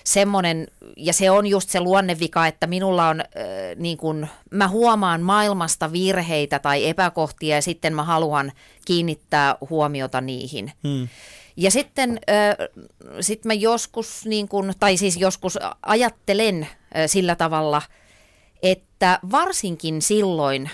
semmoinen, 0.07 0.69
ja 0.97 1.13
se 1.13 1.31
on 1.31 1.47
just 1.47 1.71
se 1.71 1.81
luonnevika, 1.81 2.47
että 2.47 2.67
minulla 2.67 3.09
on, 3.09 3.21
äh, 3.21 3.27
niin 3.77 3.97
kuin, 3.97 4.29
mä 4.51 4.69
huomaan 4.69 5.23
maailmasta 5.23 5.93
virheitä 5.93 6.59
tai 6.59 6.89
epäkohtia 6.89 7.57
ja 7.57 7.63
sitten 7.63 7.95
mä 7.95 8.05
haluan 8.05 8.53
kiinnittää 8.85 9.57
huomiota 9.71 10.21
niihin. 10.21 10.73
Hmm. 10.89 11.09
Ja 11.57 11.71
sitten 11.71 12.21
äh, 12.31 12.69
sit 13.21 13.45
mä 13.45 13.55
joskus, 13.55 14.27
niin 14.27 14.49
kun, 14.49 14.73
tai 14.81 14.97
siis 14.97 15.17
joskus 15.17 15.59
ajattelen 15.83 16.63
äh, 16.63 16.71
sillä 17.07 17.37
tavalla, 17.37 17.83
että 18.63 19.19
varsinkin 19.31 20.03
silloin, 20.03 20.71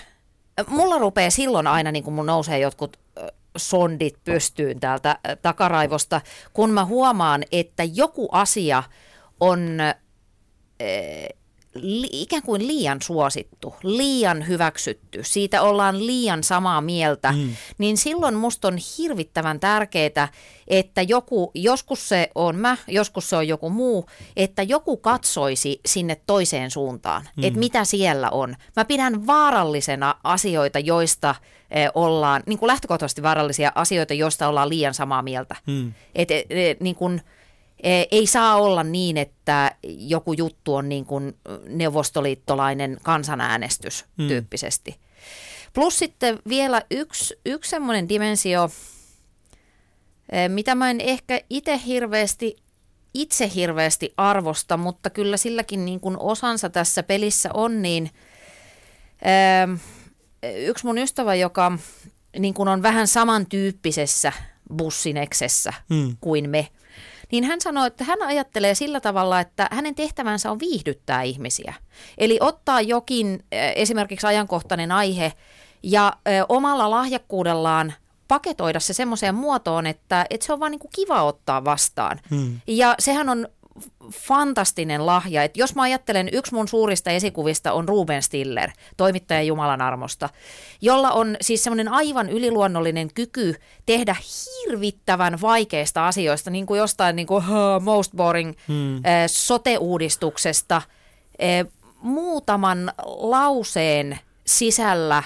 mulla 0.67 0.99
rupeaa 0.99 1.31
silloin 1.31 1.67
aina, 1.67 1.93
niin 1.93 2.05
kun 2.05 2.13
mun 2.13 2.27
nousee 2.27 2.59
jotkut 2.59 2.97
sondit 3.57 4.15
pystyyn 4.25 4.81
täältä 4.81 5.19
takaraivosta, 5.43 6.21
kun 6.53 6.71
mä 6.71 6.85
huomaan, 6.85 7.45
että 7.53 7.85
joku 7.85 8.29
asia 8.33 8.83
on 9.43 9.79
li, 11.75 12.09
ikään 12.13 12.43
kuin 12.43 12.67
liian 12.67 13.03
suosittu, 13.03 13.75
liian 13.83 14.49
hyväksytty, 14.49 15.21
siitä 15.23 15.63
ollaan 15.63 16.07
liian 16.07 16.45
samaa 16.45 16.81
mieltä, 16.81 17.33
mm. 17.33 17.57
niin 17.79 17.97
silloin 17.97 18.35
musta 18.35 18.69
on 18.69 18.79
hirvittävän 18.99 19.61
tärkeää, 19.61 20.29
että 20.69 21.03
joku, 21.03 21.51
joskus 21.55 22.09
se 22.09 22.31
on 22.35 22.57
mä, 22.57 22.77
joskus 22.89 23.31
se 23.31 23.37
on 23.37 23.49
joku 23.49 23.71
muu, 23.71 24.07
että 24.37 24.63
joku 24.63 24.97
katsoisi 24.97 25.81
sinne 25.87 26.21
toiseen 26.27 26.71
suuntaan, 26.71 27.29
mm. 27.37 27.45
että 27.45 27.59
mitä 27.59 27.85
siellä 27.85 28.31
on. 28.31 28.57
Mä 28.77 28.85
pidän 28.85 29.27
vaarallisena 29.27 30.15
asioita, 30.25 30.79
joista 30.79 31.35
ollaan, 31.95 32.43
niin 32.47 32.59
kuin 32.59 32.67
lähtökohtaisesti 32.67 33.23
vaarallisia 33.23 33.73
asioita, 33.75 34.15
joista 34.15 34.49
ollaan 34.49 34.69
liian 34.69 34.95
samaa 34.95 35.23
mieltä. 35.23 35.57
Mm. 35.67 35.93
Et, 36.15 36.31
et, 36.31 36.47
et, 36.51 36.81
niin 36.81 36.95
kuin, 36.97 37.23
ei 38.11 38.27
saa 38.27 38.57
olla 38.57 38.83
niin, 38.83 39.17
että 39.17 39.77
joku 39.85 40.33
juttu 40.33 40.75
on 40.75 40.89
niin 40.89 41.05
kuin 41.05 41.37
neuvostoliittolainen 41.69 42.99
kansanäänestys 43.03 44.05
mm. 44.17 44.29
tyyppisesti. 44.29 44.97
Plus 45.73 45.99
sitten 45.99 46.39
vielä 46.49 46.83
yksi, 46.91 47.35
yksi 47.47 47.71
semmoinen 47.71 48.09
dimensio, 48.09 48.71
mitä 50.49 50.75
mä 50.75 50.91
en 50.91 51.01
ehkä 51.01 51.41
itse 51.51 51.81
hirveästi, 51.87 52.57
itse 53.15 53.51
hirveästi 53.55 54.15
arvosta, 54.17 54.77
mutta 54.77 55.11
kyllä 55.11 55.37
silläkin 55.37 55.85
niin 55.85 56.01
kuin 56.01 56.19
osansa 56.19 56.71
tässä 56.71 57.03
pelissä 57.03 57.51
on, 57.55 57.83
niin 57.83 58.11
yksi 60.57 60.87
mun 60.87 60.99
ystävä, 60.99 61.35
joka 61.35 61.79
niin 62.39 62.55
kuin 62.55 62.69
on 62.69 62.83
vähän 62.83 63.09
samantyyppisessä 63.09 64.33
bussineksessä 64.77 65.73
mm. 65.91 66.17
kuin 66.21 66.51
me, 66.51 66.69
niin 67.33 67.45
hän 67.45 67.61
sanoi, 67.61 67.87
että 67.87 68.05
hän 68.05 68.23
ajattelee 68.23 68.75
sillä 68.75 69.01
tavalla, 69.01 69.41
että 69.41 69.69
hänen 69.71 69.95
tehtävänsä 69.95 70.51
on 70.51 70.59
viihdyttää 70.59 71.23
ihmisiä. 71.23 71.75
Eli 72.19 72.39
ottaa 72.41 72.81
jokin 72.81 73.45
esimerkiksi 73.77 74.27
ajankohtainen 74.27 74.93
aihe 74.93 75.33
ja 75.83 76.17
omalla 76.49 76.91
lahjakkuudellaan 76.91 77.93
paketoida 78.29 78.81
se 78.81 78.93
semmoiseen 78.93 79.35
muotoon, 79.35 79.87
että, 79.87 80.27
että 80.31 80.47
se 80.47 80.53
on 80.53 80.61
vaan 80.61 80.71
niin 80.71 80.79
kuin 80.79 80.91
kiva 80.95 81.23
ottaa 81.23 81.65
vastaan. 81.65 82.21
Hmm. 82.31 82.61
Ja 82.67 82.95
sehän 82.99 83.29
on 83.29 83.49
fantastinen 84.13 85.07
lahja. 85.07 85.43
että 85.43 85.61
jos 85.61 85.75
mä 85.75 85.83
ajattelen, 85.83 86.29
yksi 86.33 86.55
mun 86.55 86.69
suurista 86.69 87.11
esikuvista 87.11 87.73
on 87.73 87.89
Ruben 87.89 88.23
Stiller, 88.23 88.71
toimittaja 88.97 89.43
Jumalan 89.43 89.83
armosta, 89.83 90.29
jolla 90.81 91.11
on 91.11 91.37
siis 91.41 91.65
semmoinen 91.65 91.89
aivan 91.89 92.29
yliluonnollinen 92.31 93.09
kyky 93.15 93.55
tehdä 93.87 94.17
hirvittävän 94.65 95.41
vaikeista 95.41 96.09
asioista, 96.09 96.51
niin 96.51 96.67
kuin 96.67 96.79
jostain 96.79 97.17
niin 97.17 97.27
kuin, 97.27 97.45
most 97.81 98.13
boring 98.17 98.53
hmm. 98.69 98.97
uh, 98.97 99.03
sote-uudistuksesta 99.27 100.83
uh, 101.67 101.73
muutaman 102.03 102.93
lauseen 103.07 104.19
sisällä 104.47 105.23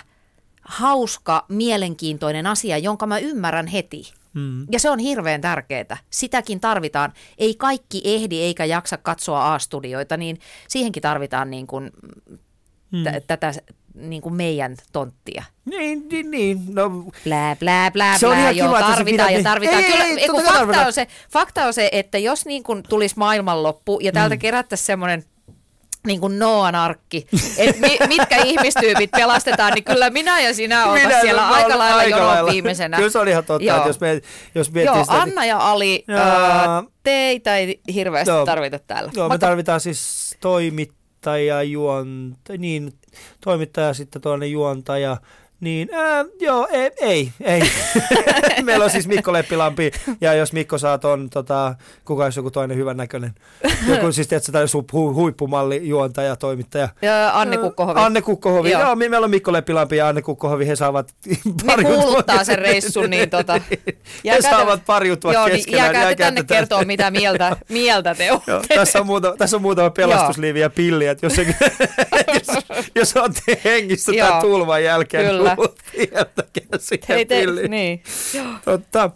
hauska, 0.63 1.45
mielenkiintoinen 1.49 2.47
asia, 2.47 2.79
jonka 2.79 3.07
mä 3.07 3.19
ymmärrän 3.19 3.67
heti. 3.67 4.13
Mm. 4.37 4.67
Ja 4.73 4.81
se 4.81 4.91
on 4.91 4.99
hirveän 4.99 5.41
tärkeää. 5.41 5.97
Sitäkin 6.11 6.61
tarvitaan. 6.61 7.13
Ei 7.39 7.55
kaikki 7.55 8.03
ehdi 8.05 8.41
eikä 8.41 8.65
jaksa 8.65 8.97
katsoa 8.97 9.55
A-studioita, 9.55 10.17
niin 10.17 10.39
siihenkin 10.69 11.03
tarvitaan 11.03 11.51
niin 11.51 11.67
kuin 11.67 11.91
mm. 12.93 13.05
t- 13.05 13.27
tätä 13.27 13.53
niin 13.95 14.23
kuin 14.23 14.35
meidän 14.35 14.77
tonttia. 14.93 15.45
Niin, 15.65 16.09
niin, 16.09 16.31
niin. 16.31 16.61
No, 16.75 16.91
blää, 17.25 17.57
blää, 17.57 17.91
blää, 17.91 18.19
se 18.19 18.27
on 18.27 18.37
blää, 18.37 18.51
joo, 18.51 18.69
kiva, 18.69 18.81
tarvitaan 18.81 19.35
ja 19.35 19.43
tarvitaan. 19.43 19.85
Ei, 19.85 19.93
Kyllä, 19.93 20.05
ei, 20.05 20.21
ei, 20.21 20.29
kun 20.29 20.45
fakta, 20.45 20.87
on 20.87 20.93
se, 20.93 21.07
fakta 21.33 21.65
on 21.65 21.75
se, 21.75 21.89
että 21.93 22.19
jos 22.19 22.47
niin 22.47 22.63
kuin 22.63 22.83
tulisi 22.89 23.15
maailmanloppu 23.19 23.99
ja 24.03 24.13
täältä 24.13 24.35
mm. 24.35 24.39
kerättäisiin 24.39 24.87
semmoinen 24.87 25.25
niin 26.07 26.21
kuin 26.21 26.39
Noan 26.39 26.75
arkki, 26.75 27.27
että 27.59 27.81
mi, 27.81 27.99
mitkä 28.09 28.37
ihmistyypit 28.37 29.11
pelastetaan, 29.11 29.73
niin 29.73 29.85
kyllä 29.85 30.11
minä 30.11 30.41
ja 30.41 30.55
sinä 30.55 30.87
minä, 30.93 31.21
siellä 31.21 31.49
aika 31.49 31.79
lailla 31.79 32.05
jonon 32.05 32.47
viimeisenä. 32.47 32.97
Kyllä 32.97 33.11
se 33.11 33.19
on 33.19 33.29
ihan 33.29 33.45
totta, 33.45 33.65
Joo. 33.65 33.77
että 33.77 33.89
jos, 33.89 34.01
me, 34.01 34.21
jos 34.55 34.73
miettii 34.73 34.97
Joo, 34.97 35.05
sitä, 35.05 35.23
Anna 35.23 35.45
ja 35.45 35.59
Ali, 35.59 36.05
ja... 36.09 36.17
Ää, 36.17 36.85
teitä 37.03 37.57
ei 37.57 37.81
hirveästi 37.95 38.31
Joo. 38.31 38.47
tarvita 38.47 38.79
täällä. 38.79 39.11
Joo, 39.15 39.29
Vaikka... 39.29 39.47
me 39.47 39.49
tarvitaan 39.49 39.81
siis 39.81 40.37
toimittaja, 40.41 41.63
juontaja, 41.63 42.59
niin, 42.59 42.93
toimittaja, 43.41 43.95
sitten 43.95 44.23
toinen 44.23 44.51
juontaja, 44.51 45.17
Niin, 45.61 45.89
ää, 45.93 46.25
joo, 46.41 46.69
ei, 46.71 46.91
ei. 47.01 47.33
ei. 47.41 47.63
Meillä 48.65 48.85
on 48.85 48.91
siis 48.91 49.09
Mikko 49.09 49.33
Leppilampi, 49.33 49.91
ja 50.21 50.35
jos 50.35 50.53
Mikko 50.53 50.79
saa 50.79 50.99
ton, 50.99 51.31
tota, 51.31 51.75
kuka 52.05 52.25
olisi 52.25 52.39
joku 52.39 52.51
toinen 52.51 52.77
hyvän 52.77 52.97
näköinen. 52.97 53.35
Joku 53.89 54.13
siis, 54.13 54.29
tiedätkö, 54.29 54.53
tai 54.53 54.65
hu, 54.93 55.15
huippumalli, 55.15 55.89
juontaja, 55.89 56.37
toimittaja. 56.37 56.89
Ja 57.03 57.41
Anne 57.41 57.57
Kukkohovi. 57.57 58.01
Anne 58.01 58.23
Kukkohovi, 58.23 58.71
joo. 58.71 58.83
joo 58.83 58.97
meillä 58.97 59.25
on 59.25 59.31
Mikko 59.31 59.53
Leppilampi 59.53 59.97
ja 59.97 60.09
Anne 60.09 60.23
Kukkohovi, 60.23 60.67
he 60.67 60.77
saavat 60.77 61.15
pari 61.67 61.85
Ne 61.85 61.91
kuuluttaa 61.91 62.45
sen 62.45 62.59
reissun, 62.59 63.11
niin 63.11 63.31
tota. 63.31 63.61
he 64.25 64.43
saavat 64.43 64.83
pariutua 64.87 65.33
joo, 65.33 65.47
niin 65.47 65.57
keskenään. 65.57 65.85
Jääkää 65.85 66.09
te 66.09 66.15
tänne 66.15 66.45
kertoa, 66.45 66.85
mitä 66.85 67.11
mieltä, 67.11 67.57
mieltä 67.69 68.15
te 68.15 68.33
olette. 68.33 68.51
Joo, 68.51 68.63
tässä, 68.75 69.01
on 69.01 69.07
muuta, 69.07 69.35
tässä 69.39 69.57
on 69.57 69.63
muutama 69.63 69.91
pelastusliivi 69.91 70.61
ja 70.61 70.71
pilli, 70.71 71.07
että 71.07 71.27
jos, 71.27 71.37
jos, 71.37 72.65
jos 72.95 73.17
olette 73.17 73.61
hengissä 73.65 74.13
tämän 74.13 74.41
tulvan 74.41 74.85
jälkeen, 74.85 75.27
Kyllä 75.27 75.46
Kyllä. 75.57 75.69
Sieltäkään 75.93 76.81
siihen 76.81 77.29
pilliin. 77.29 77.71
Niin. 77.71 78.03
Totta. 78.65 79.11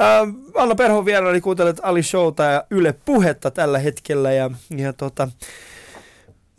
Ähm, 0.00 0.30
Anna 0.54 0.74
Perhon 0.74 1.04
vieraani 1.04 1.40
kuuntelet 1.40 1.80
Ali 1.82 2.02
Showta 2.02 2.42
ja 2.42 2.64
Yle 2.70 2.94
Puhetta 3.04 3.50
tällä 3.50 3.78
hetkellä 3.78 4.32
ja, 4.32 4.50
ja 4.76 4.92
tota, 4.92 5.28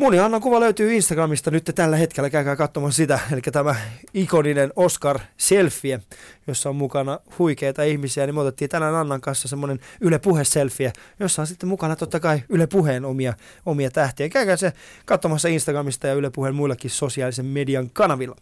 Ja 0.02 0.26
Annan 0.26 0.42
kuva 0.42 0.60
löytyy 0.60 0.94
Instagramista 0.94 1.52
nyt 1.52 1.72
tällä 1.76 1.96
hetkellä, 1.96 2.30
käykää 2.30 2.56
katsomaan 2.56 2.94
sitä. 2.94 3.20
Eli 3.32 3.42
tämä 3.42 3.76
ikoninen 4.14 4.74
Oscar 4.76 5.20
Selfie, 5.38 6.00
jossa 6.48 6.70
on 6.70 6.76
mukana 6.76 7.20
huikeita 7.40 7.84
ihmisiä, 7.84 8.26
niin 8.26 8.36
me 8.36 8.42
otettiin 8.42 8.70
tänään 8.70 8.96
Annan 8.96 9.22
kanssa 9.22 9.48
semmoinen 9.48 9.80
Yle 10.02 10.20
Puhe 10.20 10.44
Selfie, 10.44 10.94
jossa 11.20 11.42
on 11.42 11.48
sitten 11.48 11.70
mukana 11.70 11.96
totta 11.96 12.20
kai 12.20 12.44
Yle 12.50 12.68
Puheen 12.68 13.06
omia, 13.06 13.34
omia 13.66 13.92
tähtiä. 13.92 14.30
Käykää 14.30 14.56
se 14.56 14.74
katsomassa 15.06 15.48
Instagramista 15.48 16.08
ja 16.08 16.14
Yle 16.14 16.30
Puheen 16.30 16.56
muillakin 16.56 16.92
sosiaalisen 16.92 17.46
median 17.46 17.90
kanavilla. 17.90 18.36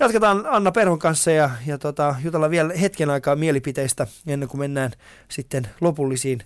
Jatketaan 0.00 0.46
Anna 0.46 0.72
Perhon 0.72 0.98
kanssa 0.98 1.30
ja, 1.30 1.50
ja 1.66 1.78
tota, 1.78 2.14
jutellaan 2.24 2.50
vielä 2.50 2.74
hetken 2.74 3.10
aikaa 3.10 3.36
mielipiteistä 3.36 4.06
ennen 4.26 4.48
kuin 4.48 4.58
mennään 4.58 4.90
sitten 5.28 5.68
lopullisiin 5.80 6.42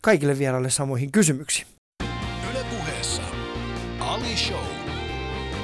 kaikille 0.00 0.38
vieraille 0.38 0.70
samoihin 0.70 1.12
kysymyksiin. 1.12 1.71
Ali 4.32 4.38
Show. 4.40 4.64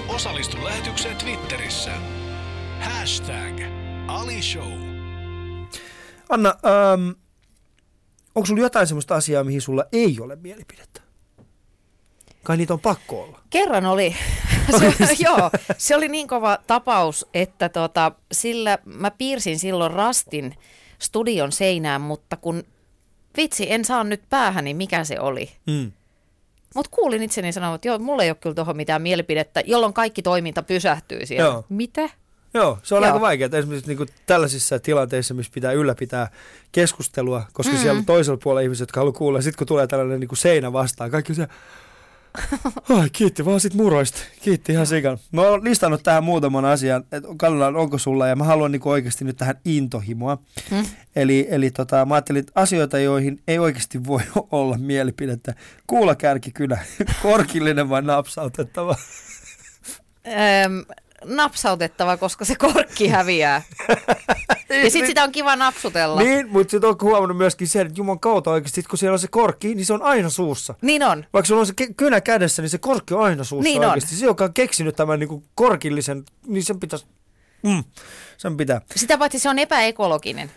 Osallistu 0.08 0.64
lähetykseen 0.64 1.16
Twitterissä. 1.16 1.90
Hashtag 2.80 3.60
Ali 4.06 4.42
Show. 4.42 4.72
Anna, 6.28 6.48
ähm, 6.48 7.10
onko 8.34 8.46
sulla 8.46 8.62
jotain 8.62 8.86
sellaista 8.86 9.14
asiaa, 9.14 9.44
mihin 9.44 9.60
sulla 9.60 9.84
ei 9.92 10.16
ole 10.20 10.36
mielipidettä? 10.36 11.00
Kai 12.42 12.56
niitä 12.56 12.74
on 12.74 12.80
pakko 12.80 13.22
olla. 13.22 13.40
Kerran 13.50 13.86
oli. 13.94 14.16
se, 14.78 14.94
joo, 15.18 15.50
se 15.78 15.96
oli 15.96 16.08
niin 16.08 16.28
kova 16.28 16.58
tapaus, 16.66 17.26
että 17.34 17.68
tota, 17.68 18.12
sillä 18.32 18.78
mä 18.84 19.10
piirsin 19.10 19.58
silloin 19.58 19.92
rastin 19.92 20.54
studion 20.98 21.52
seinään, 21.52 22.00
mutta 22.00 22.36
kun 22.36 22.64
vitsi, 23.36 23.72
en 23.72 23.84
saa 23.84 24.04
nyt 24.04 24.22
päähäni, 24.30 24.74
mikä 24.74 25.04
se 25.04 25.20
oli. 25.20 25.50
Mm. 25.66 25.92
Mutta 26.74 26.90
kuulin 26.96 27.22
itseni 27.22 27.52
sanoa, 27.52 27.74
että 27.74 27.88
joo, 27.88 27.98
mulla 27.98 28.22
ei 28.22 28.30
ole 28.30 28.36
kyllä 28.40 28.54
tuohon 28.54 28.76
mitään 28.76 29.02
mielipidettä, 29.02 29.62
jolloin 29.66 29.92
kaikki 29.92 30.22
toiminta 30.22 30.62
pysähtyy 30.62 31.26
siellä. 31.26 31.44
Joo. 31.44 31.64
Mitä? 31.68 32.08
Joo, 32.54 32.78
se 32.82 32.94
on 32.94 33.02
joo. 33.02 33.12
aika 33.12 33.20
vaikeaa. 33.20 33.50
Esimerkiksi 33.52 33.90
niin 33.90 33.96
kuin 33.96 34.08
tällaisissa 34.26 34.78
tilanteissa, 34.78 35.34
missä 35.34 35.52
pitää 35.54 35.72
ylläpitää 35.72 36.30
keskustelua, 36.72 37.42
koska 37.52 37.72
mm-hmm. 37.72 37.82
siellä 37.82 37.98
on 37.98 38.06
toisella 38.06 38.38
puolella 38.42 38.60
ihmiset, 38.60 38.80
jotka 38.80 39.00
haluaa 39.00 39.18
kuulla. 39.18 39.42
Sitten 39.42 39.58
kun 39.58 39.66
tulee 39.66 39.86
tällainen 39.86 40.20
niin 40.20 40.28
kuin 40.28 40.38
seinä 40.38 40.72
vastaan, 40.72 41.10
kaikki 41.10 41.32
on 41.32 41.36
se, 41.36 41.48
Ai, 42.98 43.10
kiitti 43.12 43.44
vaan 43.44 43.60
sit 43.60 43.74
muroista. 43.74 44.18
Kiitti 44.42 44.72
ihan 44.72 44.86
sikan. 44.86 45.18
Mä 45.32 45.42
oon 45.42 45.64
listannut 45.64 46.02
tähän 46.02 46.24
muutaman 46.24 46.64
asian, 46.64 47.04
että 47.12 47.28
katsotaan 47.36 47.76
onko 47.76 47.98
sulla, 47.98 48.26
ja 48.26 48.36
mä 48.36 48.44
haluan 48.44 48.72
niin 48.72 48.82
oikeasti 48.84 49.24
nyt 49.24 49.36
tähän 49.36 49.60
intohimoa. 49.64 50.38
Hmm? 50.70 50.84
Eli, 51.16 51.46
eli 51.50 51.70
tota, 51.70 52.04
mä 52.04 52.14
ajattelin, 52.14 52.40
että 52.40 52.52
asioita, 52.54 52.98
joihin 52.98 53.40
ei 53.48 53.58
oikeasti 53.58 54.04
voi 54.04 54.20
olla 54.50 54.78
mielipidettä. 54.78 55.54
Kuulakärki 55.86 56.52
kyllä, 56.52 56.78
korkillinen 57.22 57.88
vai 57.88 58.02
napsautettava? 58.02 58.96
Öm, 60.26 60.84
napsautettava, 61.24 62.16
koska 62.16 62.44
se 62.44 62.56
korkki 62.56 63.08
häviää. 63.08 63.62
ja 64.84 64.90
sitten 64.90 65.06
sitä 65.06 65.24
on 65.24 65.32
kiva 65.32 65.56
napsutella. 65.56 66.20
Niin, 66.20 66.48
mutta 66.48 66.70
sitten 66.70 66.90
on 66.90 66.96
huomannut 67.02 67.36
myöskin 67.36 67.68
sen, 67.68 67.86
että 67.86 68.00
Juman 68.00 68.20
kautta 68.20 68.50
oikeasti, 68.50 68.82
kun 68.82 68.98
siellä 68.98 69.12
on 69.12 69.18
se 69.18 69.28
korkki, 69.28 69.74
niin 69.74 69.86
se 69.86 69.92
on 69.92 70.02
aina 70.02 70.30
suussa. 70.30 70.74
Niin 70.82 71.02
on. 71.02 71.24
Vaikka 71.32 71.46
sulla 71.46 71.60
on 71.60 71.66
se 71.66 71.72
kynä 71.96 72.20
kädessä, 72.20 72.62
niin 72.62 72.70
se 72.70 72.78
korkki 72.78 73.14
on 73.14 73.22
aina 73.22 73.44
suussa 73.44 73.70
niin 73.70 73.84
oikeasti. 73.84 74.14
On. 74.14 74.18
Se, 74.18 74.26
joka 74.26 74.44
on 74.44 74.54
keksinyt 74.54 74.96
tämän 74.96 75.20
niin 75.20 75.28
kuin 75.28 75.44
korkillisen, 75.54 76.24
niin 76.46 76.64
sen 76.64 76.80
pitäisi... 76.80 77.06
Mm, 77.62 77.84
sen 78.36 78.56
pitää. 78.56 78.80
Sitä 78.96 79.18
paitsi 79.18 79.38
se 79.38 79.48
on 79.48 79.58
epäekologinen. 79.58 80.50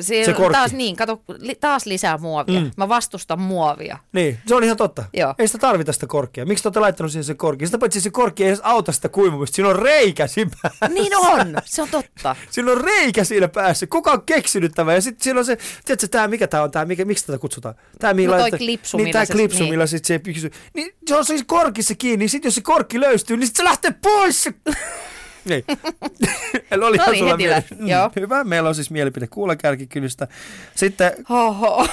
Se, 0.00 0.24
se 0.24 0.32
korkki. 0.32 0.52
Taas 0.52 0.72
niin, 0.72 0.96
kato, 0.96 1.22
li, 1.38 1.54
taas 1.54 1.86
lisää 1.86 2.18
muovia. 2.18 2.60
Mm. 2.60 2.70
Mä 2.76 2.88
vastustan 2.88 3.40
muovia. 3.40 3.98
Niin, 4.12 4.38
se 4.46 4.54
on 4.54 4.64
ihan 4.64 4.76
totta. 4.76 5.04
Joo. 5.12 5.34
Ei 5.38 5.48
sitä 5.48 5.58
tarvita 5.58 5.92
sitä 5.92 6.06
korkkia. 6.06 6.46
Miksi 6.46 6.62
te 6.62 6.68
olette 6.68 6.80
laittanut 6.80 7.12
siihen 7.12 7.24
se 7.24 7.34
korkki? 7.34 7.66
Sitä 7.66 7.78
paitsi 7.78 8.00
se 8.00 8.10
korkki 8.10 8.42
ei 8.44 8.48
edes 8.48 8.60
auta 8.62 8.92
sitä 8.92 9.08
kuivumista. 9.08 9.54
Siinä 9.54 9.68
on 9.68 9.76
reikä 9.76 10.26
siinä 10.26 10.50
päässä. 10.62 10.88
Niin 10.88 11.16
on, 11.16 11.56
se 11.64 11.82
on 11.82 11.88
totta. 11.88 12.36
siinä 12.50 12.72
on 12.72 12.80
reikä 12.80 13.24
siinä 13.24 13.48
päässä. 13.48 13.86
Kuka 13.86 14.12
on 14.12 14.22
keksinyt 14.22 14.72
tämän? 14.74 14.94
Ja 14.94 15.00
sitten 15.00 15.24
siinä 15.24 15.38
on 15.38 15.46
se, 15.46 15.58
tiedätkö, 15.84 16.08
tämä, 16.08 16.28
mikä 16.28 16.46
tämä 16.46 16.62
on, 16.62 16.70
tämä, 16.70 16.84
mikä, 16.84 17.04
miksi 17.04 17.26
tätä 17.26 17.38
kutsutaan? 17.38 17.74
Tämä, 17.98 18.14
millä 18.14 18.36
no 18.36 18.42
toi 18.42 18.58
klipsu, 18.58 18.96
niin, 18.96 19.12
tämä 19.12 19.26
klipsu, 19.26 19.58
niin. 19.58 19.70
millä 19.70 19.86
sitten 19.86 20.06
se 20.06 20.18
pysyy. 20.18 20.50
Niin 20.74 20.92
se 21.06 21.16
on 21.16 21.24
siis 21.24 21.42
korkissa 21.46 21.94
kiinni, 21.94 22.28
sitten 22.28 22.46
jos 22.46 22.54
se 22.54 22.60
korkki 22.60 23.00
löystyy, 23.00 23.36
niin 23.36 23.46
sitten 23.46 23.64
se 23.64 23.68
lähtee 23.68 23.94
pois. 24.02 24.48
Niin. 25.44 25.64
Eli 26.70 26.84
oli 26.84 26.96
no 26.96 27.04
niin, 27.10 27.18
sulla 27.18 27.36
mieli... 27.36 27.54
mm, 27.78 27.88
Joo. 27.88 28.10
Hyvä, 28.20 28.44
meillä 28.44 28.68
on 28.68 28.74
siis 28.74 28.90
mielipide 28.90 29.26
kuulakärkikynistä. 29.26 30.28
Sitten 30.74 31.12
Oho. 31.30 31.88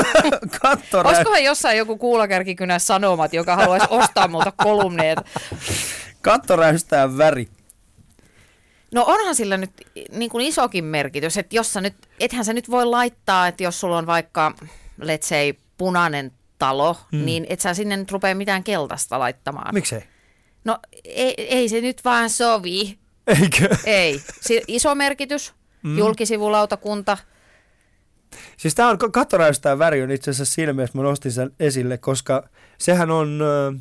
katto 0.62 1.00
Olisikohan 1.00 1.44
jossain 1.44 1.78
joku 1.78 1.96
kuulakärkikynä 1.98 2.78
sanomat, 2.78 3.32
joka 3.32 3.56
haluaisi 3.56 3.86
ostaa 3.90 4.28
multa 4.28 4.52
kolumneet? 4.56 5.18
Katto 6.22 6.56
räystää 6.56 7.18
väri. 7.18 7.48
No 8.94 9.04
onhan 9.06 9.34
sillä 9.34 9.56
nyt 9.56 9.70
niin 10.12 10.30
kuin 10.30 10.46
isokin 10.46 10.84
merkitys, 10.84 11.36
että 11.38 11.56
jos 11.56 11.72
sä 11.72 11.80
nyt, 11.80 11.94
ethän 12.20 12.44
sä 12.44 12.52
nyt 12.52 12.70
voi 12.70 12.86
laittaa, 12.86 13.48
että 13.48 13.62
jos 13.62 13.80
sulla 13.80 13.98
on 13.98 14.06
vaikka, 14.06 14.54
let's 15.00 15.22
say, 15.22 15.52
punainen 15.78 16.32
talo, 16.58 16.96
hmm. 17.12 17.24
niin 17.24 17.46
et 17.48 17.60
sä 17.60 17.74
sinne 17.74 17.96
nyt 17.96 18.12
rupea 18.12 18.34
mitään 18.34 18.64
keltaista 18.64 19.18
laittamaan. 19.18 19.74
Miksei? 19.74 20.02
No 20.64 20.78
ei, 21.04 21.34
ei 21.38 21.68
se 21.68 21.80
nyt 21.80 22.04
vaan 22.04 22.30
sovi. 22.30 22.98
Eikö? 23.26 23.76
Ei. 23.84 24.20
Si- 24.40 24.62
iso 24.68 24.94
merkitys, 24.94 25.54
mm. 25.82 25.98
julkisivulautakunta. 25.98 27.18
Siis 28.56 28.74
tämä 28.74 28.90
on 28.90 28.98
kattoräystää 29.12 29.78
väri 29.78 30.02
on 30.02 30.10
itse 30.10 30.30
asiassa 30.30 30.54
siinä 30.54 30.72
mielessä, 30.72 30.98
mä 30.98 31.04
nostin 31.04 31.32
sen 31.32 31.50
esille, 31.60 31.98
koska 31.98 32.48
sehän 32.78 33.10
on 33.10 33.40
äh, 33.42 33.80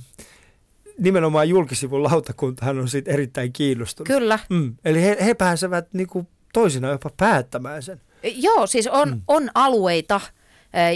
nimenomaan 0.99 1.49
julkisivun 1.49 2.03
lautakuntahan 2.03 2.80
on 2.80 2.88
siitä 2.88 3.11
erittäin 3.11 3.53
kiinnostunut. 3.53 4.07
Kyllä. 4.07 4.39
Mm. 4.49 4.75
Eli 4.86 5.01
he, 5.01 5.17
he 5.25 5.34
pääsevät 5.34 5.93
niinku 5.93 6.27
toisinaan 6.53 6.91
jopa 6.91 7.09
päättämään 7.17 7.84
sen. 7.84 8.01
Joo, 8.23 8.67
siis 8.67 8.88
on, 8.88 9.09
mm. 9.09 9.21
on 9.27 9.49
alueita, 9.53 10.21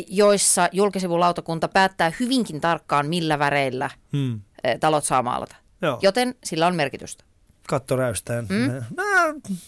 joissa 0.07 0.69
julkisivun 0.71 1.19
lautakunta 1.19 1.67
päättää 1.67 2.11
hyvinkin 2.19 2.61
tarkkaan, 2.61 3.07
millä 3.07 3.39
väreillä 3.39 3.89
mm. 4.11 4.41
talot 4.79 5.03
saa 5.03 5.23
maalata. 5.23 5.55
Joo. 5.83 5.99
Joten 6.01 6.35
sillä 6.43 6.67
on 6.67 6.75
merkitystä. 6.75 7.23
Kattoräystään. 7.67 8.45
Mm? 8.49 8.73
No, 8.97 9.03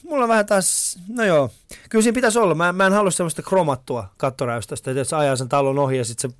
mulla 0.04 0.24
on 0.24 0.30
vähän 0.30 0.46
taas, 0.46 1.00
no 1.10 1.24
joo. 1.24 1.52
Kyllä 1.90 2.04
siinä 2.04 2.16
pitäisi 2.16 2.40
olla. 2.40 2.56
Mä, 2.56 2.74
mä 2.74 2.86
en 2.86 2.94
halua 2.94 3.12
semmoista 3.12 3.42
kromattua 3.42 4.10
kattoräystästä, 4.18 4.92
että 4.92 5.04
sä 5.04 5.18
ajaa 5.18 5.36
sen 5.36 5.50
talon 5.50 5.80
ohi 5.80 5.98
ja 5.98 6.06
sitten 6.06 6.32
se 6.32 6.38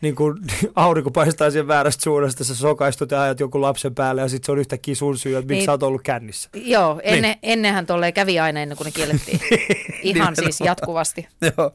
niin 0.00 0.14
kuin 0.14 0.38
aurinko 0.74 1.10
paistaa 1.10 1.50
siihen 1.50 1.68
väärästä 1.68 2.02
suunnasta, 2.02 2.44
sä 2.44 2.54
sokaistut 2.54 3.10
ja 3.10 3.22
ajat 3.22 3.40
joku 3.40 3.60
lapsen 3.60 3.94
päälle 3.94 4.20
ja 4.20 4.28
sitten 4.28 4.46
se 4.46 4.52
on 4.52 4.58
yhtäkkiä 4.58 4.94
sun 4.94 5.18
syy, 5.18 5.36
että 5.36 5.46
miksi 5.48 5.54
niin, 5.54 5.64
sä 5.64 5.72
oot 5.72 5.82
ollut 5.82 6.02
kännissä. 6.02 6.50
Joo, 6.54 7.00
ennen, 7.02 7.22
niin. 7.22 7.38
ennenhän 7.42 7.86
tolleen 7.86 8.14
kävi 8.14 8.38
aina 8.38 8.60
ennen 8.60 8.76
kuin 8.76 8.84
ne 8.84 8.90
kiellettiin. 8.90 9.40
Ihan 10.02 10.36
siis 10.36 10.60
jatkuvasti. 10.60 11.28
Joo. 11.56 11.74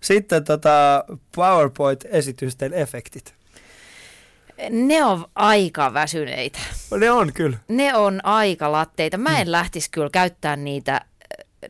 Sitten 0.00 0.44
tota 0.44 1.04
PowerPoint-esitysten 1.36 2.74
efektit. 2.74 3.34
Ne 4.70 5.04
on 5.04 5.24
aika 5.34 5.94
väsyneitä. 5.94 6.58
Ne 7.00 7.10
on 7.10 7.32
kyllä. 7.32 7.56
Ne 7.68 7.94
on 7.94 8.20
aika 8.24 8.72
latteita. 8.72 9.18
Mä 9.18 9.40
en 9.40 9.46
mm. 9.48 9.52
lähtisi 9.52 9.90
kyllä 9.90 10.10
käyttämään 10.12 10.64
niitä. 10.64 11.00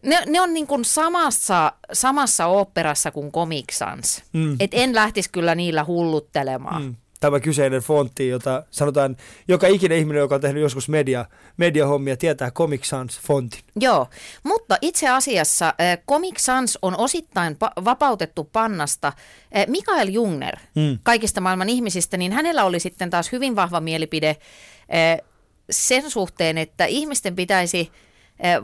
Ne, 0.03 0.23
ne 0.27 0.41
on 0.41 0.55
niin 0.55 0.67
kuin 0.67 0.85
samassa, 0.85 1.73
samassa 1.93 2.47
oopperassa 2.47 3.11
kuin 3.11 3.33
Comic 3.33 3.73
Sans. 3.73 4.23
Mm. 4.33 4.57
Et 4.61 4.71
en 4.75 4.95
lähtisi 4.95 5.31
kyllä 5.33 5.55
niillä 5.55 5.85
hulluttelemaan. 5.85 6.83
Mm 6.83 6.97
tämä 7.23 7.41
kyseinen 7.41 7.81
fontti, 7.83 8.29
jota 8.29 8.63
sanotaan, 8.71 9.17
joka 9.49 9.67
ikinen 9.67 9.99
ihminen, 9.99 10.21
joka 10.21 10.35
on 10.35 10.41
tehnyt 10.41 10.63
joskus 10.63 10.89
media, 10.89 11.25
mediahommia, 11.57 12.17
tietää 12.17 12.51
Comic 12.51 12.85
Sans 12.85 13.21
fontin. 13.21 13.61
Joo, 13.81 14.07
mutta 14.43 14.79
itse 14.81 15.09
asiassa 15.09 15.67
äh, 15.67 15.99
Comic 16.09 16.39
Sans 16.39 16.79
on 16.83 16.97
osittain 16.99 17.57
pa- 17.65 17.85
vapautettu 17.85 18.45
pannasta. 18.45 19.09
Äh, 19.09 19.67
Mikael 19.67 20.09
Jungner, 20.09 20.57
hmm. 20.75 20.99
kaikista 21.03 21.41
maailman 21.41 21.69
ihmisistä, 21.69 22.17
niin 22.17 22.33
hänellä 22.33 22.65
oli 22.65 22.81
sitten 22.81 23.11
taas 23.11 23.33
hyvin 23.33 23.57
vahva 23.57 23.81
mielipide 23.81 24.29
äh, 24.29 25.29
sen 25.71 26.11
suhteen, 26.11 26.59
että 26.59 26.85
ihmisten 26.85 27.37
pitäisi 27.37 27.91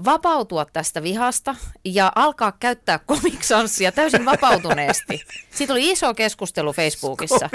vapautua 0.05 0.65
tästä 0.65 1.03
vihasta 1.03 1.55
ja 1.85 2.13
alkaa 2.15 2.53
käyttää 2.53 2.99
komiksanssia 2.99 3.93
täysin 3.93 4.25
vapautuneesti. 4.25 5.25
Siitä 5.51 5.73
oli 5.73 5.91
iso 5.91 6.15
keskustelu 6.15 6.73
Facebookissa. 6.73 7.51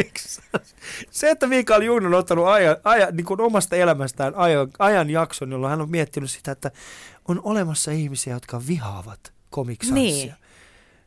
Se, 1.12 1.30
että 1.30 1.48
Mikael 1.48 1.82
Juun 1.82 2.06
on 2.06 2.14
ottanut 2.14 2.48
ajan, 2.48 2.78
ajan, 2.84 3.16
niin 3.16 3.26
kuin 3.26 3.42
omasta 3.42 3.76
elämästään 3.76 4.36
ajan, 4.36 4.68
ajan 4.80 5.10
jakson, 5.10 5.52
jolloin 5.52 5.70
hän 5.70 5.82
on 5.82 5.92
miettinyt 5.92 6.32
sitä, 6.32 6.52
että 6.52 6.72
on 7.28 7.42
olemassa 7.44 7.92
ihmisiä, 7.92 8.34
jotka 8.34 8.62
vihaavat 8.68 9.34
komiksanssia. 9.50 10.04
Niin. 10.04 10.34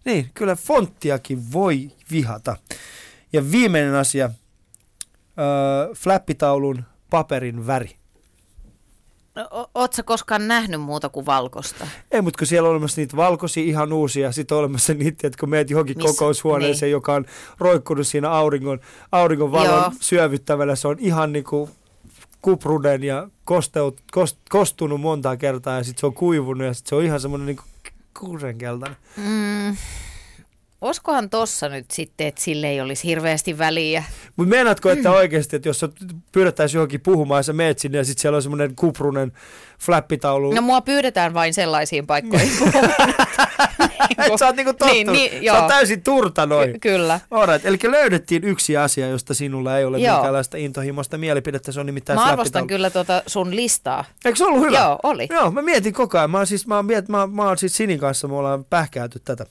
Niin, 0.05 0.31
kyllä 0.35 0.57
fonttiakin 0.57 1.53
voi 1.53 1.91
vihata. 2.11 2.57
Ja 3.33 3.51
viimeinen 3.51 3.95
asia, 3.95 4.25
äh, 4.25 4.33
flappitaulun 5.97 6.85
paperin 7.11 7.67
väri. 7.67 7.97
No, 9.37 9.71
Oletko 9.75 10.03
koskaan 10.05 10.49
nähnyt 10.49 10.81
muuta 10.81 11.09
kuin 11.09 11.27
valkosta? 11.27 11.87
Ei, 12.11 12.23
mutta 12.23 12.39
kun 12.39 12.47
siellä 12.47 12.69
on 12.69 12.71
olemassa 12.73 13.01
niitä 13.01 13.17
valkoisia 13.17 13.65
ihan 13.65 13.93
uusia, 13.93 14.33
sitten 14.33 14.55
on 14.55 14.59
olemassa 14.59 14.95
niitä, 14.95 15.27
että 15.27 15.39
kun 15.41 15.51
meet 15.51 15.71
johonkin 15.71 15.97
Miss, 15.97 16.07
kokoushuoneeseen, 16.07 16.89
niin. 16.89 16.93
joka 16.93 17.15
on 17.15 17.25
roikkunut 17.59 18.07
siinä 18.07 18.31
auringon, 18.31 18.81
auringon 19.13 19.53
valon 19.53 19.81
Joo. 19.81 19.93
syövyttävällä, 20.01 20.77
se 20.77 20.89
on 20.89 20.97
ihan 20.99 21.33
niin 21.33 21.45
kuin 21.45 21.71
kuprunen 22.43 23.05
ja 23.05 23.29
kosteut, 23.45 24.01
kost, 24.13 24.39
kostunut 24.49 25.01
monta 25.01 25.37
kertaa 25.37 25.77
ja 25.77 25.85
sitten 25.85 26.01
se 26.01 26.07
on 26.07 26.15
kuivunut 26.15 26.67
ja 26.67 26.75
sitten 26.75 26.89
se 26.89 26.95
on 26.95 27.03
ihan 27.05 27.21
semmoinen 27.21 27.47
niin 27.47 27.59
kuusenkeltainen. 28.19 28.97
Mm, 29.17 29.77
Oskohan 30.81 31.31
tossa 31.31 31.69
nyt 31.69 31.91
sitten, 31.91 32.27
että 32.27 32.41
sille 32.41 32.69
ei 32.69 32.81
olisi 32.81 33.05
hirveästi 33.05 33.59
väliä? 33.59 34.05
Mutta 34.37 34.51
meinaatko, 34.51 34.91
että 34.91 35.09
mm. 35.09 35.15
oikeasti, 35.15 35.57
että 35.57 35.69
jos 35.69 35.85
pyydettäisiin 36.33 36.79
johonkin 36.79 37.01
puhumaan 37.01 37.39
ja 37.39 37.43
sä 37.43 37.53
meet 37.53 37.79
sinne 37.79 37.99
ja 37.99 38.05
sitten 38.05 38.23
siellä 38.23 38.37
on 38.37 38.43
semmoinen 38.43 38.77
kuprunen 38.77 39.33
flappitaulu. 39.81 40.53
No 40.53 40.63
mua 40.63 40.81
pyydetään 40.81 41.35
vain 41.35 41.55
sellaisiin 41.55 42.07
paikkoihin 42.07 42.53
puhumaan. 42.59 43.15
Että 44.11 44.39
sä 44.39 44.47
oot 44.47 44.57
niinku 44.57 44.73
tottunut. 44.73 45.13
Niin, 45.13 45.33
niin, 45.33 45.45
sä 45.53 45.59
oot 45.59 45.69
täysin 45.69 46.03
turta 46.03 46.47
noin. 46.47 46.73
Ky- 46.73 46.79
kyllä. 46.79 47.21
Alright. 47.31 47.67
Eli 47.67 47.79
löydettiin 47.83 48.45
yksi 48.45 48.77
asia, 48.77 49.09
josta 49.09 49.35
sinulla 49.35 49.79
ei 49.79 49.85
ole 49.85 49.99
joo. 49.99 50.15
minkäänlaista 50.15 50.57
intohimoista 50.57 51.19
mielipidettä. 51.19 51.73
Se 51.73 51.81
on 51.81 51.87
nimittäin 51.87 52.19
Mä 52.19 52.25
arvostan 52.25 52.67
kyllä 52.67 52.91
tuota 52.91 53.23
sun 53.27 53.57
listaa. 53.57 54.05
Eikö 54.25 54.37
se 54.37 54.45
ollut 54.45 54.61
hyvä? 54.61 54.79
Joo, 54.79 54.99
oli. 55.03 55.29
Joo, 55.31 55.51
mä 55.51 55.63
mietin 55.63 55.93
koko 55.93 56.19
ajan. 56.19 56.31
Mä 56.31 56.39
oon 56.39 56.47
siis, 56.47 56.67
mä 56.67 56.77
oon, 56.77 56.87
miet, 56.87 57.09
mä, 57.09 57.27
mä 57.27 57.43
oon 57.43 57.59
siis 57.59 57.77
Sinin 57.77 57.99
kanssa, 57.99 58.29
me 58.29 58.35
ollaan 58.35 58.65
pähkääty 58.65 59.21
tätä. 59.25 59.47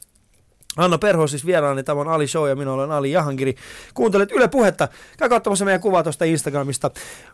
Anna 0.77 0.97
Perho 0.97 1.27
siis 1.27 1.45
vieraani, 1.45 1.83
tämä 1.83 2.01
on 2.01 2.07
Ali 2.07 2.27
Show 2.27 2.49
ja 2.49 2.55
minä 2.55 2.71
olen 2.71 2.91
Ali 2.91 3.11
Jahangiri. 3.11 3.55
Kuuntelet 3.93 4.31
Yle 4.31 4.47
Puhetta. 4.47 4.87
Käy 5.17 5.29
katsomassa 5.29 5.65
meidän 5.65 5.81
kuvaa 5.81 6.03
tuosta 6.03 6.25
Instagramista. 6.25 6.91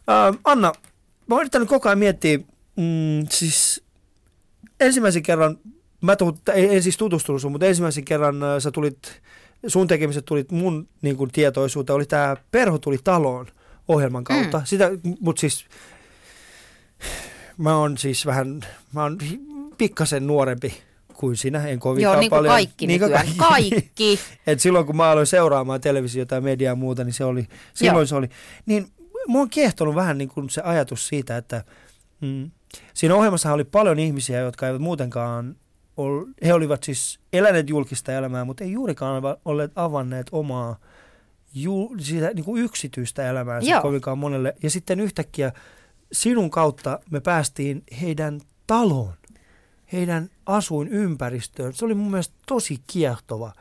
Äh, 0.09 0.39
Anna, 0.43 0.73
mä 1.27 1.35
oon 1.35 1.41
yrittänyt 1.41 1.69
koko 1.69 1.89
ajan 1.89 1.99
miettiä, 1.99 2.37
mm, 2.75 3.27
siis 3.29 3.83
ensimmäisen 4.79 5.23
kerran, 5.23 5.57
mä 6.01 6.15
tuun, 6.15 6.37
en 6.53 6.83
siis 6.83 6.97
tutustunut 6.97 7.41
sun, 7.41 7.51
mutta 7.51 7.67
ensimmäisen 7.67 8.05
kerran 8.05 8.43
äh, 8.43 8.59
sä 8.59 8.71
tulit, 8.71 9.21
sun 9.67 9.87
tekemiset 9.87 10.25
tulit 10.25 10.51
mun 10.51 10.87
niin 11.01 11.17
kuin, 11.17 11.31
tietoisuuteen, 11.31 11.95
oli 11.95 12.05
tämä 12.05 12.35
Perho 12.51 12.77
tuli 12.77 12.97
taloon 13.03 13.47
ohjelman 13.87 14.23
kautta. 14.23 14.57
Mm. 14.57 14.65
Sitä, 14.65 14.89
mutta 15.19 15.39
siis 15.39 15.65
mä 17.57 17.77
oon 17.77 17.97
siis 17.97 18.25
vähän, 18.25 18.65
mä 18.93 19.03
oon 19.03 19.17
pikkasen 19.77 20.27
nuorempi 20.27 20.73
kuin 21.21 21.37
sinä, 21.37 21.67
en 21.67 21.79
kovinkaan 21.79 22.13
Joo, 22.13 22.19
niin 22.19 22.29
kuin 22.29 22.37
paljon. 22.37 22.51
kaikki 22.51 22.87
niin 22.87 23.01
nykyään. 23.01 23.27
Kaikki. 23.37 23.71
kaikki. 23.71 24.19
Et 24.47 24.59
silloin 24.59 24.85
kun 24.85 24.95
mä 24.95 25.09
aloin 25.09 25.27
seuraamaan 25.27 25.81
televisiota 25.81 26.35
ja 26.35 26.41
mediaa 26.41 26.71
ja 26.71 26.75
muuta, 26.75 27.03
niin 27.03 27.13
se 27.13 27.25
oli, 27.25 27.47
silloin 27.73 28.01
Joo. 28.01 28.05
se 28.05 28.15
oli. 28.15 28.29
Niin 28.65 28.87
mua 29.27 29.41
on 29.41 29.49
kiehtonut 29.49 29.95
vähän 29.95 30.17
niin 30.17 30.29
kuin 30.29 30.49
se 30.49 30.61
ajatus 30.61 31.07
siitä, 31.07 31.37
että 31.37 31.63
mm, 32.21 32.51
siinä 32.93 33.15
ohjelmassa 33.15 33.53
oli 33.53 33.63
paljon 33.63 33.99
ihmisiä, 33.99 34.39
jotka 34.39 34.67
eivät 34.67 34.81
muutenkaan 34.81 35.55
ol, 35.97 36.25
he 36.45 36.53
olivat 36.53 36.83
siis 36.83 37.19
eläneet 37.33 37.69
julkista 37.69 38.11
elämää, 38.11 38.45
mutta 38.45 38.63
ei 38.63 38.71
juurikaan 38.71 39.23
olleet 39.45 39.71
avanneet 39.75 40.27
omaa 40.31 40.79
ju, 41.53 41.95
sitä, 41.99 42.31
niin 42.33 42.45
kuin 42.45 42.63
yksityistä 42.63 43.29
elämää 43.29 43.61
kovinkaan 43.81 44.17
monelle. 44.17 44.55
Ja 44.63 44.69
sitten 44.69 44.99
yhtäkkiä 44.99 45.51
sinun 46.11 46.49
kautta 46.49 46.99
me 47.09 47.19
päästiin 47.19 47.83
heidän 48.01 48.39
taloon 48.67 49.13
heidän 49.93 50.29
asuinympäristöön. 50.45 51.73
Se 51.73 51.85
oli 51.85 51.93
mun 51.93 52.11
mielestä 52.11 52.35
tosi 52.47 52.81
kiehtova. 52.87 53.51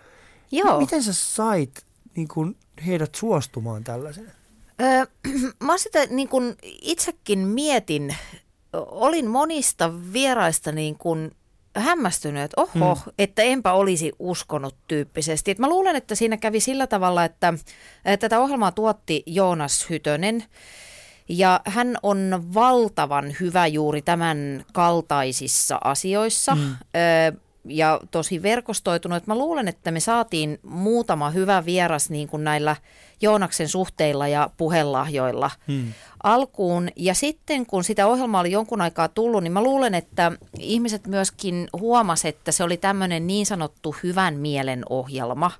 Joo. 0.52 0.80
Miten 0.80 1.02
sä 1.02 1.12
sait 1.12 1.86
niin 2.16 2.28
kun, 2.28 2.56
heidät 2.86 3.14
suostumaan 3.14 3.84
tällaiseen? 3.84 4.32
Öö, 4.80 5.06
mä 5.66 5.78
sitä 5.78 6.06
niin 6.06 6.28
kun 6.28 6.56
itsekin 6.82 7.38
mietin, 7.38 8.16
olin 8.72 9.26
monista 9.26 9.92
vieraista 10.12 10.72
niin 10.72 10.98
kun 10.98 11.30
hämmästynyt, 11.76 12.42
että 12.42 12.60
oho, 12.60 12.94
hmm. 12.94 13.12
että 13.18 13.42
enpä 13.42 13.72
olisi 13.72 14.12
uskonut 14.18 14.76
tyyppisesti. 14.88 15.50
Et 15.50 15.58
mä 15.58 15.68
luulen, 15.68 15.96
että 15.96 16.14
siinä 16.14 16.36
kävi 16.36 16.60
sillä 16.60 16.86
tavalla, 16.86 17.24
että, 17.24 17.54
että 18.04 18.28
tätä 18.28 18.40
ohjelmaa 18.40 18.72
tuotti 18.72 19.22
Joonas 19.26 19.90
Hytönen, 19.90 20.44
ja 21.30 21.60
hän 21.64 21.96
on 22.02 22.44
valtavan 22.54 23.36
hyvä 23.40 23.66
juuri 23.66 24.02
tämän 24.02 24.64
kaltaisissa 24.72 25.78
asioissa. 25.84 26.54
Mm. 26.54 26.76
Ö, 27.32 27.38
ja 27.64 28.00
tosi 28.10 28.42
verkostoitunut. 28.42 29.16
Että 29.16 29.30
mä 29.30 29.38
luulen, 29.38 29.68
että 29.68 29.90
me 29.90 30.00
saatiin 30.00 30.58
muutama 30.62 31.30
hyvä 31.30 31.64
vieras 31.64 32.10
niin 32.10 32.28
kuin 32.28 32.44
näillä 32.44 32.76
Joonaksen 33.20 33.68
suhteilla 33.68 34.28
ja 34.28 34.50
puhelahjoilla 34.56 35.50
hmm. 35.66 35.92
alkuun. 36.22 36.88
Ja 36.96 37.14
sitten 37.14 37.66
kun 37.66 37.84
sitä 37.84 38.06
ohjelmaa 38.06 38.40
oli 38.40 38.50
jonkun 38.50 38.80
aikaa 38.80 39.08
tullut, 39.08 39.42
niin 39.42 39.52
mä 39.52 39.62
luulen, 39.62 39.94
että 39.94 40.32
ihmiset 40.58 41.06
myöskin 41.06 41.68
huomasivat, 41.80 42.36
että 42.36 42.52
se 42.52 42.64
oli 42.64 42.76
tämmöinen 42.76 43.26
niin 43.26 43.46
sanottu 43.46 43.96
hyvän 44.02 44.34
mielen 44.34 44.82
ohjelma 44.90 45.50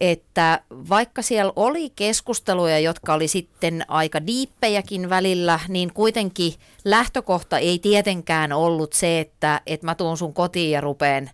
että 0.00 0.60
vaikka 0.70 1.22
siellä 1.22 1.52
oli 1.56 1.90
keskusteluja, 1.90 2.78
jotka 2.78 3.14
oli 3.14 3.28
sitten 3.28 3.84
aika 3.88 4.26
diippejäkin 4.26 5.10
välillä, 5.10 5.60
niin 5.68 5.92
kuitenkin 5.92 6.52
lähtökohta 6.84 7.58
ei 7.58 7.78
tietenkään 7.78 8.52
ollut 8.52 8.92
se, 8.92 9.20
että, 9.20 9.60
että 9.66 9.86
mä 9.86 9.94
tuun 9.94 10.16
sun 10.16 10.34
kotiin 10.34 10.70
ja 10.70 10.80
rupeen 10.80 11.30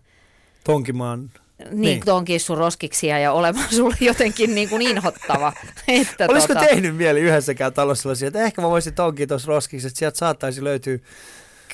tonkimaan 0.63 1.31
niin, 1.57 1.81
niin. 1.81 2.01
tonkin 2.05 2.39
sun 2.39 2.57
roskiksia 2.57 3.19
ja 3.19 3.31
olemaan 3.31 3.73
sulle 3.73 3.95
jotenkin 3.99 4.55
niin 4.55 4.69
kuin 4.69 4.81
inhottava. 4.81 5.53
Että 5.87 6.25
Olisiko 6.29 6.53
tota... 6.53 6.65
tehnyt 6.65 6.95
mieli 6.95 7.19
yhdessäkään 7.19 7.73
talossa 7.73 8.01
sellaisia, 8.01 8.27
että 8.27 8.43
ehkä 8.43 8.61
mä 8.61 8.69
voisin 8.69 8.93
tonkia 8.93 9.27
tuossa 9.27 9.47
roskiksi, 9.47 9.87
että 9.87 9.99
sieltä 9.99 10.17
saattaisi 10.17 10.63
löytyä 10.63 10.97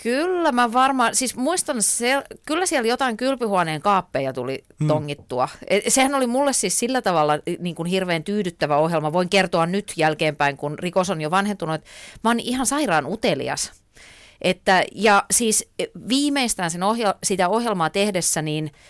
Kyllä 0.03 0.51
mä 0.51 0.73
varmaan, 0.73 1.15
siis 1.15 1.35
muistan, 1.35 1.83
se, 1.83 2.23
kyllä 2.45 2.65
siellä 2.65 2.87
jotain 2.87 3.17
kylpyhuoneen 3.17 3.81
kaappeja 3.81 4.33
tuli 4.33 4.63
hmm. 4.79 4.87
tongittua. 4.87 5.49
E, 5.67 5.89
sehän 5.89 6.15
oli 6.15 6.27
mulle 6.27 6.53
siis 6.53 6.79
sillä 6.79 7.01
tavalla 7.01 7.33
niin 7.59 7.75
kuin 7.75 7.85
hirveän 7.85 8.23
tyydyttävä 8.23 8.77
ohjelma. 8.77 9.13
Voin 9.13 9.29
kertoa 9.29 9.65
nyt 9.65 9.93
jälkeenpäin, 9.97 10.57
kun 10.57 10.79
rikos 10.79 11.09
on 11.09 11.21
jo 11.21 11.31
vanhentunut, 11.31 11.75
että 11.75 11.89
mä 12.23 12.29
oon 12.29 12.39
ihan 12.39 12.65
sairaan 12.65 13.05
utelias. 13.05 13.71
Että, 14.41 14.83
ja 14.95 15.25
siis 15.31 15.69
viimeistään 16.09 16.71
sen 16.71 16.81
ohjel- 16.81 17.17
sitä 17.23 17.49
ohjelmaa 17.49 17.89
tehdessä, 17.89 18.41
niin– 18.41 18.71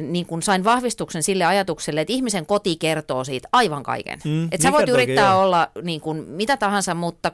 niin 0.00 0.26
kuin 0.26 0.42
sain 0.42 0.64
vahvistuksen 0.64 1.22
sille 1.22 1.44
ajatukselle, 1.44 2.00
että 2.00 2.12
ihmisen 2.12 2.46
koti 2.46 2.76
kertoo 2.76 3.24
siitä 3.24 3.48
aivan 3.52 3.82
kaiken. 3.82 4.18
Mm, 4.24 4.44
että 4.44 4.62
sä 4.62 4.72
voit 4.72 4.88
yrittää 4.88 5.32
joo. 5.32 5.42
olla 5.42 5.70
niin 5.82 6.00
kuin 6.00 6.24
mitä 6.28 6.56
tahansa, 6.56 6.94
mutta 6.94 7.32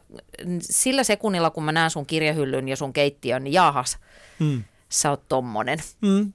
sillä 0.61 1.05
sekunnilla, 1.05 1.51
kun 1.51 1.65
mä 1.65 1.73
näen 1.73 1.91
sun 1.91 2.07
kirjahyllyn 2.07 2.69
ja 2.69 2.77
sun 2.77 2.93
keittiön, 2.93 3.45
niin 3.45 3.53
jaahas, 3.53 3.99
mm. 4.39 4.65
sä 4.89 5.11
oot 5.11 5.29
tommonen. 5.29 5.79
Mm. 6.01 6.33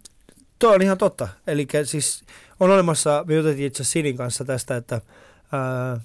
Tuo 0.59 0.73
on 0.73 0.81
ihan 0.81 0.97
totta. 0.97 1.27
Eli 1.47 1.67
siis 1.83 2.23
on 2.59 2.71
olemassa, 2.71 3.23
me 3.27 3.35
juteltiin 3.35 3.67
itse 3.67 3.83
Sinin 3.83 4.17
kanssa 4.17 4.45
tästä, 4.45 4.75
että 4.75 5.01
ää, 5.51 6.01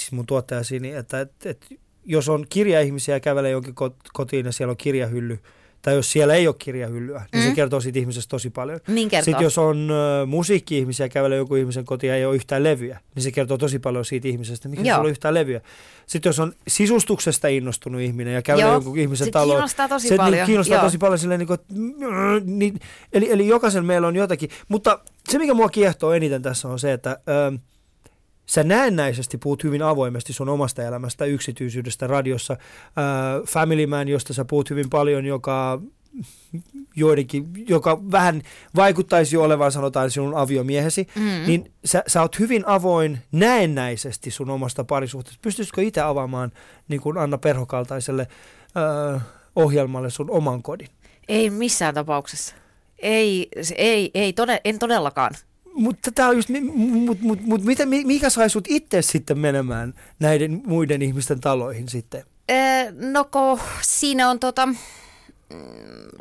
siis 0.00 0.12
mun 0.12 0.26
tuottaja 0.26 0.64
Sini, 0.64 0.92
että 0.92 1.20
et, 1.20 1.32
et, 1.46 1.66
jos 2.04 2.28
on 2.28 2.46
kirjaihmisiä 2.48 3.16
ja 3.16 3.20
kävelee 3.20 3.50
jonkin 3.50 3.74
kotiin 4.12 4.46
ja 4.46 4.52
siellä 4.52 4.70
on 4.70 4.76
kirjahylly, 4.76 5.38
tai 5.82 5.94
jos 5.94 6.12
siellä 6.12 6.34
ei 6.34 6.46
ole 6.46 6.56
kirjahyllyä, 6.58 7.22
niin 7.32 7.44
mm. 7.44 7.48
se 7.48 7.54
kertoo 7.54 7.80
siitä 7.80 7.98
ihmisestä 7.98 8.30
tosi 8.30 8.50
paljon. 8.50 8.80
Niin 8.88 9.08
kertoo. 9.08 9.24
Sitten 9.24 9.44
jos 9.44 9.58
on 9.58 9.90
uh, 9.90 10.28
musiikki-ihmisiä, 10.28 11.08
kävelee 11.08 11.38
joku 11.38 11.54
ihmisen 11.54 11.84
kotiin 11.84 12.08
ja 12.08 12.16
ei 12.16 12.24
ole 12.24 12.34
yhtään 12.34 12.62
levyä, 12.62 13.00
niin 13.14 13.22
se 13.22 13.30
kertoo 13.30 13.58
tosi 13.58 13.78
paljon 13.78 14.04
siitä 14.04 14.28
ihmisestä, 14.28 14.68
mikä 14.68 14.82
sulla 14.82 14.98
on 14.98 15.10
yhtään 15.10 15.34
levyä. 15.34 15.60
Sitten 16.06 16.30
jos 16.30 16.40
on 16.40 16.52
sisustuksesta 16.68 17.48
innostunut 17.48 18.00
ihminen 18.00 18.34
ja 18.34 18.42
kävelee 18.42 18.72
joku 18.72 18.94
ihmisen 18.94 19.24
se 19.24 19.30
taloon. 19.30 19.56
Kiinnostaa 19.56 19.88
tosi 19.88 20.08
se 20.08 20.14
niin 20.14 20.18
paljon. 20.18 20.32
Niin 20.32 20.46
kiinnostaa 20.46 20.76
Joo. 20.76 20.84
tosi 20.84 20.98
paljon 20.98 21.18
silleen, 21.18 21.38
niin 21.38 21.46
kuin, 21.46 21.58
niin, 22.44 22.80
eli, 23.12 23.32
eli 23.32 23.48
jokaisen 23.48 23.84
meillä 23.84 24.08
on 24.08 24.16
jotakin. 24.16 24.50
Mutta 24.68 24.98
se, 25.28 25.38
mikä 25.38 25.54
mua 25.54 25.68
kiehtoo 25.68 26.12
eniten 26.12 26.42
tässä 26.42 26.68
on 26.68 26.78
se, 26.78 26.92
että... 26.92 27.20
Uh, 27.52 27.60
sä 28.48 28.64
näennäisesti 28.64 29.38
puhut 29.38 29.64
hyvin 29.64 29.82
avoimesti 29.82 30.32
sun 30.32 30.48
omasta 30.48 30.82
elämästä, 30.82 31.24
yksityisyydestä 31.24 32.06
radiossa. 32.06 32.52
Äh, 32.52 32.58
Family 33.46 33.86
Man, 33.86 34.08
josta 34.08 34.34
sä 34.34 34.44
puhut 34.44 34.70
hyvin 34.70 34.90
paljon, 34.90 35.26
joka 35.26 35.80
joidenkin, 36.96 37.48
joka 37.68 38.00
vähän 38.12 38.42
vaikuttaisi 38.76 39.36
jo 39.36 39.42
olevan 39.42 39.72
sanotaan 39.72 40.10
sinun 40.10 40.36
aviomiehesi, 40.36 41.06
mm. 41.14 41.46
niin 41.46 41.72
sä, 41.84 42.02
sä 42.06 42.22
oot 42.22 42.38
hyvin 42.38 42.62
avoin 42.66 43.18
näennäisesti 43.32 44.30
sun 44.30 44.50
omasta 44.50 44.84
parisuhteesta. 44.84 45.40
Pystyisikö 45.42 45.82
itse 45.82 46.00
avaamaan 46.00 46.52
niin 46.88 47.00
kuin 47.00 47.18
Anna 47.18 47.38
Perhokaltaiselle 47.38 48.26
äh, 49.14 49.22
ohjelmalle 49.56 50.10
sun 50.10 50.30
oman 50.30 50.62
kodin? 50.62 50.88
Ei 51.28 51.50
missään 51.50 51.94
tapauksessa. 51.94 52.54
Ei, 52.98 53.48
ei, 53.76 54.10
ei 54.14 54.32
tode, 54.32 54.60
en 54.64 54.78
todellakaan. 54.78 55.34
Mutta 55.78 56.12
tämä 56.12 56.28
on 56.28 56.36
just, 56.36 56.48
mut, 56.74 57.20
mut, 57.20 57.40
mut, 57.40 57.62
mitä, 57.64 57.86
mikä 57.86 58.30
sai 58.30 58.50
sut 58.50 58.64
itse 58.68 59.02
sitten 59.02 59.38
menemään 59.38 59.94
näiden 60.20 60.62
muiden 60.66 61.02
ihmisten 61.02 61.40
taloihin 61.40 61.88
sitten? 61.88 62.24
Ee, 62.48 62.92
no 62.92 63.24
ko, 63.24 63.60
siinä 63.82 64.30
on 64.30 64.40
tota, 64.40 64.66
mm, 64.66 64.76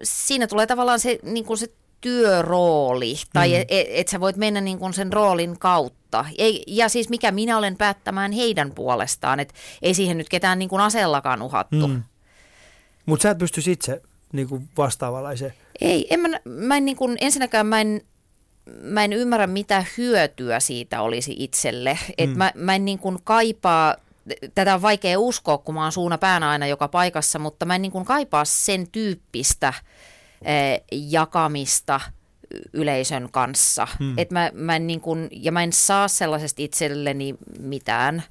siinä 0.03 0.47
tulee 0.47 0.67
tavallaan 0.67 0.99
se, 0.99 1.19
niin 1.23 1.45
kuin 1.45 1.57
se 1.57 1.67
työrooli, 2.01 3.15
tai 3.33 3.49
mm. 3.49 3.55
että 3.55 3.75
et, 3.75 3.87
et 3.89 4.07
sä 4.07 4.19
voit 4.19 4.35
mennä 4.35 4.61
niin 4.61 4.79
kuin 4.79 4.93
sen 4.93 5.13
roolin 5.13 5.59
kautta. 5.59 6.25
Ei, 6.37 6.63
ja 6.67 6.89
siis 6.89 7.09
mikä 7.09 7.31
minä 7.31 7.57
olen 7.57 7.77
päättämään 7.77 8.31
heidän 8.31 8.71
puolestaan, 8.71 9.39
että 9.39 9.53
ei 9.81 9.93
siihen 9.93 10.17
nyt 10.17 10.29
ketään 10.29 10.59
niin 10.59 10.69
kuin 10.69 10.81
aseellakaan 10.81 11.41
uhattu. 11.41 11.87
Mm. 11.87 12.03
Mutta 13.05 13.23
sä 13.23 13.29
et 13.29 13.37
pystyisi 13.37 13.71
itse 13.71 14.01
niin 14.33 14.47
kuin 14.47 14.69
vastaavanlaiseen? 14.77 15.53
Ei, 15.81 16.07
en 16.09 16.19
mä, 16.19 16.27
mä 16.45 16.77
en 16.77 16.85
niin 16.85 16.97
kuin, 16.97 17.17
ensinnäkään 17.21 17.67
mä 17.67 17.81
en, 17.81 18.01
mä 18.81 19.03
en 19.03 19.13
ymmärrä, 19.13 19.47
mitä 19.47 19.85
hyötyä 19.97 20.59
siitä 20.59 21.01
olisi 21.01 21.35
itselle. 21.37 21.99
Et 22.17 22.29
mm. 22.29 22.37
mä, 22.37 22.51
mä 22.55 22.75
en 22.75 22.85
niin 22.85 22.99
kuin 22.99 23.17
kaipaa, 23.23 23.95
tätä 24.55 24.75
on 24.75 24.81
vaikea 24.81 25.19
uskoa, 25.19 25.57
kun 25.57 25.75
mä 25.75 25.83
oon 25.83 25.91
suuna 25.91 26.17
päänä 26.17 26.49
aina 26.49 26.67
joka 26.67 26.87
paikassa, 26.87 27.39
mutta 27.39 27.65
mä 27.65 27.75
en 27.75 27.81
niin 27.81 27.91
kuin 27.91 28.05
kaipaa 28.05 28.45
sen 28.45 28.87
tyyppistä 28.91 29.73
eh, 30.41 30.81
jakamista 30.91 32.01
yleisön 32.73 33.29
kanssa. 33.31 33.87
Hmm. 33.99 34.13
Et 34.17 34.31
mä, 34.31 34.51
mä 34.53 34.75
en 34.75 34.87
niin 34.87 35.01
kuin, 35.01 35.27
ja 35.31 35.51
mä 35.51 35.63
en 35.63 35.73
saa 35.73 36.07
sellaisesta 36.07 36.61
itselleni 36.61 37.35
mitään. 37.59 38.23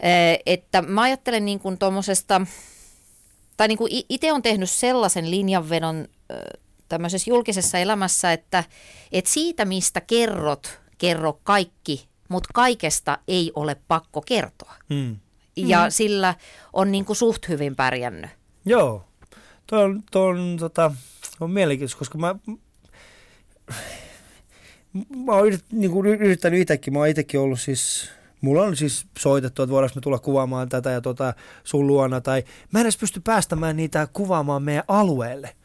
Eh, 0.00 0.38
että 0.46 0.82
mä 0.82 1.02
ajattelen 1.02 1.44
niin 1.44 1.60
kuin 1.60 1.78
tuommoisesta 1.78 2.46
tai 3.56 3.68
niin 3.68 3.78
kuin 3.78 4.04
itse 4.08 4.32
on 4.32 4.42
tehnyt 4.42 4.70
sellaisen 4.70 5.30
linjanvedon 5.30 6.08
tämmöisessä 6.92 7.30
julkisessa 7.30 7.78
elämässä, 7.78 8.32
että, 8.32 8.64
että 9.12 9.30
siitä 9.30 9.64
mistä 9.64 10.00
kerrot, 10.00 10.80
kerro 10.98 11.40
kaikki, 11.42 12.08
mutta 12.28 12.48
kaikesta 12.54 13.18
ei 13.28 13.52
ole 13.56 13.76
pakko 13.88 14.20
kertoa. 14.20 14.74
Hmm. 14.94 15.16
Ja 15.56 15.80
hmm. 15.80 15.90
sillä 15.90 16.34
on 16.72 16.92
niin 16.92 17.04
kuin 17.04 17.16
suht 17.16 17.48
hyvin 17.48 17.76
pärjännyt. 17.76 18.30
Joo, 18.64 19.04
tuo 19.66 19.78
on, 19.78 20.02
tuo 20.10 20.22
on, 20.22 20.56
tota, 20.60 20.92
on 21.40 21.50
mielenkiintoista, 21.50 21.98
koska 21.98 22.18
mä, 22.18 22.34
mä 25.16 25.32
oon 25.32 25.46
yrit, 25.46 25.64
niin 25.72 25.90
kuin 25.90 26.06
yrittänyt 26.06 26.60
itsekin, 26.60 26.92
mä 26.92 26.98
oon 26.98 27.08
itsekin 27.08 27.40
ollut 27.40 27.60
siis 27.60 28.10
Mulla 28.40 28.62
on 28.62 28.76
siis 28.76 29.06
soitettu, 29.18 29.62
että 29.62 29.70
voidaanko 29.70 29.94
me 29.94 30.00
tulla 30.00 30.18
kuvaamaan 30.18 30.68
tätä 30.68 30.90
ja 30.90 31.00
tota 31.00 31.34
sun 31.64 31.86
luona. 31.86 32.20
Tai 32.20 32.44
mä 32.72 32.80
en 32.80 32.84
edes 32.84 32.96
pysty 32.96 33.20
päästämään 33.20 33.76
niitä 33.76 34.08
kuvaamaan 34.12 34.62
meidän 34.62 34.84
alueelle. 34.88 35.56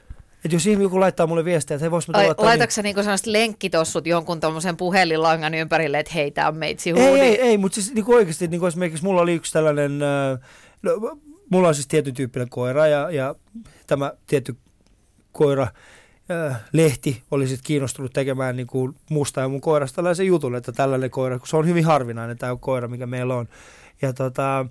Että 0.46 0.56
jos 0.56 0.68
ihminen 0.68 0.84
joku 0.84 1.00
laittaa 1.00 1.28
mulle 1.28 1.46
viestiä, 1.46 1.76
että 1.76 1.84
hei, 1.84 1.92
vois 1.92 2.08
me 2.08 2.12
tulla... 2.12 2.28
Ai, 2.28 2.36
laitatko 2.38 2.72
sä 2.72 2.82
niinku 2.82 3.02
sellaiset 3.02 3.28
lenkkitossut 3.28 4.08
jonkun 4.08 4.40
tuommoisen 4.40 4.78
puhelinlangan 4.78 5.54
ympärille, 5.54 6.00
että 6.00 6.12
hei, 6.14 6.32
tää 6.32 6.48
on 6.48 6.56
meitsi 6.56 6.92
huudi? 6.92 7.06
Ei, 7.06 7.20
ei, 7.20 7.42
ei 7.42 7.58
mutta 7.58 7.76
siis 7.76 7.94
niinku 7.94 8.14
oikeasti 8.14 8.48
niinku 8.48 8.66
esimerkiksi 8.66 9.04
mulla 9.04 9.22
oli 9.22 9.34
yksi 9.34 9.54
tällainen... 9.54 10.02
Äh, 10.02 10.40
no, 10.82 11.18
mulla 11.50 11.68
on 11.68 11.76
siis 11.76 11.88
tietyn 11.88 12.14
tyyppinen 12.14 12.50
koira 12.50 12.88
ja, 12.88 13.12
ja 13.12 13.36
tämä 13.88 14.14
tietty 14.28 14.56
koira 15.32 15.68
lehti 16.74 17.24
oli 17.32 17.48
sitten 17.48 17.68
kiinnostunut 17.68 18.14
tekemään 18.14 18.56
niin 18.56 18.68
kuin 18.68 18.96
musta 19.10 19.42
ja 19.42 19.50
mun 19.50 19.62
koirasta 19.62 19.96
tällaisen 19.96 20.28
jutun, 20.28 20.56
että 20.56 20.72
tällainen 20.72 21.10
koira, 21.10 21.40
kun 21.40 21.48
se 21.48 21.58
on 21.58 21.68
hyvin 21.68 21.86
harvinainen 21.86 22.38
tämä 22.38 22.56
koira, 22.60 22.88
mikä 22.88 23.06
meillä 23.06 23.36
on. 23.36 23.48
Ja, 24.02 24.14
tota, 24.14 24.66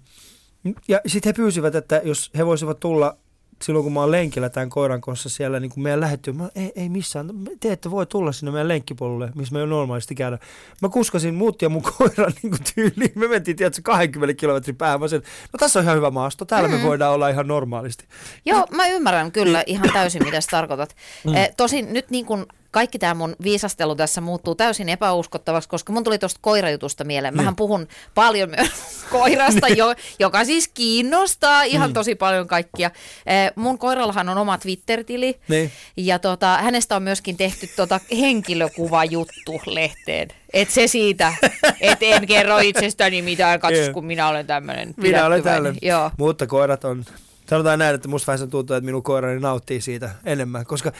ja 0.89 1.01
sitten 1.07 1.29
he 1.29 1.33
pyysivät, 1.33 1.75
että 1.75 2.01
jos 2.05 2.31
he 2.37 2.47
voisivat 2.47 2.81
tulla 2.81 3.17
silloin 3.63 3.85
kun 3.85 3.93
mä 3.93 4.01
oon 4.01 4.11
lenkillä 4.11 4.49
tämän 4.49 4.69
koiran 4.69 5.01
kanssa 5.01 5.29
siellä 5.29 5.61
niin 5.61 5.71
kuin 5.71 5.83
meidän 5.83 6.01
lähettyy, 6.01 6.33
mä, 6.33 6.49
ei, 6.55 6.73
ei 6.77 6.89
missään, 6.89 7.31
te 7.61 7.73
ette 7.73 7.91
voi 7.91 8.07
tulla 8.07 8.33
sinne 8.33 8.53
meidän 8.53 8.69
lenkkipolulle, 8.69 9.31
missä 9.35 9.55
me 9.55 9.67
normaalisti 9.67 10.15
käydä. 10.15 10.39
Mä 10.83 10.89
kuskasin 10.89 11.35
muut 11.35 11.63
ja 11.63 11.69
mun 11.69 11.83
koiran 11.99 12.33
niin 12.43 12.51
kuin 12.51 12.63
tyyliin, 12.75 13.13
me 13.15 13.29
mentiin 13.29 13.57
tiedätkö 13.57 13.83
20 13.85 14.41
kilometrin 14.41 14.77
päähän, 14.77 15.01
mä 15.01 15.09
sen, 15.09 15.23
no 15.53 15.57
tässä 15.59 15.79
on 15.79 15.85
ihan 15.85 15.97
hyvä 15.97 16.11
maasto, 16.11 16.45
täällä 16.45 16.69
mm. 16.69 16.75
me 16.75 16.83
voidaan 16.83 17.15
olla 17.15 17.29
ihan 17.29 17.49
normaalisti. 17.49 18.05
Joo, 18.45 18.67
mä 18.71 18.89
ymmärrän 18.89 19.33
kyllä 19.33 19.65
ihan 19.67 19.91
täysin, 19.93 20.25
mitä 20.25 20.41
sä 20.41 20.49
tarkoitat. 20.51 20.97
Mm. 21.25 21.35
Eh, 21.35 21.55
tosin 21.57 21.93
nyt 21.93 22.11
niin 22.11 22.27
kuin 22.27 22.47
kaikki 22.71 22.99
tämä 22.99 23.15
mun 23.15 23.37
viisastelu 23.43 23.95
tässä 23.95 24.21
muuttuu 24.21 24.55
täysin 24.55 24.89
epäuskottavaksi, 24.89 25.69
koska 25.69 25.93
mun 25.93 26.05
tuli 26.05 26.19
tuosta 26.19 26.41
koirajutusta 26.43 27.05
mieleen. 27.05 27.37
Mähän 27.37 27.53
mm. 27.53 27.57
puhun 27.57 27.89
paljon 28.15 28.51
myös 28.51 28.71
koirasta, 29.11 29.69
jo, 29.69 29.95
joka 30.19 30.45
siis 30.45 30.69
kiinnostaa 30.69 31.63
ihan 31.63 31.91
mm. 31.91 31.95
tosi 31.95 32.15
paljon 32.15 32.47
kaikkia. 32.47 32.91
Eh, 33.27 33.53
mun 33.55 33.79
koirallahan 33.79 34.29
on 34.29 34.39
oma 34.39 34.59
Twitter-tili 34.59 35.41
niin. 35.49 35.73
ja 35.97 36.19
tota, 36.19 36.59
hänestä 36.63 36.97
on 36.97 37.03
myöskin 37.03 37.37
tehty 37.37 37.67
tota 37.77 38.01
henkilökuvajuttu 38.19 39.61
lehteen. 39.67 40.29
Et 40.53 40.71
se 40.71 40.87
siitä, 40.87 41.35
että 41.81 42.07
en 42.07 42.27
kerro 42.27 42.59
itsestäni 42.59 43.23
mitään, 43.23 43.61
katso 43.61 43.93
kun 43.93 44.05
minä 44.05 44.29
olen 44.29 44.47
tämmöinen 44.47 44.95
Minä 44.97 45.27
olen 45.27 45.43
tällainen, 45.43 45.81
mutta 46.19 46.47
koirat 46.47 46.85
on 46.85 47.05
Sanotaan 47.49 47.79
näin, 47.79 47.95
että 47.95 48.09
musta 48.09 48.33
vähän 48.33 48.51
tuntuu, 48.51 48.77
että 48.77 48.87
minun 48.87 49.03
koirani 49.03 49.41
nauttii 49.41 49.81
siitä 49.81 50.11
enemmän, 50.25 50.67
koska 50.67 50.93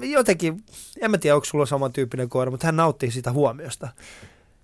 jotenkin, 0.00 0.64
en 1.00 1.10
mä 1.10 1.18
tiedä, 1.18 1.34
onko 1.34 1.44
sulla 1.44 1.66
samantyyppinen 1.66 2.28
koira, 2.28 2.50
mutta 2.50 2.66
hän 2.66 2.76
nauttii 2.76 3.10
siitä 3.10 3.32
huomiosta. 3.32 3.88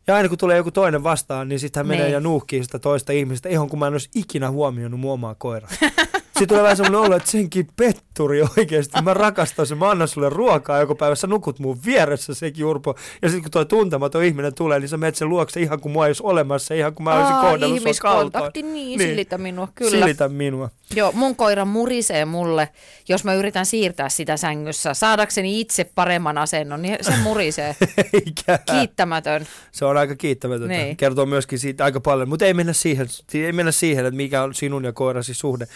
Ja 0.07 0.17
aina 0.17 0.29
kun 0.29 0.39
tulee 0.39 0.57
joku 0.57 0.71
toinen 0.71 1.03
vastaan, 1.03 1.49
niin 1.49 1.61
sitten 1.61 1.81
hän 1.81 1.87
menee 1.87 2.05
niin. 2.05 2.13
ja 2.13 2.21
nuuhkii 2.21 2.65
sitä 2.65 2.79
toista 2.79 3.13
ihmistä, 3.13 3.49
ihan 3.49 3.69
kun 3.69 3.79
mä 3.79 3.87
en 3.87 3.93
olisi 3.93 4.11
ikinä 4.15 4.51
huomioinut 4.51 5.01
mun 5.01 5.13
omaa 5.13 5.35
koiraa. 5.35 5.71
Sitten 6.39 6.49
tulee 6.49 6.63
vähän 6.63 6.77
semmoinen 6.77 7.01
olo, 7.01 7.17
että 7.17 7.31
senkin 7.31 7.67
petturi 7.77 8.43
oikeasti. 8.59 9.03
Mä 9.03 9.15
rakastan 9.15 9.67
sen, 9.67 9.79
mä 9.79 9.91
annan 9.91 10.09
sulle 10.09 10.29
ruokaa 10.29 10.81
joku 10.81 10.95
päivä, 10.95 11.15
sä 11.15 11.27
nukut 11.27 11.59
mun 11.59 11.79
vieressä 11.85 12.35
sekin 12.35 12.65
Urpo. 12.65 12.95
Ja 13.23 13.29
sitten 13.29 13.43
kun 13.43 13.51
toi 13.51 13.67
tuntematon 13.67 14.25
ihminen 14.25 14.55
tulee, 14.55 14.81
niin 14.81 14.89
sä 14.89 14.97
menet 14.97 15.17
sen 15.17 15.29
luokse 15.29 15.61
ihan 15.61 15.81
kuin 15.81 15.93
mua 15.93 16.07
ei 16.07 16.09
olisi 16.09 16.23
olemassa, 16.23 16.75
ihan 16.75 16.95
kuin 16.95 17.05
mä 17.05 17.15
olisin 17.15 17.35
Aa, 17.35 17.43
kohdellut 17.43 17.79
ihmiskontakti, 17.79 18.63
niin, 18.63 18.99
niin, 18.99 19.11
silitä 19.11 19.39
minua, 19.39 19.69
kyllä. 19.75 19.91
Silitä 19.91 20.29
minua. 20.29 20.71
Joo, 20.97 21.13
mun 21.13 21.37
koira 21.37 21.65
murisee 21.65 22.25
mulle, 22.25 22.69
jos 23.09 23.25
mä 23.25 23.35
yritän 23.35 23.67
siirtää 23.67 24.09
sitä 24.09 24.37
sängyssä. 24.37 24.95
Saadakseni 24.95 25.61
itse 25.61 25.85
paremman 25.95 26.39
asennon, 26.39 26.83
niin 26.83 26.99
se 27.01 27.13
murisee. 27.23 27.77
Eikä. 28.13 28.59
Kiittämätön. 28.71 29.47
Se 29.73 29.85
on 29.85 29.97
aika 29.97 30.17
kiittämätön. 30.17 30.69
Niin. 30.69 30.97
Kertoo 30.97 31.27
myöskin 31.27 31.59
siitä 31.59 31.85
aika 31.85 32.01
paljon, 32.01 32.29
mutta 32.29 32.47
ei 32.47 32.55
mennä 32.55 32.73
siihen, 32.73 33.07
ei 33.35 33.53
mennä 33.53 33.73
siihen 33.73 34.07
että 34.07 34.17
mikä 34.17 34.43
on 34.43 34.55
sinun 34.55 34.85
ja 34.85 34.93
koirasi 34.93 35.35
suhde. 35.35 35.67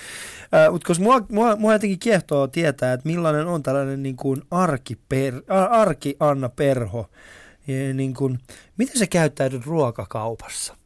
Mutta 0.71 0.87
koska 0.87 1.05
mua, 1.05 1.27
mua, 1.31 1.57
mua 1.57 1.73
jotenkin 1.73 1.99
kiehtoo 1.99 2.47
tietää, 2.47 2.93
että 2.93 3.09
millainen 3.09 3.47
on 3.47 3.63
tällainen 3.63 4.03
niin 4.03 4.17
kuin 4.17 4.43
arkiper, 4.51 5.43
arki 5.71 6.17
Anna 6.21 6.49
Perho. 6.49 7.11
Niin 7.95 8.15
kuin, 8.15 8.39
miten 8.77 8.99
se 8.99 9.07
käyttäytyy 9.07 9.61
ruokakaupassa? 9.67 10.77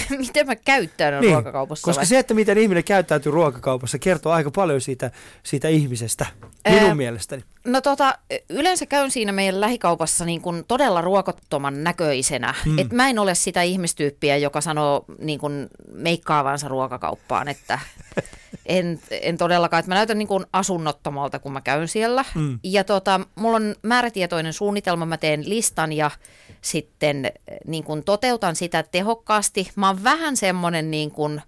miten 0.18 0.46
mä 0.46 0.56
käyttäydyn 0.56 1.20
niin, 1.20 1.32
ruokakaupassa? 1.32 1.84
Koska 1.84 2.00
vai? 2.00 2.06
se, 2.06 2.18
että 2.18 2.34
miten 2.34 2.58
ihminen 2.58 2.84
käyttäytyy 2.84 3.32
ruokakaupassa, 3.32 3.98
kertoo 3.98 4.32
aika 4.32 4.50
paljon 4.50 4.80
siitä, 4.80 5.10
siitä 5.42 5.68
ihmisestä, 5.68 6.26
minun 6.68 6.88
Ää, 6.88 6.94
mielestäni. 6.94 7.44
No 7.66 7.80
tota, 7.80 8.18
yleensä 8.48 8.86
käyn 8.86 9.10
siinä 9.10 9.32
meidän 9.32 9.60
lähikaupassa 9.60 10.24
niin 10.24 10.40
kuin 10.40 10.64
todella 10.68 11.00
ruokottoman 11.00 11.84
näköisenä. 11.84 12.54
Hmm. 12.64 12.78
Et 12.78 12.92
mä 12.92 13.08
en 13.08 13.18
ole 13.18 13.34
sitä 13.34 13.62
ihmistyyppiä, 13.62 14.36
joka 14.36 14.60
sanoo 14.60 15.04
niin 15.18 15.38
kuin 15.38 15.68
meikkaavansa 15.92 16.68
ruokakauppaan, 16.68 17.48
että 17.48 17.78
en, 18.66 19.00
en 19.10 19.38
todellakaan, 19.38 19.78
että 19.78 19.90
mä 19.90 19.94
näytän 19.94 20.18
niin 20.18 20.28
kuin 20.28 20.46
asunnottomalta, 20.52 21.38
kun 21.38 21.52
mä 21.52 21.60
käyn 21.60 21.88
siellä. 21.88 22.24
Hmm. 22.34 22.58
Ja 22.64 22.84
tota, 22.84 23.20
mulla 23.34 23.56
on 23.56 23.74
määrätietoinen 23.82 24.52
suunnitelma, 24.52 25.06
mä 25.06 25.16
teen 25.16 25.48
listan 25.48 25.92
ja 25.92 26.10
sitten 26.62 27.32
niin 27.66 27.84
kuin 27.84 28.04
toteutan 28.04 28.56
sitä 28.56 28.82
tehokkaasti. 28.82 29.70
Mä 29.76 29.86
oon 29.86 30.04
vähän 30.04 30.36
semmoinen 30.36 30.90
niin 30.90 31.10
kuin 31.10 31.42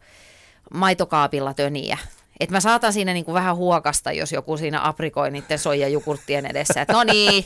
maitokaapilla 0.74 1.54
töniä. 1.54 1.98
Et 2.40 2.50
mä 2.50 2.60
saatan 2.60 2.92
siinä 2.92 3.12
niin 3.12 3.24
kuin 3.24 3.34
vähän 3.34 3.56
huokasta, 3.56 4.12
jos 4.12 4.32
joku 4.32 4.56
siinä 4.56 4.88
aprikoi 4.88 5.30
niiden 5.30 5.58
soijajugurttien 5.58 6.46
edessä. 6.46 6.80
Että 6.80 6.92
no 6.92 7.04
niin. 7.04 7.44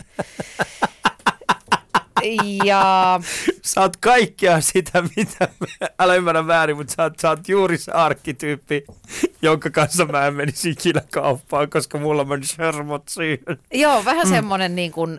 Ja... 2.64 3.20
Sä 3.64 3.80
oot 3.80 3.96
kaikkea 3.96 4.60
sitä, 4.60 5.02
mitä, 5.16 5.48
älä 5.98 6.14
ymmärrä 6.14 6.46
väärin, 6.46 6.76
mutta 6.76 6.94
sä 6.96 7.02
oot, 7.02 7.18
sä 7.18 7.28
oot 7.28 7.48
juuri 7.48 7.78
se 7.78 7.92
arkkityyppi, 7.92 8.84
jonka 9.42 9.70
kanssa 9.70 10.04
mä 10.04 10.26
en 10.26 10.34
menisi 10.34 10.70
ikinä 10.70 11.02
kauppaan, 11.12 11.70
koska 11.70 11.98
mulla 11.98 12.24
meni 12.24 12.46
shermot 12.46 13.02
siihen. 13.08 13.58
Joo, 13.72 14.04
vähän 14.04 14.26
mm. 14.26 14.30
semmoinen 14.30 14.76
niin 14.76 14.92
kuin 14.92 15.18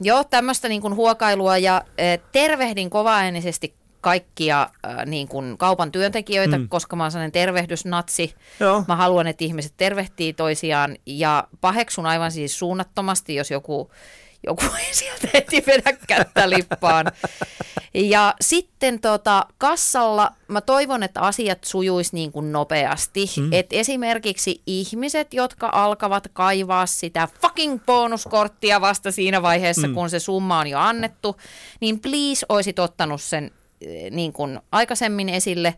joo, 0.00 0.24
tämmöistä 0.24 0.68
niin 0.68 0.82
kuin 0.82 0.94
huokailua 0.94 1.58
ja 1.58 1.82
e, 1.98 2.18
tervehdin 2.32 2.90
kovaäänisesti 2.90 3.74
kaikkia 4.00 4.62
äh, 4.62 5.06
niin 5.06 5.28
kuin 5.28 5.58
kaupan 5.58 5.92
työntekijöitä, 5.92 6.58
mm. 6.58 6.68
koska 6.68 6.96
mä 6.96 7.04
oon 7.04 7.10
sellainen 7.10 7.32
tervehdysnatsi. 7.32 8.34
Joo. 8.60 8.84
Mä 8.88 8.96
haluan, 8.96 9.26
että 9.26 9.44
ihmiset 9.44 9.72
tervehtii 9.76 10.32
toisiaan 10.32 10.96
ja 11.06 11.48
paheksun 11.60 12.06
aivan 12.06 12.32
siis 12.32 12.58
suunnattomasti, 12.58 13.34
jos 13.34 13.50
joku 13.50 13.90
joku 14.46 14.64
ei 14.86 14.94
sieltä 14.94 15.28
heti 15.34 15.64
vedä 15.66 15.92
kättä 16.06 16.50
lippaan. 16.50 17.06
Ja 17.94 18.34
sitten 18.40 19.00
tota, 19.00 19.46
kassalla 19.58 20.32
mä 20.48 20.60
toivon, 20.60 21.02
että 21.02 21.20
asiat 21.20 21.64
sujuisi 21.64 22.14
niin 22.14 22.32
kuin 22.32 22.52
nopeasti. 22.52 23.30
Mm. 23.36 23.52
että 23.52 23.76
esimerkiksi 23.76 24.62
ihmiset, 24.66 25.34
jotka 25.34 25.70
alkavat 25.72 26.28
kaivaa 26.32 26.86
sitä 26.86 27.28
fucking 27.40 27.80
bonuskorttia 27.86 28.80
vasta 28.80 29.12
siinä 29.12 29.42
vaiheessa, 29.42 29.88
mm. 29.88 29.94
kun 29.94 30.10
se 30.10 30.18
summa 30.18 30.58
on 30.58 30.66
jo 30.66 30.78
annettu, 30.78 31.36
niin 31.80 32.00
please 32.00 32.46
oisit 32.48 32.78
ottanut 32.78 33.22
sen 33.22 33.50
eh, 33.80 34.10
niin 34.10 34.32
kuin 34.32 34.60
aikaisemmin 34.72 35.28
esille. 35.28 35.74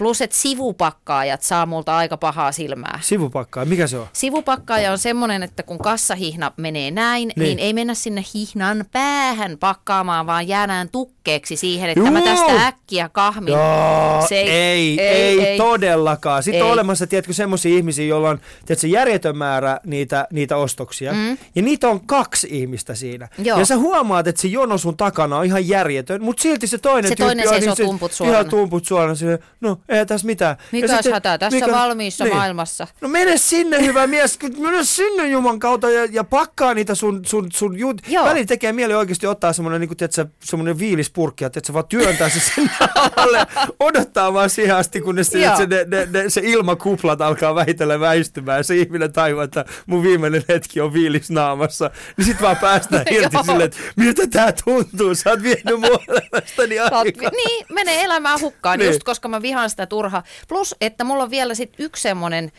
Plus, 0.00 0.22
että 0.22 0.36
sivupakkaajat 0.36 1.42
saa 1.42 1.66
multa 1.66 1.96
aika 1.96 2.16
pahaa 2.16 2.52
silmää. 2.52 2.98
Sivupakkaaja, 3.02 3.66
mikä 3.66 3.86
se 3.86 3.98
on? 3.98 4.06
Sivupakkaaja 4.12 4.92
on 4.92 4.98
semmoinen, 4.98 5.42
että 5.42 5.62
kun 5.62 5.78
kassahihna 5.78 6.52
menee 6.56 6.90
näin, 6.90 7.32
niin, 7.36 7.44
niin 7.44 7.58
ei 7.58 7.72
mennä 7.72 7.94
sinne 7.94 8.24
hihnan 8.34 8.84
päähän 8.92 9.56
pakkaamaan, 9.58 10.26
vaan 10.26 10.48
jäädään 10.48 10.88
tukkeeksi 10.88 11.56
siihen, 11.56 11.90
että 11.90 12.00
Juu! 12.00 12.10
mä 12.10 12.22
tästä 12.22 12.66
äkkiä 12.66 13.08
kahmin. 13.12 13.54
Joo, 13.54 14.26
se 14.28 14.40
ei, 14.40 15.00
ei, 15.00 15.00
ei, 15.00 15.46
ei, 15.46 15.58
todellakaan. 15.58 16.42
Sitten 16.42 16.62
ei. 16.62 16.66
on 16.66 16.72
olemassa, 16.72 17.06
tiedätkö, 17.06 17.32
semmoisia 17.32 17.76
ihmisiä, 17.76 18.06
joilla 18.06 18.30
on 18.30 18.40
tiedätkö, 18.66 18.86
järjetön 18.86 19.36
määrä 19.36 19.80
niitä, 19.86 20.26
niitä 20.32 20.56
ostoksia. 20.56 21.12
Mm. 21.12 21.38
Ja 21.54 21.62
niitä 21.62 21.88
on 21.88 22.06
kaksi 22.06 22.48
ihmistä 22.50 22.94
siinä. 22.94 23.28
Joo. 23.38 23.58
Ja 23.58 23.64
sä 23.64 23.76
huomaat, 23.76 24.26
että 24.26 24.42
se 24.42 24.48
jono 24.48 24.78
sun 24.78 24.96
takana 24.96 25.38
on 25.38 25.44
ihan 25.44 25.68
järjetön, 25.68 26.22
mutta 26.22 26.42
silti 26.42 26.66
se 26.66 26.78
toinen 26.78 27.08
se 27.08 27.16
tyyppi 27.16 27.24
toinen 27.24 27.48
on 27.48 27.60
niin 27.60 27.76
se 27.76 27.82
tumput 27.82 28.12
suorana. 28.12 28.38
Ihan 28.38 28.50
tumput 28.50 28.86
suorana. 28.86 29.14
No, 29.60 29.78
ei 29.90 30.06
tässä 30.06 30.26
mitään. 30.26 30.56
Mikä 30.72 30.88
sitten, 30.88 31.12
hätä 31.12 31.38
tässä 31.38 31.66
mikä, 31.66 31.72
valmiissa 31.72 32.24
niin. 32.24 32.36
maailmassa? 32.36 32.86
No 33.00 33.08
mene 33.08 33.38
sinne, 33.38 33.86
hyvä 33.86 34.06
mies, 34.06 34.38
mene 34.58 34.84
sinne 34.84 35.28
Juman 35.28 35.58
kautta 35.58 35.90
ja, 35.90 36.04
ja 36.10 36.24
pakkaa 36.24 36.74
niitä 36.74 36.94
sun, 36.94 37.24
sun, 37.26 37.46
sun 37.52 37.78
jut. 37.78 38.02
Välillä 38.24 38.46
tekee 38.46 38.72
mieli 38.72 38.94
oikeasti 38.94 39.26
ottaa 39.26 39.52
semmoinen, 39.52 39.80
niin 39.80 39.96
tiedätkö, 39.96 40.26
semmoinen 40.40 40.78
viilispurkki, 40.78 41.44
että 41.44 41.60
sä 41.66 41.72
vaan 41.72 41.86
työntää 41.88 42.28
se 42.28 42.40
sinne 42.40 42.70
alle, 43.16 43.46
odottaa 43.80 44.32
vaan 44.32 44.50
siihen 44.50 44.76
asti, 44.76 45.00
kunnes 45.00 45.30
se, 45.30 45.50
se, 45.56 45.66
ne, 45.66 45.84
ne, 45.88 46.08
ne, 46.10 46.30
se 46.30 46.40
ilmakuplat 46.44 47.20
alkaa 47.20 47.54
vähitellen 47.54 48.00
väistymään 48.00 48.58
ja 48.58 48.62
se 48.62 48.76
ihminen 48.76 49.12
tajuaa, 49.12 49.44
että 49.44 49.64
mun 49.86 50.02
viimeinen 50.02 50.44
hetki 50.48 50.80
on 50.80 50.92
viilis 50.92 51.30
naamassa. 51.30 51.90
Niin 52.16 52.26
sit 52.26 52.42
vaan 52.42 52.56
päästään 52.56 53.04
irti 53.14 53.36
silleen, 53.44 53.62
että 53.66 53.76
miltä 53.96 54.26
tää 54.26 54.52
tuntuu, 54.64 55.14
sä 55.14 55.30
oot 55.30 55.42
vienyt 55.42 55.80
mua 55.80 55.98
elämästäni 56.08 56.78
aikaa. 56.78 57.30
Niin, 57.30 57.66
menee 57.72 58.02
elämään 58.02 58.40
hukkaan, 58.40 58.78
niin. 58.78 58.88
just 58.88 59.02
koska 59.04 59.28
mä 59.28 59.42
vihaan 59.42 59.70
sitä 59.70 59.79
turhaa. 59.86 60.22
Plus, 60.48 60.74
että 60.80 61.04
mulla 61.04 61.22
on 61.22 61.30
vielä 61.30 61.54
sit 61.54 61.72
yksi 61.78 62.02
semmoinen 62.02 62.52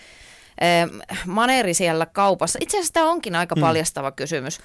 äh, 0.64 0.90
maneeri 1.26 1.74
siellä 1.74 2.06
kaupassa. 2.06 2.60
Itse 2.62 2.78
asiassa 2.78 2.94
tämä 2.94 3.10
onkin 3.10 3.36
aika 3.36 3.56
hmm. 3.56 3.62
paljastava 3.62 4.12
kysymys. 4.12 4.58
Äh, 4.58 4.64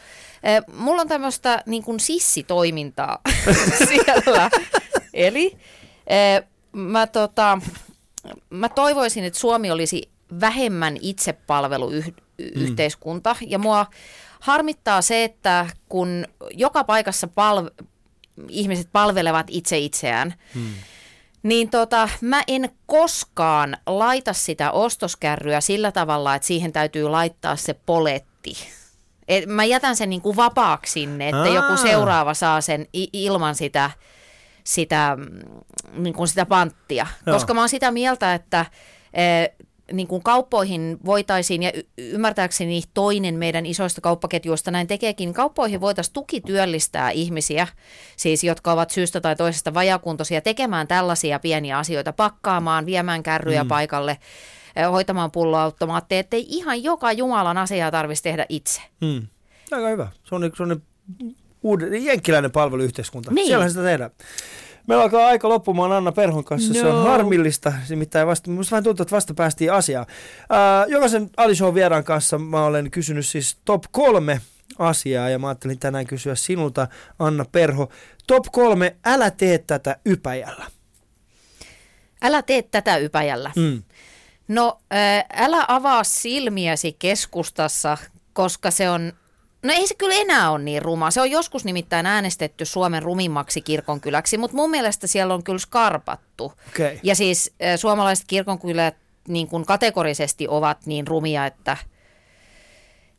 mulla 0.77 1.03
on 1.03 1.09
tämmöistä 1.09 1.63
niin 1.67 1.83
kuin 1.83 2.01
sissitoimintaa 2.01 3.19
siellä. 3.89 4.51
Eli 5.15 5.59
äh, 6.13 6.43
mä, 6.73 7.07
tota, 7.07 7.59
mä 8.51 8.69
toivoisin, 8.69 9.25
että 9.25 9.39
Suomi 9.39 9.71
olisi 9.71 10.11
vähemmän 10.41 10.97
itsepalveluyhteiskunta. 11.01 13.35
Hmm. 13.35 13.51
Ja 13.51 13.59
mua 13.59 13.87
harmittaa 14.41 15.03
se, 15.03 15.25
että 15.25 15.67
kun 15.89 16.27
joka 16.51 16.85
paikassa 16.85 17.27
palve, 17.27 17.71
ihmiset 18.49 18.89
palvelevat 18.93 19.47
itse 19.51 19.79
itseään, 19.79 20.35
hmm 20.55 20.75
niin 21.47 21.71
tota, 21.71 22.09
mä 22.21 22.43
en 22.47 22.71
koskaan 22.87 23.77
laita 23.87 24.33
sitä 24.33 24.71
ostoskärryä 24.71 25.61
sillä 25.61 25.93
tavalla, 25.93 26.35
että 26.35 26.47
siihen 26.47 26.73
täytyy 26.73 27.09
laittaa 27.09 27.57
se 27.57 27.75
poletti. 27.75 28.55
Et 29.29 29.47
mä 29.47 29.65
jätän 29.65 29.97
sen 29.97 30.11
niin 30.11 30.23
kuin 30.23 30.37
vapaaksi 30.37 30.93
sinne, 30.93 31.29
että 31.29 31.41
Aa. 31.43 31.47
joku 31.47 31.77
seuraava 31.77 32.35
saa 32.35 32.61
sen 32.61 32.87
ilman 32.93 33.55
sitä, 33.55 33.91
sitä, 34.65 35.17
mm, 35.17 36.03
niin 36.03 36.15
kuin 36.15 36.29
sitä 36.29 36.47
panttia. 36.47 37.07
Joo. 37.27 37.35
Koska 37.35 37.55
mä 37.55 37.61
oon 37.61 37.69
sitä 37.69 37.91
mieltä, 37.91 38.35
että 38.35 38.67
niin 39.93 40.09
kuin 40.09 40.23
kauppoihin 40.23 40.99
voitaisiin, 41.05 41.63
ja 41.63 41.73
y- 41.75 41.87
ymmärtääkseni 41.99 42.83
toinen 42.95 43.35
meidän 43.35 43.67
isoista 43.67 44.01
kauppaketjuista 44.01 44.71
näin 44.71 44.87
tekeekin, 44.87 45.33
kauppoihin 45.33 45.81
voitaisiin 45.81 46.13
tukityöllistää 46.13 47.11
ihmisiä, 47.11 47.69
siis 48.17 48.45
jotka 48.45 48.73
ovat 48.73 48.91
syystä 48.91 49.21
tai 49.21 49.37
toisesta 49.37 49.75
vajakuntoisia, 49.75 50.41
tekemään 50.41 50.89
tällaisia 50.89 51.39
pieniä 51.39 51.79
asioita, 51.79 52.13
pakkaamaan, 52.13 52.87
viemään 52.87 53.23
kärryjä 53.23 53.65
mm. 53.65 53.69
paikalle, 53.69 54.19
hoitamaan 54.91 55.31
pulloautomaatteja, 55.31 56.21
ettei 56.21 56.47
ihan 56.49 56.83
joka 56.83 57.13
Jumalan 57.13 57.59
asiaa 57.59 57.91
tarvitsisi 57.91 58.23
tehdä 58.23 58.47
itse. 58.49 58.81
Mm. 59.01 59.27
Aika 59.73 59.89
hyvä. 59.89 60.09
Se 60.25 60.35
on, 60.35 60.51
se 60.57 60.63
on 60.63 60.83
uuden, 61.63 62.05
jenkkiläinen 62.05 62.51
palveluyhteiskunta. 62.51 63.31
Niin. 63.31 63.47
Siellähän 63.47 63.71
sitä 63.71 63.83
tehdään. 63.83 64.11
Meillä 64.87 65.03
alkaa 65.03 65.27
aika 65.27 65.49
loppumaan 65.49 65.93
Anna 65.93 66.13
Perhon 66.13 66.45
kanssa. 66.45 66.75
No. 66.75 66.81
Se 66.81 66.87
on 66.87 67.05
no. 67.05 67.11
harmillista. 67.11 67.73
Nimittäin 67.89 68.27
vasta, 68.27 68.51
minusta 68.51 68.71
vähän 68.71 68.85
tuntuu, 68.85 69.03
että 69.03 69.17
vasta 69.17 69.35
päästiin 69.35 69.73
asiaan. 69.73 70.07
Ää, 70.51 70.87
jokaisen 70.89 71.31
Alishon 71.37 71.75
vieraan 71.75 72.05
kanssa 72.05 72.39
mä 72.39 72.65
olen 72.65 72.91
kysynyt 72.91 73.27
siis 73.27 73.59
top 73.65 73.83
kolme 73.91 74.41
asiaa 74.79 75.29
ja 75.29 75.39
mä 75.39 75.49
ajattelin 75.49 75.79
tänään 75.79 76.07
kysyä 76.07 76.35
sinulta, 76.35 76.89
Anna 77.19 77.45
Perho. 77.53 77.89
Top 78.27 78.45
kolme, 78.53 78.97
älä 79.05 79.31
tee 79.31 79.59
tätä 79.59 79.97
ypäjällä. 80.05 80.67
Älä 82.23 82.43
tee 82.43 82.63
tätä 82.63 82.97
ypäjällä. 82.97 83.53
Mm. 83.57 83.83
No, 84.49 84.81
älä 85.37 85.65
avaa 85.69 86.05
silmiäsi 86.05 86.97
keskustassa, 86.99 87.99
koska 88.33 88.71
se 88.71 88.91
on 88.91 89.13
No 89.67 89.73
ei 89.73 89.87
se 89.87 89.95
kyllä 89.95 90.15
enää 90.15 90.51
ole 90.51 90.63
niin 90.63 90.83
ruma. 90.83 91.11
Se 91.11 91.21
on 91.21 91.31
joskus 91.31 91.65
nimittäin 91.65 92.07
äänestetty 92.07 92.65
Suomen 92.65 93.03
rumimmaksi 93.03 93.61
kirkonkyläksi, 93.61 94.39
mutta 94.39 94.57
mun 94.57 94.71
mielestä 94.71 95.07
siellä 95.07 95.35
on 95.35 95.43
kyllä 95.43 95.59
skarpattu. 95.59 96.53
Okay. 96.69 96.99
Ja 97.03 97.15
siis 97.15 97.55
äh, 97.65 97.79
suomalaiset 97.79 98.25
kirkonkylät 98.29 98.97
niin 99.29 99.49
kuin 99.49 99.67
kategorisesti 99.67 100.49
ovat 100.49 100.87
niin 100.87 101.07
rumia, 101.07 101.47
että, 101.47 101.77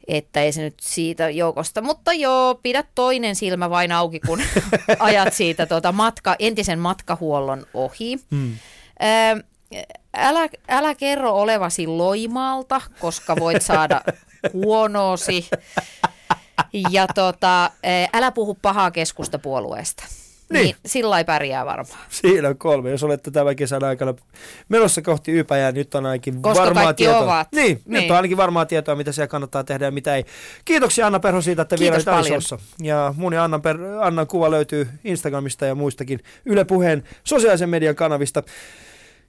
että 0.07 0.41
ei 0.41 0.51
se 0.51 0.61
nyt 0.61 0.75
siitä 0.81 1.29
joukosta. 1.29 1.81
Mutta 1.81 2.13
joo, 2.13 2.55
pidä 2.55 2.83
toinen 2.95 3.35
silmä 3.35 3.69
vain 3.69 3.91
auki, 3.91 4.19
kun 4.19 4.41
ajat 4.99 5.33
siitä 5.33 5.65
tuota 5.65 5.91
matka, 5.91 6.35
entisen 6.39 6.79
matkahuollon 6.79 7.65
ohi. 7.73 8.19
Hmm. 8.31 8.53
Äh, 9.03 9.43
älä, 10.17 10.49
älä 10.69 10.95
kerro 10.95 11.31
olevasi 11.31 11.87
Loimaalta, 11.87 12.81
koska 12.99 13.35
voit 13.35 13.61
saada 13.61 14.01
huonoosi. 14.53 15.49
Ja 16.91 17.07
tota, 17.15 17.71
e, 17.83 18.05
älä 18.13 18.31
puhu 18.31 18.57
pahaa 18.61 18.91
keskustapuolueesta. 18.91 20.03
Niin. 20.49 20.63
niin 20.63 20.75
sillä 20.85 21.17
ei 21.17 21.25
pärjää 21.25 21.65
varmaan. 21.65 21.99
Siinä 22.09 22.47
on 22.47 22.57
kolme. 22.57 22.89
Jos 22.89 23.03
olette 23.03 23.31
tämän 23.31 23.55
kesän 23.55 23.83
aikana 23.83 24.13
menossa 24.69 25.01
kohti 25.01 25.31
Ypäjää, 25.31 25.71
nyt 25.71 25.95
on 25.95 26.05
ainakin 26.05 26.41
Koska 26.41 26.63
varmaa 26.63 26.93
tietoa. 26.93 27.19
Ovat. 27.19 27.47
Niin, 27.51 27.81
niin, 27.85 28.01
nyt 28.01 28.11
on 28.11 28.15
ainakin 28.15 28.37
varmaa 28.37 28.65
tietoa, 28.65 28.95
mitä 28.95 29.11
siellä 29.11 29.27
kannattaa 29.27 29.63
tehdä 29.63 29.85
ja 29.85 29.91
mitä 29.91 30.15
ei. 30.15 30.25
Kiitoksia 30.65 31.05
Anna 31.05 31.19
Perho 31.19 31.41
siitä, 31.41 31.61
että 31.61 31.75
vielä 31.79 31.95
olit 31.95 32.61
Ja 32.81 33.13
mun 33.17 33.33
ja 33.33 33.43
Annan, 33.43 33.61
per, 33.61 33.77
Annan 34.01 34.27
kuva 34.27 34.51
löytyy 34.51 34.87
Instagramista 35.03 35.65
ja 35.65 35.75
muistakin 35.75 36.19
Yle 36.45 36.65
Puheen 36.65 37.03
sosiaalisen 37.23 37.69
median 37.69 37.95
kanavista. 37.95 38.43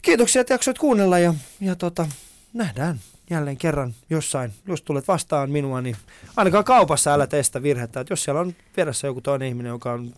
Kiitoksia, 0.03 0.41
että 0.41 0.55
jaksoit 0.55 0.79
kuunnella 0.79 1.19
ja, 1.19 1.35
ja 1.61 1.77
tota, 1.77 2.07
nähdään 2.53 3.01
jälleen 3.31 3.57
kerran 3.57 3.95
jossain, 4.11 4.53
jos 4.67 4.83
tulet 4.83 5.09
vastaan 5.09 5.51
minua, 5.51 5.81
niin 5.81 5.97
ainakaan 6.37 6.65
kaupassa 6.65 7.13
älä 7.13 7.27
tee 7.27 7.43
sitä 7.43 7.63
virhettä. 7.63 8.01
Että 8.01 8.13
jos 8.13 8.25
siellä 8.25 8.41
on 8.41 8.55
vieressä 8.77 9.07
joku 9.07 9.21
toinen 9.21 9.49
ihminen, 9.49 9.71
joka 9.71 9.93
on, 9.93 10.15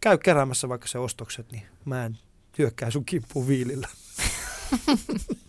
käy 0.00 0.18
keräämässä 0.18 0.68
vaikka 0.68 0.88
se 0.88 0.98
ostokset, 0.98 1.52
niin 1.52 1.62
mä 1.84 2.04
en 2.04 2.18
hyökkää 2.58 2.90
sun 2.90 3.04
kimppuun 3.04 3.48
viilillä. 3.48 3.88